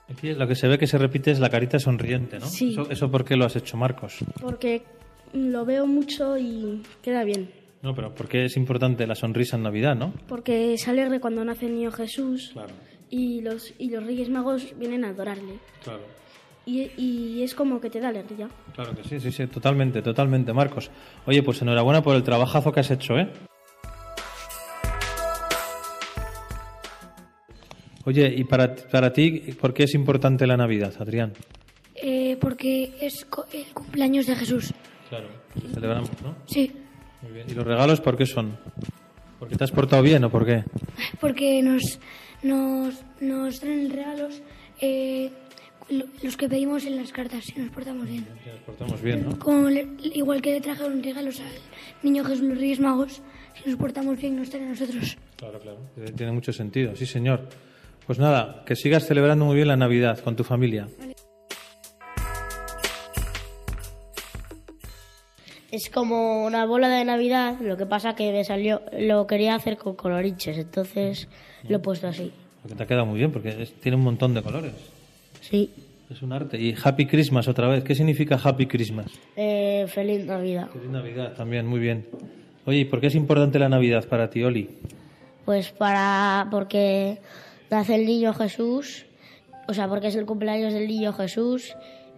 Aquí 0.09 0.33
lo 0.33 0.47
que 0.47 0.55
se 0.55 0.67
ve 0.67 0.77
que 0.77 0.87
se 0.87 0.97
repite 0.97 1.31
es 1.31 1.39
la 1.39 1.49
carita 1.49 1.79
sonriente, 1.79 2.39
¿no? 2.39 2.47
Sí. 2.47 2.71
Eso, 2.71 2.89
¿Eso 2.89 3.11
por 3.11 3.23
qué 3.23 3.35
lo 3.35 3.45
has 3.45 3.55
hecho, 3.55 3.77
Marcos? 3.77 4.17
Porque 4.41 4.83
lo 5.33 5.65
veo 5.65 5.85
mucho 5.85 6.37
y 6.37 6.81
queda 7.01 7.23
bien. 7.23 7.51
No, 7.81 7.93
pero 7.95 8.13
¿por 8.13 8.27
qué 8.27 8.45
es 8.45 8.57
importante 8.57 9.07
la 9.07 9.15
sonrisa 9.15 9.55
en 9.55 9.63
Navidad, 9.63 9.95
no? 9.95 10.13
Porque 10.27 10.73
es 10.73 10.87
alegre 10.87 11.19
cuando 11.19 11.45
nace 11.45 11.67
el 11.67 11.75
niño 11.75 11.91
Jesús 11.91 12.49
Claro, 12.51 12.73
y 13.09 13.41
los, 13.41 13.73
y 13.77 13.89
los 13.89 14.03
Reyes 14.05 14.29
Magos 14.29 14.73
vienen 14.77 15.05
a 15.05 15.09
adorarle. 15.09 15.59
claro. 15.83 16.01
Y, 16.65 16.91
y 16.97 17.41
es 17.41 17.55
como 17.55 17.81
que 17.81 17.89
te 17.89 17.99
da 17.99 18.09
alegría. 18.09 18.47
Claro 18.75 18.93
que 18.95 19.03
sí, 19.03 19.19
sí, 19.19 19.31
sí, 19.31 19.47
totalmente, 19.47 20.03
totalmente, 20.03 20.53
Marcos. 20.53 20.91
Oye, 21.25 21.41
pues 21.41 21.59
enhorabuena 21.63 22.03
por 22.03 22.15
el 22.15 22.21
trabajazo 22.21 22.71
que 22.71 22.81
has 22.81 22.91
hecho, 22.91 23.17
¿eh? 23.17 23.27
Oye, 28.05 28.33
y 28.35 28.43
para, 28.43 28.75
para 28.75 29.11
ti, 29.13 29.31
¿por 29.59 29.73
qué 29.73 29.83
es 29.83 29.93
importante 29.93 30.47
la 30.47 30.57
Navidad, 30.57 30.93
Adrián? 30.99 31.33
Eh, 31.95 32.37
porque 32.39 32.93
es 33.01 33.25
co- 33.25 33.45
el 33.51 33.65
cumpleaños 33.73 34.25
de 34.25 34.35
Jesús. 34.35 34.73
Claro, 35.09 35.27
celebramos, 35.73 36.09
¿no? 36.23 36.35
Sí, 36.47 36.71
Muy 37.21 37.31
bien. 37.33 37.47
¿Y 37.49 37.53
los 37.53 37.65
regalos 37.65 37.99
por 37.99 38.15
qué 38.15 38.25
son? 38.25 38.57
¿Porque 39.39 39.55
te 39.55 39.63
has 39.63 39.71
portado 39.71 40.01
bien 40.01 40.23
o 40.23 40.29
por 40.29 40.45
qué? 40.45 40.63
porque 41.19 41.61
nos, 41.61 41.99
nos, 42.43 43.03
nos 43.19 43.59
traen 43.59 43.89
regalos 43.89 44.41
eh, 44.81 45.29
lo- 45.89 46.05
los 46.23 46.37
que 46.37 46.47
pedimos 46.47 46.85
en 46.85 46.95
las 46.95 47.11
cartas 47.11 47.45
si 47.45 47.59
nos 47.59 47.69
portamos 47.71 48.07
bien. 48.07 48.25
Que 48.43 48.51
nos 48.51 48.59
portamos 48.61 49.01
bien, 49.01 49.25
¿no? 49.29 49.39
Como 49.39 49.69
le- 49.69 49.87
igual 50.13 50.41
que 50.41 50.51
le 50.53 50.61
trajeron 50.61 51.01
regalos 51.03 51.39
al 51.39 51.47
niño 52.03 52.23
Jesús 52.23 52.43
los 52.43 52.57
Reyes 52.57 52.79
Magos, 52.79 53.21
si 53.61 53.69
nos 53.69 53.77
portamos 53.79 54.17
bien 54.17 54.35
nos 54.35 54.49
traen 54.49 54.67
a 54.67 54.69
nosotros. 54.69 55.17
Claro, 55.35 55.59
claro. 55.59 55.79
Tiene 56.15 56.31
mucho 56.31 56.53
sentido, 56.53 56.95
sí, 56.95 57.05
señor. 57.05 57.47
Pues 58.05 58.17
nada, 58.19 58.63
que 58.65 58.75
sigas 58.75 59.05
celebrando 59.05 59.45
muy 59.45 59.55
bien 59.55 59.67
la 59.67 59.77
Navidad 59.77 60.19
con 60.19 60.35
tu 60.35 60.43
familia. 60.43 60.87
Es 65.71 65.89
como 65.91 66.45
una 66.45 66.65
bola 66.65 66.89
de 66.89 67.05
Navidad, 67.05 67.59
lo 67.61 67.77
que 67.77 67.85
pasa 67.85 68.15
que 68.15 68.31
me 68.31 68.43
salió, 68.43 68.81
lo 68.97 69.27
quería 69.27 69.53
hacer 69.53 69.77
con 69.77 69.95
coloriches, 69.95 70.57
entonces 70.57 71.27
lo 71.67 71.75
he 71.75 71.79
puesto 71.79 72.07
así. 72.07 72.31
Porque 72.61 72.75
te 72.75 72.83
ha 72.83 72.87
quedado 72.87 73.05
muy 73.05 73.19
bien, 73.19 73.31
porque 73.31 73.49
es- 73.61 73.73
tiene 73.73 73.97
un 73.97 74.03
montón 74.03 74.33
de 74.33 74.41
colores. 74.41 74.73
Sí. 75.41 75.69
Es 76.09 76.21
un 76.23 76.33
arte. 76.33 76.59
Y 76.59 76.75
Happy 76.83 77.05
Christmas 77.05 77.47
otra 77.47 77.67
vez. 77.67 77.83
¿Qué 77.83 77.93
significa 77.95 78.39
Happy 78.43 78.65
Christmas? 78.65 79.07
Eh, 79.35 79.85
feliz 79.87 80.25
Navidad. 80.25 80.69
Feliz 80.71 80.89
Navidad 80.89 81.33
también, 81.35 81.67
muy 81.67 81.79
bien. 81.79 82.05
Oye, 82.65 82.79
¿y 82.79 82.85
por 82.85 82.99
qué 82.99 83.07
es 83.07 83.15
importante 83.15 83.59
la 83.59 83.69
Navidad 83.69 84.07
para 84.07 84.29
ti, 84.29 84.43
Oli? 84.43 84.69
Pues 85.45 85.69
para, 85.71 86.47
porque 86.51 87.19
nace 87.69 87.95
el 87.95 88.05
niño 88.05 88.33
Jesús, 88.33 89.05
o 89.67 89.73
sea, 89.73 89.87
porque 89.87 90.07
es 90.07 90.15
el 90.15 90.25
cumpleaños 90.25 90.73
del 90.73 90.87
niño 90.87 91.13
Jesús 91.13 91.75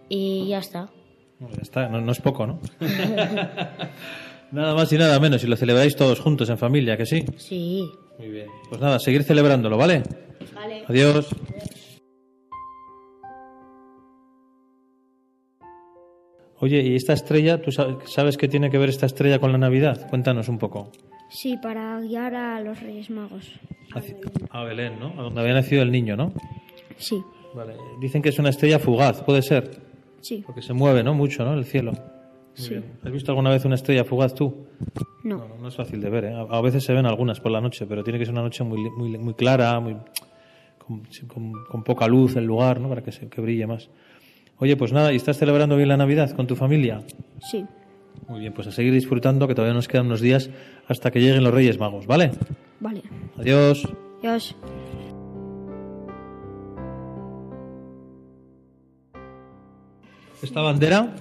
y 0.08 0.48
ya 0.48 0.58
está. 0.58 0.88
Ya 1.40 1.62
está, 1.62 1.88
no, 1.88 2.00
no 2.00 2.12
es 2.12 2.20
poco, 2.20 2.46
¿no? 2.46 2.60
nada 4.52 4.74
más 4.74 4.92
y 4.92 4.98
nada 4.98 5.18
menos, 5.20 5.42
y 5.44 5.46
lo 5.46 5.56
celebráis 5.56 5.96
todos 5.96 6.20
juntos 6.20 6.48
en 6.50 6.58
familia, 6.58 6.96
¿que 6.96 7.06
sí? 7.06 7.24
Sí. 7.36 7.84
Muy 8.18 8.28
bien. 8.28 8.46
Pues 8.68 8.80
nada, 8.80 8.98
seguir 8.98 9.24
celebrándolo, 9.24 9.76
¿vale? 9.76 10.02
Vale. 10.54 10.84
Adiós. 10.88 11.28
Oye, 16.58 16.80
¿y 16.82 16.94
esta 16.94 17.12
estrella, 17.12 17.60
tú 17.60 17.72
sa- 17.72 17.98
sabes 18.06 18.36
qué 18.36 18.46
tiene 18.46 18.70
que 18.70 18.78
ver 18.78 18.88
esta 18.88 19.06
estrella 19.06 19.40
con 19.40 19.50
la 19.50 19.58
Navidad? 19.58 20.08
Cuéntanos 20.08 20.48
un 20.48 20.58
poco. 20.58 20.92
Sí, 21.28 21.56
para 21.60 21.98
guiar 22.00 22.34
a 22.34 22.60
los 22.60 22.80
Reyes 22.80 23.10
Magos. 23.10 23.50
A 24.50 24.62
Belén, 24.64 24.98
¿no? 25.00 25.08
A 25.18 25.22
donde 25.24 25.40
había 25.40 25.54
nacido 25.54 25.82
el 25.82 25.90
niño, 25.90 26.16
¿no? 26.16 26.32
Sí, 26.96 27.20
Vale. 27.54 27.74
Dicen 28.00 28.22
que 28.22 28.30
es 28.30 28.38
una 28.38 28.48
estrella 28.48 28.78
fugaz, 28.78 29.22
¿puede 29.22 29.42
ser? 29.42 29.70
sí. 30.22 30.42
Porque 30.46 30.62
se 30.62 30.72
mueve, 30.72 31.02
¿no? 31.02 31.12
Mucho, 31.14 31.44
¿no? 31.44 31.52
El 31.52 31.66
cielo. 31.66 31.92
Muy 32.58 32.66
Sí. 32.66 32.70
bien. 32.70 32.84
¿Has 33.02 33.12
visto 33.12 33.30
alguna 33.32 33.50
vez 33.50 33.64
una 33.64 33.74
estrella 33.76 34.04
fugaz 34.04 34.34
tú? 34.34 34.66
No. 35.24 35.38
No, 35.38 35.48
no 35.60 35.68
es 35.68 35.76
fácil 35.76 36.00
de 36.00 36.10
ver, 36.10 36.24
¿eh? 36.26 36.34
A, 36.34 36.40
a 36.42 36.60
veces 36.60 36.84
se 36.84 36.92
ven 36.92 37.06
algunas 37.06 37.40
por 37.40 37.50
la 37.52 37.60
noche, 37.60 37.86
pero 37.86 38.02
tiene 38.04 38.18
que 38.18 38.26
ser 38.26 38.32
una 38.34 38.42
noche 38.42 38.62
muy, 38.64 38.90
muy, 38.90 39.16
muy 39.18 39.34
clara, 39.34 39.78
muy, 39.80 39.96
con, 40.78 41.02
con- 41.28 41.64
con 41.64 41.82
poca 41.84 42.06
luz 42.08 42.36
el 42.36 42.44
lugar, 42.44 42.80
¿no? 42.80 42.88
Para 42.88 43.02
que, 43.02 43.12
se, 43.12 43.28
que 43.28 43.40
brille 43.40 43.66
más. 43.66 43.88
Oye, 44.58 44.76
pues 44.76 44.92
nada, 44.92 45.12
¿y 45.12 45.16
estás 45.16 45.38
celebrando 45.38 45.76
bien 45.76 45.88
la 45.88 45.96
Navidad 45.96 46.30
con 46.32 46.46
tu 46.46 46.54
familia? 46.56 47.02
Sí. 47.40 47.64
Muy 48.28 48.40
bien, 48.40 48.52
pues 48.52 48.66
a 48.68 48.72
seguir 48.72 48.92
disfrutando, 48.92 49.48
que 49.48 49.54
todavía 49.54 49.74
nos 49.74 49.88
quedan 49.88 50.06
unos 50.06 50.20
días 50.20 50.50
hasta 50.88 51.10
que 51.10 51.20
lleguen 51.20 51.42
los 51.42 51.54
Reyes 51.54 51.78
Magos, 51.78 52.06
¿vale? 52.06 52.30
Vale. 52.80 53.02
Adiós. 53.38 53.88
Dios. 54.20 54.54
¿Esta 60.42 60.60
bandera? 60.60 61.14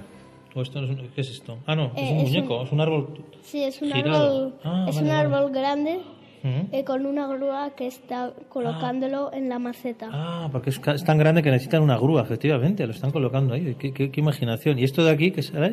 ¿O 0.53 0.61
esto 0.61 0.81
no 0.81 0.87
es 0.91 0.99
un- 0.99 1.07
¿Qué 1.09 1.21
es 1.21 1.29
esto? 1.29 1.59
Ah, 1.65 1.75
no, 1.75 1.91
es 1.95 2.03
Eh, 2.03 2.11
un 2.13 2.17
es 2.19 2.23
muñeco, 2.23 2.59
un- 2.59 2.65
es 2.67 2.71
un 2.73 2.81
árbol. 2.81 3.23
Sí, 3.41 3.63
es 3.63 3.81
un 3.81 3.91
Girado. 3.91 4.37
árbol, 4.37 4.53
Ah, 4.63 4.85
es 4.89 4.95
vale, 4.95 5.07
un 5.07 5.13
vale. 5.15 5.35
árbol 5.35 5.51
grande 5.51 5.99
Ujú. 6.43 6.67
eh, 6.71 6.83
con 6.83 7.05
una 7.05 7.27
grúa 7.27 7.71
que 7.75 7.87
está 7.87 8.33
colocándolo 8.49 9.31
en 9.33 9.47
la 9.47 9.59
maceta. 9.59 10.09
Ah, 10.11 10.49
porque 10.51 10.71
es, 10.71 10.81
es 10.93 11.03
tan 11.05 11.17
grande 11.17 11.41
que 11.41 11.51
necesitan 11.51 11.81
una 11.83 11.97
grúa, 11.97 12.23
efectivamente, 12.23 12.85
lo 12.85 12.91
están 12.93 13.11
colocando 13.11 13.53
ahí. 13.53 13.75
Qué, 13.79 13.93
qué- 13.93 14.11
qué 14.11 14.19
imaginación. 14.19 14.77
¿Y 14.77 14.83
esto 14.83 15.03
de 15.05 15.11
aquí 15.11 15.31
qué 15.31 15.41
será? 15.41 15.67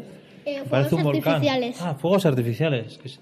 Eh, 0.44 0.60
un 0.62 0.68
fuegos 0.68 0.90
volcán. 1.02 1.34
artificiales. 1.34 1.80
Ah, 1.82 1.94
fuegos 1.94 2.24
artificiales, 2.24 2.98
que, 2.98 3.08
es- 3.08 3.20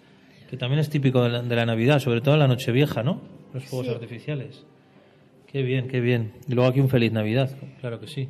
que 0.50 0.56
también 0.58 0.78
es 0.80 0.90
típico 0.90 1.22
de 1.24 1.30
la, 1.30 1.42
de 1.42 1.56
la 1.56 1.64
Navidad, 1.66 1.98
sobre 2.00 2.20
todo 2.20 2.34
en 2.34 2.40
la 2.40 2.48
Nochevieja, 2.48 3.02
¿no? 3.02 3.20
Los 3.54 3.64
fuegos 3.64 3.86
Sí. 3.86 3.92
artificiales. 3.94 4.64
Qué 5.50 5.62
bien, 5.62 5.88
qué 5.88 6.00
bien. 6.00 6.32
Y 6.48 6.54
luego 6.54 6.68
aquí 6.68 6.80
un 6.80 6.88
feliz 6.90 7.12
Navidad, 7.12 7.50
claro 7.80 7.98
que 7.98 8.06
sí. 8.08 8.28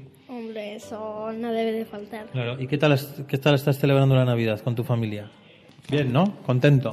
Eso 0.77 1.33
no 1.33 1.53
debe 1.53 1.73
de 1.73 1.85
faltar. 1.87 2.27
Claro. 2.27 2.61
¿Y 2.61 2.67
qué 2.67 2.77
tal, 2.77 2.99
qué 3.27 3.39
tal 3.39 3.55
estás 3.55 3.79
celebrando 3.79 4.15
la 4.15 4.27
Navidad 4.27 4.61
con 4.61 4.75
tu 4.75 4.85
familia? 4.85 5.31
Bien, 5.91 6.13
¿no? 6.13 6.37
Contento. 6.45 6.91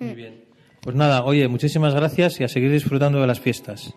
Muy 0.00 0.14
bien. 0.14 0.40
Pues 0.80 0.96
nada, 0.96 1.24
oye, 1.24 1.46
muchísimas 1.46 1.94
gracias 1.94 2.40
y 2.40 2.44
a 2.44 2.48
seguir 2.48 2.72
disfrutando 2.72 3.20
de 3.20 3.26
las 3.28 3.38
fiestas. 3.38 3.94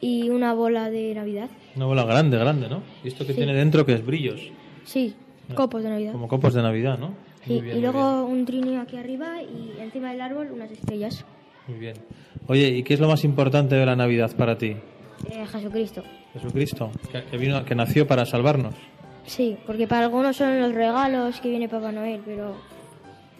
¿Y 0.00 0.30
una 0.30 0.54
bola 0.54 0.88
de 0.88 1.14
Navidad? 1.14 1.50
Una 1.76 1.86
bola 1.86 2.04
grande, 2.04 2.38
grande, 2.38 2.68
¿no? 2.68 2.82
¿Y 3.02 3.08
esto 3.08 3.26
que 3.26 3.32
Sí. 3.32 3.38
tiene 3.38 3.54
dentro 3.54 3.84
que 3.84 3.94
es 3.94 4.06
brillos? 4.06 4.40
Sí, 4.84 5.14
copos 5.54 5.82
de 5.82 5.90
Navidad. 5.90 6.12
Como 6.12 6.28
copos 6.28 6.54
de 6.54 6.62
Navidad, 6.62 6.96
¿no? 6.98 7.14
Sí, 7.44 7.60
bien, 7.60 7.76
y 7.78 7.80
luego 7.80 8.24
un 8.24 8.44
trineo 8.44 8.82
aquí 8.82 8.96
arriba 8.98 9.42
y 9.42 9.80
encima 9.80 10.12
del 10.12 10.20
árbol 10.20 10.50
unas 10.52 10.70
estrellas. 10.70 11.24
Muy 11.66 11.78
bien. 11.78 11.96
Oye, 12.46 12.68
¿y 12.68 12.82
qué 12.82 12.94
es 12.94 13.00
lo 13.00 13.08
más 13.08 13.24
importante 13.24 13.74
de 13.74 13.84
la 13.86 13.96
Navidad 13.96 14.30
para 14.36 14.56
ti? 14.58 14.76
Eh, 15.28 15.46
Jesucristo. 15.46 16.02
Jesucristo, 16.32 16.90
que, 17.12 17.24
que 17.24 17.36
vino, 17.36 17.64
que 17.64 17.74
nació 17.74 18.06
para 18.06 18.24
salvarnos. 18.24 18.74
Sí, 19.26 19.56
porque 19.66 19.86
para 19.86 20.04
algunos 20.06 20.36
son 20.36 20.58
los 20.60 20.72
regalos 20.74 21.40
que 21.40 21.50
viene 21.50 21.68
Papá 21.68 21.92
Noel, 21.92 22.20
pero 22.24 22.54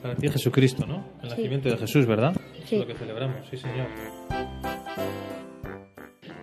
Para 0.03 0.15
ti 0.15 0.29
Jesucristo, 0.29 0.87
¿no? 0.87 1.05
El 1.23 1.29
Sí. 1.31 1.37
nacimiento 1.37 1.69
de 1.69 1.77
Jesús, 1.77 2.07
¿verdad? 2.07 2.35
Sí. 2.65 2.77
Es 2.77 2.81
lo 2.83 2.87
que 2.87 2.95
celebramos, 2.95 3.37
sí, 3.51 3.57
señor. 3.57 3.87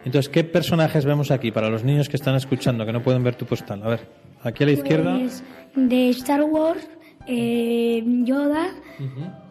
Entonces, 0.06 0.30
¿qué 0.30 0.44
personajes 0.44 1.06
vemos 1.06 1.32
aquí 1.32 1.52
para 1.52 1.70
los 1.70 1.84
niños 1.84 2.08
que 2.08 2.16
están 2.16 2.36
escuchando, 2.36 2.86
que 2.86 2.94
no 2.94 3.02
pueden 3.04 3.24
ver 3.24 3.36
tu 3.36 3.46
postal? 3.46 3.82
A 3.84 3.90
ver, 3.90 4.08
aquí 4.44 4.64
a 4.64 4.68
la 4.68 4.72
izquierda. 4.74 5.18
Pues, 5.18 5.44
de 5.76 6.10
Star 6.10 6.44
Wars, 6.44 6.88
eh, 7.28 8.04
Yoda 8.24 8.70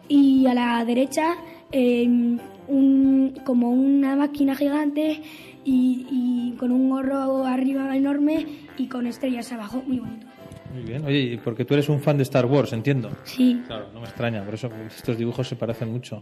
y 0.07 0.47
a 0.47 0.53
la 0.55 0.83
derecha 0.85 1.35
eh, 1.71 2.37
un, 2.67 3.33
como 3.43 3.71
una 3.71 4.15
máquina 4.15 4.55
gigante 4.55 5.21
y, 5.65 6.05
y 6.09 6.55
con 6.57 6.71
un 6.71 6.89
gorro 6.89 7.45
arriba 7.45 7.95
enorme 7.95 8.45
y 8.77 8.87
con 8.87 9.07
estrellas 9.07 9.51
abajo, 9.51 9.83
muy 9.87 9.99
bonito. 9.99 10.27
Muy 10.73 10.83
bien. 10.83 11.05
Oye, 11.05 11.19
y 11.19 11.37
porque 11.37 11.65
tú 11.65 11.73
eres 11.73 11.89
un 11.89 11.99
fan 11.99 12.17
de 12.17 12.23
Star 12.23 12.45
Wars, 12.45 12.73
entiendo. 12.73 13.09
Sí. 13.23 13.61
Claro, 13.67 13.87
no 13.93 14.01
me 14.01 14.05
extraña, 14.05 14.43
por 14.43 14.53
eso 14.53 14.69
estos 14.87 15.17
dibujos 15.17 15.47
se 15.47 15.55
parecen 15.55 15.91
mucho. 15.91 16.21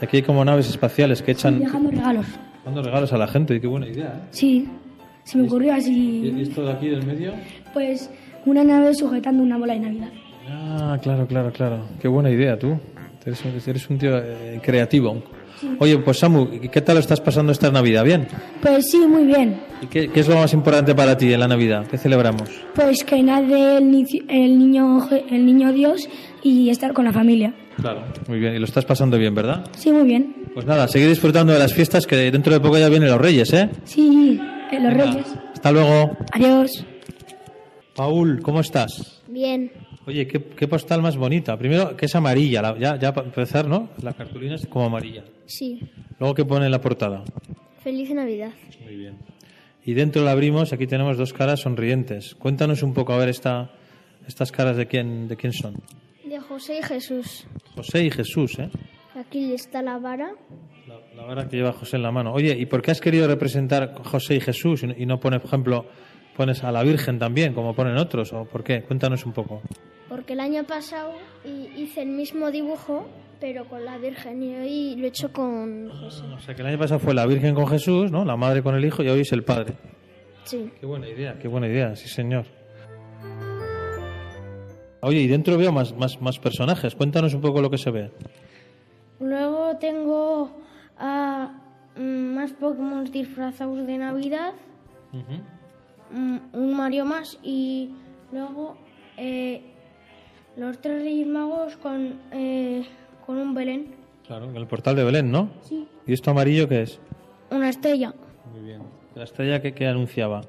Aquí 0.00 0.16
hay 0.18 0.22
como 0.22 0.44
naves 0.44 0.68
espaciales 0.68 1.22
que 1.22 1.30
echan 1.32 1.60
Dejando 1.60 1.90
regalos. 1.90 2.26
dando 2.64 2.82
regalos 2.82 3.12
a 3.12 3.18
la 3.18 3.28
gente, 3.28 3.54
y 3.54 3.60
qué 3.60 3.66
buena 3.68 3.86
idea, 3.88 4.08
¿eh? 4.24 4.28
Sí, 4.30 4.68
se 5.22 5.38
me 5.38 5.44
ocurrió 5.46 5.68
¿Y 5.68 5.78
así. 5.78 6.34
esto 6.40 6.64
de 6.64 6.72
aquí 6.72 6.88
del 6.88 7.06
medio? 7.06 7.32
Pues 7.72 8.10
una 8.44 8.64
nave 8.64 8.94
sujetando 8.94 9.42
una 9.44 9.56
bola 9.58 9.74
de 9.74 9.80
Navidad. 9.80 10.08
Ah, 10.48 10.98
claro, 11.00 11.26
claro, 11.28 11.52
claro. 11.52 11.84
Qué 12.00 12.08
buena 12.08 12.30
idea 12.30 12.58
tú. 12.58 12.76
Eres, 13.24 13.44
un- 13.44 13.52
eres 13.70 13.88
un 13.88 13.98
tío 13.98 14.18
eh, 14.18 14.60
creativo. 14.60 15.22
Oye, 15.78 15.98
pues 15.98 16.18
Samu, 16.18 16.48
¿y 16.62 16.68
¿qué 16.68 16.80
tal 16.80 16.96
lo 16.96 17.00
estás 17.00 17.20
pasando 17.20 17.52
esta 17.52 17.70
Navidad? 17.70 18.04
¿Bien? 18.04 18.26
Pues 18.60 18.90
sí, 18.90 18.98
muy 18.98 19.24
bien. 19.24 19.60
¿Y 19.82 19.86
qué, 19.86 20.08
qué 20.08 20.20
es 20.20 20.28
lo 20.28 20.36
más 20.36 20.52
importante 20.52 20.94
para 20.94 21.16
ti 21.16 21.32
en 21.32 21.40
la 21.40 21.48
Navidad? 21.48 21.86
¿Qué 21.88 21.98
celebramos? 21.98 22.48
Pues 22.74 23.04
que 23.04 23.22
nace 23.22 23.78
el, 23.78 23.90
ni- 23.90 24.04
el 24.28 24.58
niño 24.58 25.08
el 25.30 25.44
niño 25.46 25.72
Dios 25.72 26.08
y 26.42 26.70
estar 26.70 26.92
con 26.92 27.04
la 27.04 27.12
familia. 27.12 27.54
Claro. 27.80 28.02
Muy 28.28 28.38
bien, 28.38 28.54
y 28.54 28.58
lo 28.58 28.64
estás 28.66 28.84
pasando 28.84 29.16
bien, 29.18 29.34
¿verdad? 29.34 29.64
Sí, 29.76 29.90
muy 29.92 30.04
bien. 30.04 30.34
Pues 30.54 30.66
nada, 30.66 30.86
seguir 30.88 31.08
disfrutando 31.08 31.52
de 31.52 31.58
las 31.58 31.72
fiestas 31.72 32.06
que 32.06 32.16
dentro 32.30 32.52
de 32.52 32.60
poco 32.60 32.78
ya 32.78 32.88
vienen 32.88 33.08
los 33.08 33.20
Reyes, 33.20 33.52
¿eh? 33.54 33.70
Sí, 33.84 34.38
eh, 34.70 34.78
los 34.80 34.92
Reyes. 34.92 35.26
Hasta 35.54 35.72
luego. 35.72 36.16
Adiós. 36.32 36.84
Paul, 37.94 38.40
¿cómo 38.42 38.60
estás? 38.60 39.22
Bien. 39.28 39.70
Oye, 40.06 40.26
¿qué, 40.26 40.42
qué 40.42 40.66
postal 40.66 41.00
más 41.00 41.16
bonita. 41.16 41.56
Primero, 41.56 41.96
que 41.96 42.06
es 42.06 42.14
amarilla, 42.16 42.60
la- 42.62 42.78
ya, 42.78 42.98
ya 42.98 43.12
para 43.14 43.26
empezar, 43.28 43.68
¿no? 43.68 43.90
La 44.02 44.12
cartulina 44.14 44.56
es 44.56 44.66
como 44.66 44.86
amarilla. 44.86 45.24
Sí. 45.46 45.80
Luego, 46.18 46.34
¿qué 46.34 46.44
pone 46.44 46.66
en 46.66 46.72
la 46.72 46.80
portada? 46.80 47.22
Feliz 47.82 48.10
Navidad. 48.10 48.50
Muy 48.84 48.96
bien. 48.96 49.16
Y 49.84 49.94
dentro 49.94 50.22
la 50.24 50.32
abrimos, 50.32 50.72
aquí 50.72 50.86
tenemos 50.86 51.16
dos 51.18 51.32
caras 51.32 51.60
sonrientes. 51.60 52.34
Cuéntanos 52.34 52.82
un 52.82 52.94
poco, 52.94 53.12
a 53.12 53.16
ver, 53.18 53.28
esta, 53.28 53.70
estas 54.26 54.50
caras 54.52 54.76
de 54.76 54.86
quién, 54.86 55.28
de 55.28 55.36
quién 55.36 55.52
son. 55.52 55.74
De 56.24 56.38
José 56.40 56.78
y 56.78 56.82
Jesús. 56.82 57.46
José 57.74 58.04
y 58.04 58.10
Jesús, 58.10 58.58
¿eh? 58.58 58.70
Aquí 59.14 59.52
está 59.52 59.82
la 59.82 59.98
vara. 59.98 60.32
La 61.16 61.24
vara 61.24 61.48
que 61.48 61.56
lleva 61.56 61.72
José 61.72 61.96
en 61.96 62.02
la 62.02 62.10
mano. 62.10 62.32
Oye, 62.32 62.56
¿y 62.58 62.66
por 62.66 62.82
qué 62.82 62.90
has 62.90 63.00
querido 63.00 63.28
representar 63.28 63.94
José 64.04 64.36
y 64.36 64.40
Jesús 64.40 64.82
y 64.82 65.06
no- 65.06 65.20
pones, 65.20 65.40
por 65.40 65.48
ejemplo, 65.48 65.86
pones 66.36 66.62
a 66.64 66.72
la 66.72 66.82
Virgen 66.82 67.18
también, 67.18 67.54
como 67.54 67.74
ponen 67.74 67.96
otros? 67.96 68.32
¿O 68.32 68.44
por 68.44 68.62
qué? 68.64 68.82
Cuéntanos 68.82 69.24
un 69.26 69.32
poco. 69.32 69.62
Porque 70.08 70.32
el 70.34 70.40
año 70.40 70.64
pasado 70.64 71.12
hi- 71.44 71.70
hice 71.82 72.02
el 72.02 72.08
mismo 72.10 72.50
dibujo, 72.50 73.06
pero 73.40 73.64
con 73.66 73.84
la 73.84 73.98
Virgen. 73.98 74.42
Y 74.42 74.54
hoy 74.54 74.96
lo 74.96 75.04
he 75.06 75.08
hecho 75.08 75.32
con 75.32 75.88
José. 75.90 76.24
O 76.34 76.38
sea, 76.40 76.54
que 76.54 76.62
el 76.62 76.68
año 76.68 76.78
pasado 76.78 77.00
fue 77.00 77.14
la 77.14 77.26
Virgen 77.26 77.54
con 77.54 77.66
Jesús, 77.66 78.10
¿no? 78.10 78.24
La 78.24 78.36
madre 78.36 78.62
con 78.62 78.74
el 78.74 78.84
hijo 78.84 79.02
y 79.02 79.08
hoy 79.08 79.20
es 79.20 79.32
el 79.32 79.42
padre. 79.44 79.74
Sí. 80.44 80.70
Qué 80.80 80.86
buena 80.86 81.08
idea, 81.08 81.38
qué 81.40 81.48
buena 81.48 81.68
idea, 81.68 81.94
sí 81.96 82.08
señor. 82.08 82.44
Oye, 85.00 85.20
y 85.20 85.26
dentro 85.26 85.56
veo 85.58 85.72
más, 85.72 85.96
más, 85.96 86.20
más 86.20 86.38
personajes. 86.38 86.94
Cuéntanos 86.94 87.34
un 87.34 87.40
poco 87.40 87.60
lo 87.60 87.70
que 87.70 87.78
se 87.78 87.90
ve. 87.90 88.10
Luego 89.18 89.76
tengo 89.78 90.60
a 90.98 91.52
mm, 91.96 92.34
más 92.34 92.52
Pokémon 92.52 93.04
disfrazados 93.10 93.86
de 93.86 93.98
Navidad, 93.98 94.52
mm, 95.12 95.61
un 96.12 96.74
Mario 96.76 97.04
más 97.04 97.38
y 97.42 97.90
luego 98.32 98.76
eh, 99.16 99.62
los 100.56 100.80
tres 100.80 101.02
Reyes 101.02 101.26
Magos 101.26 101.76
con, 101.76 102.20
eh, 102.32 102.84
con 103.26 103.38
un 103.38 103.54
Belén, 103.54 103.94
Claro, 104.26 104.48
en 104.48 104.56
el 104.56 104.66
portal 104.66 104.94
de 104.96 105.04
Belén, 105.04 105.30
¿no? 105.32 105.50
Sí. 105.62 105.86
¿Y 106.06 106.12
esto 106.12 106.30
amarillo 106.30 106.68
qué 106.68 106.82
es? 106.82 107.00
una 107.50 107.68
estrella 107.68 108.14
Muy 108.52 108.62
bien. 108.62 108.82
La 109.14 109.24
estrella 109.24 109.60
que, 109.60 109.74
que 109.74 109.86
anunciaba. 109.86 110.40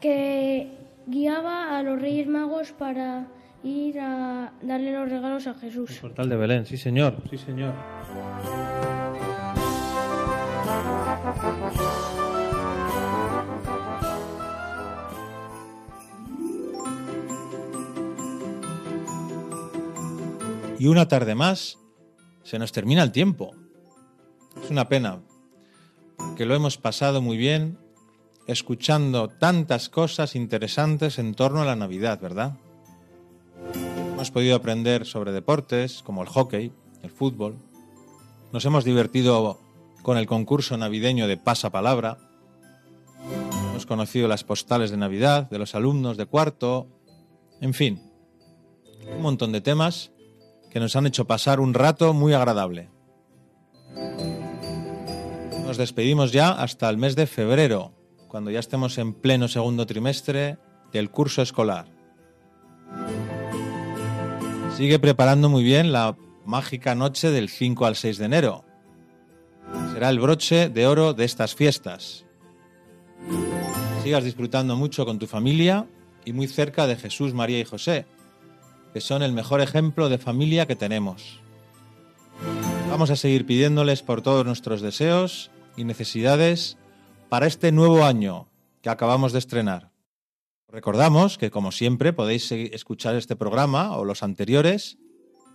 que 0.00 0.70
guiaba 1.06 1.78
a 1.78 1.82
los 1.82 2.00
Reyes 2.00 2.26
Magos 2.26 2.72
para 2.72 3.26
ir 3.62 3.98
a 4.00 4.52
darle 4.60 4.92
los 4.92 5.08
regalos 5.08 5.46
a 5.46 5.54
Jesús. 5.54 5.98
Portal 6.00 6.28
de 6.28 6.36
Belén, 6.36 6.66
sí 6.66 6.76
señor, 6.76 7.16
sí 7.30 7.38
señor. 7.38 7.72
Y 20.84 20.86
una 20.86 21.08
tarde 21.08 21.34
más 21.34 21.78
se 22.42 22.58
nos 22.58 22.70
termina 22.70 23.02
el 23.02 23.10
tiempo. 23.10 23.52
Es 24.62 24.68
una 24.68 24.86
pena, 24.86 25.22
que 26.36 26.44
lo 26.44 26.54
hemos 26.54 26.76
pasado 26.76 27.22
muy 27.22 27.38
bien 27.38 27.78
escuchando 28.46 29.30
tantas 29.30 29.88
cosas 29.88 30.36
interesantes 30.36 31.18
en 31.18 31.34
torno 31.34 31.62
a 31.62 31.64
la 31.64 31.74
Navidad, 31.74 32.20
¿verdad? 32.20 32.58
Hemos 34.12 34.30
podido 34.30 34.56
aprender 34.56 35.06
sobre 35.06 35.32
deportes 35.32 36.02
como 36.02 36.20
el 36.20 36.28
hockey, 36.28 36.70
el 37.02 37.10
fútbol. 37.10 37.56
Nos 38.52 38.66
hemos 38.66 38.84
divertido 38.84 39.58
con 40.02 40.18
el 40.18 40.26
concurso 40.26 40.76
navideño 40.76 41.26
de 41.26 41.38
pasapalabra. 41.38 42.18
Hemos 43.70 43.86
conocido 43.86 44.28
las 44.28 44.44
postales 44.44 44.90
de 44.90 44.98
Navidad 44.98 45.48
de 45.48 45.58
los 45.58 45.74
alumnos 45.74 46.18
de 46.18 46.26
cuarto. 46.26 46.88
En 47.62 47.72
fin, 47.72 48.02
un 49.16 49.22
montón 49.22 49.50
de 49.50 49.62
temas 49.62 50.10
que 50.74 50.80
nos 50.80 50.96
han 50.96 51.06
hecho 51.06 51.24
pasar 51.24 51.60
un 51.60 51.72
rato 51.72 52.12
muy 52.14 52.32
agradable. 52.32 52.90
Nos 55.64 55.76
despedimos 55.76 56.32
ya 56.32 56.50
hasta 56.50 56.90
el 56.90 56.96
mes 56.96 57.14
de 57.14 57.28
febrero, 57.28 57.94
cuando 58.26 58.50
ya 58.50 58.58
estemos 58.58 58.98
en 58.98 59.14
pleno 59.14 59.46
segundo 59.46 59.86
trimestre 59.86 60.58
del 60.92 61.12
curso 61.12 61.42
escolar. 61.42 61.86
Sigue 64.76 64.98
preparando 64.98 65.48
muy 65.48 65.62
bien 65.62 65.92
la 65.92 66.16
mágica 66.44 66.96
noche 66.96 67.30
del 67.30 67.50
5 67.50 67.86
al 67.86 67.94
6 67.94 68.18
de 68.18 68.24
enero. 68.24 68.64
Será 69.92 70.08
el 70.08 70.18
broche 70.18 70.70
de 70.70 70.88
oro 70.88 71.14
de 71.14 71.24
estas 71.24 71.54
fiestas. 71.54 72.26
Sigas 74.02 74.24
disfrutando 74.24 74.74
mucho 74.74 75.06
con 75.06 75.20
tu 75.20 75.28
familia 75.28 75.86
y 76.24 76.32
muy 76.32 76.48
cerca 76.48 76.88
de 76.88 76.96
Jesús, 76.96 77.32
María 77.32 77.60
y 77.60 77.64
José, 77.64 78.06
que 78.94 79.00
son 79.00 79.24
el 79.24 79.32
mejor 79.32 79.60
ejemplo 79.60 80.08
de 80.08 80.18
familia 80.18 80.66
que 80.66 80.76
tenemos. 80.76 81.40
Vamos 82.88 83.10
a 83.10 83.16
seguir 83.16 83.44
pidiéndoles 83.44 84.02
por 84.02 84.22
todos 84.22 84.46
nuestros 84.46 84.82
deseos 84.82 85.50
y 85.76 85.82
necesidades 85.82 86.78
para 87.28 87.48
este 87.48 87.72
nuevo 87.72 88.04
año 88.04 88.48
que 88.82 88.90
acabamos 88.90 89.32
de 89.32 89.40
estrenar. 89.40 89.90
Recordamos 90.68 91.38
que, 91.38 91.50
como 91.50 91.72
siempre, 91.72 92.12
podéis 92.12 92.52
escuchar 92.52 93.16
este 93.16 93.34
programa 93.34 93.96
o 93.96 94.04
los 94.04 94.22
anteriores 94.22 94.96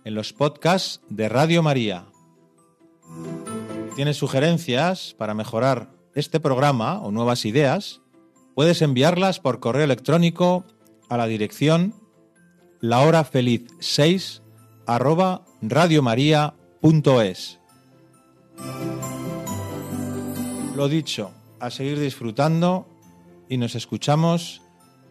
en 0.04 0.14
los 0.14 0.34
podcasts 0.34 1.00
de 1.08 1.30
Radio 1.30 1.62
María. 1.62 2.08
Si 3.88 3.96
tienes 3.96 4.18
sugerencias 4.18 5.14
para 5.16 5.32
mejorar 5.32 5.88
este 6.14 6.40
programa 6.40 7.00
o 7.00 7.10
nuevas 7.10 7.46
ideas, 7.46 8.02
puedes 8.54 8.82
enviarlas 8.82 9.40
por 9.40 9.60
correo 9.60 9.84
electrónico 9.84 10.66
a 11.08 11.16
la 11.16 11.26
dirección 11.26 11.99
lahorafeliz6 12.80 14.42
arroba 14.86 15.44
radiomaria.es. 15.62 17.58
Lo 20.76 20.88
dicho, 20.88 21.32
a 21.58 21.70
seguir 21.70 21.98
disfrutando 22.00 22.88
y 23.48 23.56
nos 23.58 23.74
escuchamos 23.74 24.62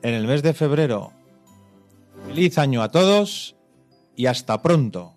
en 0.02 0.14
el 0.14 0.26
mes 0.26 0.42
de 0.42 0.54
febrero. 0.54 1.14
Feliz 2.28 2.58
año 2.58 2.82
a 2.82 2.90
todos 2.90 3.56
y 4.16 4.26
hasta 4.26 4.62
pronto. 4.62 5.16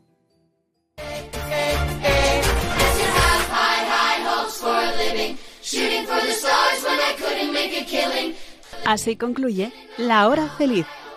Así 8.85 9.17
concluye 9.17 9.73
La 9.97 10.29
Hora 10.29 10.49
Feliz, 10.59 10.87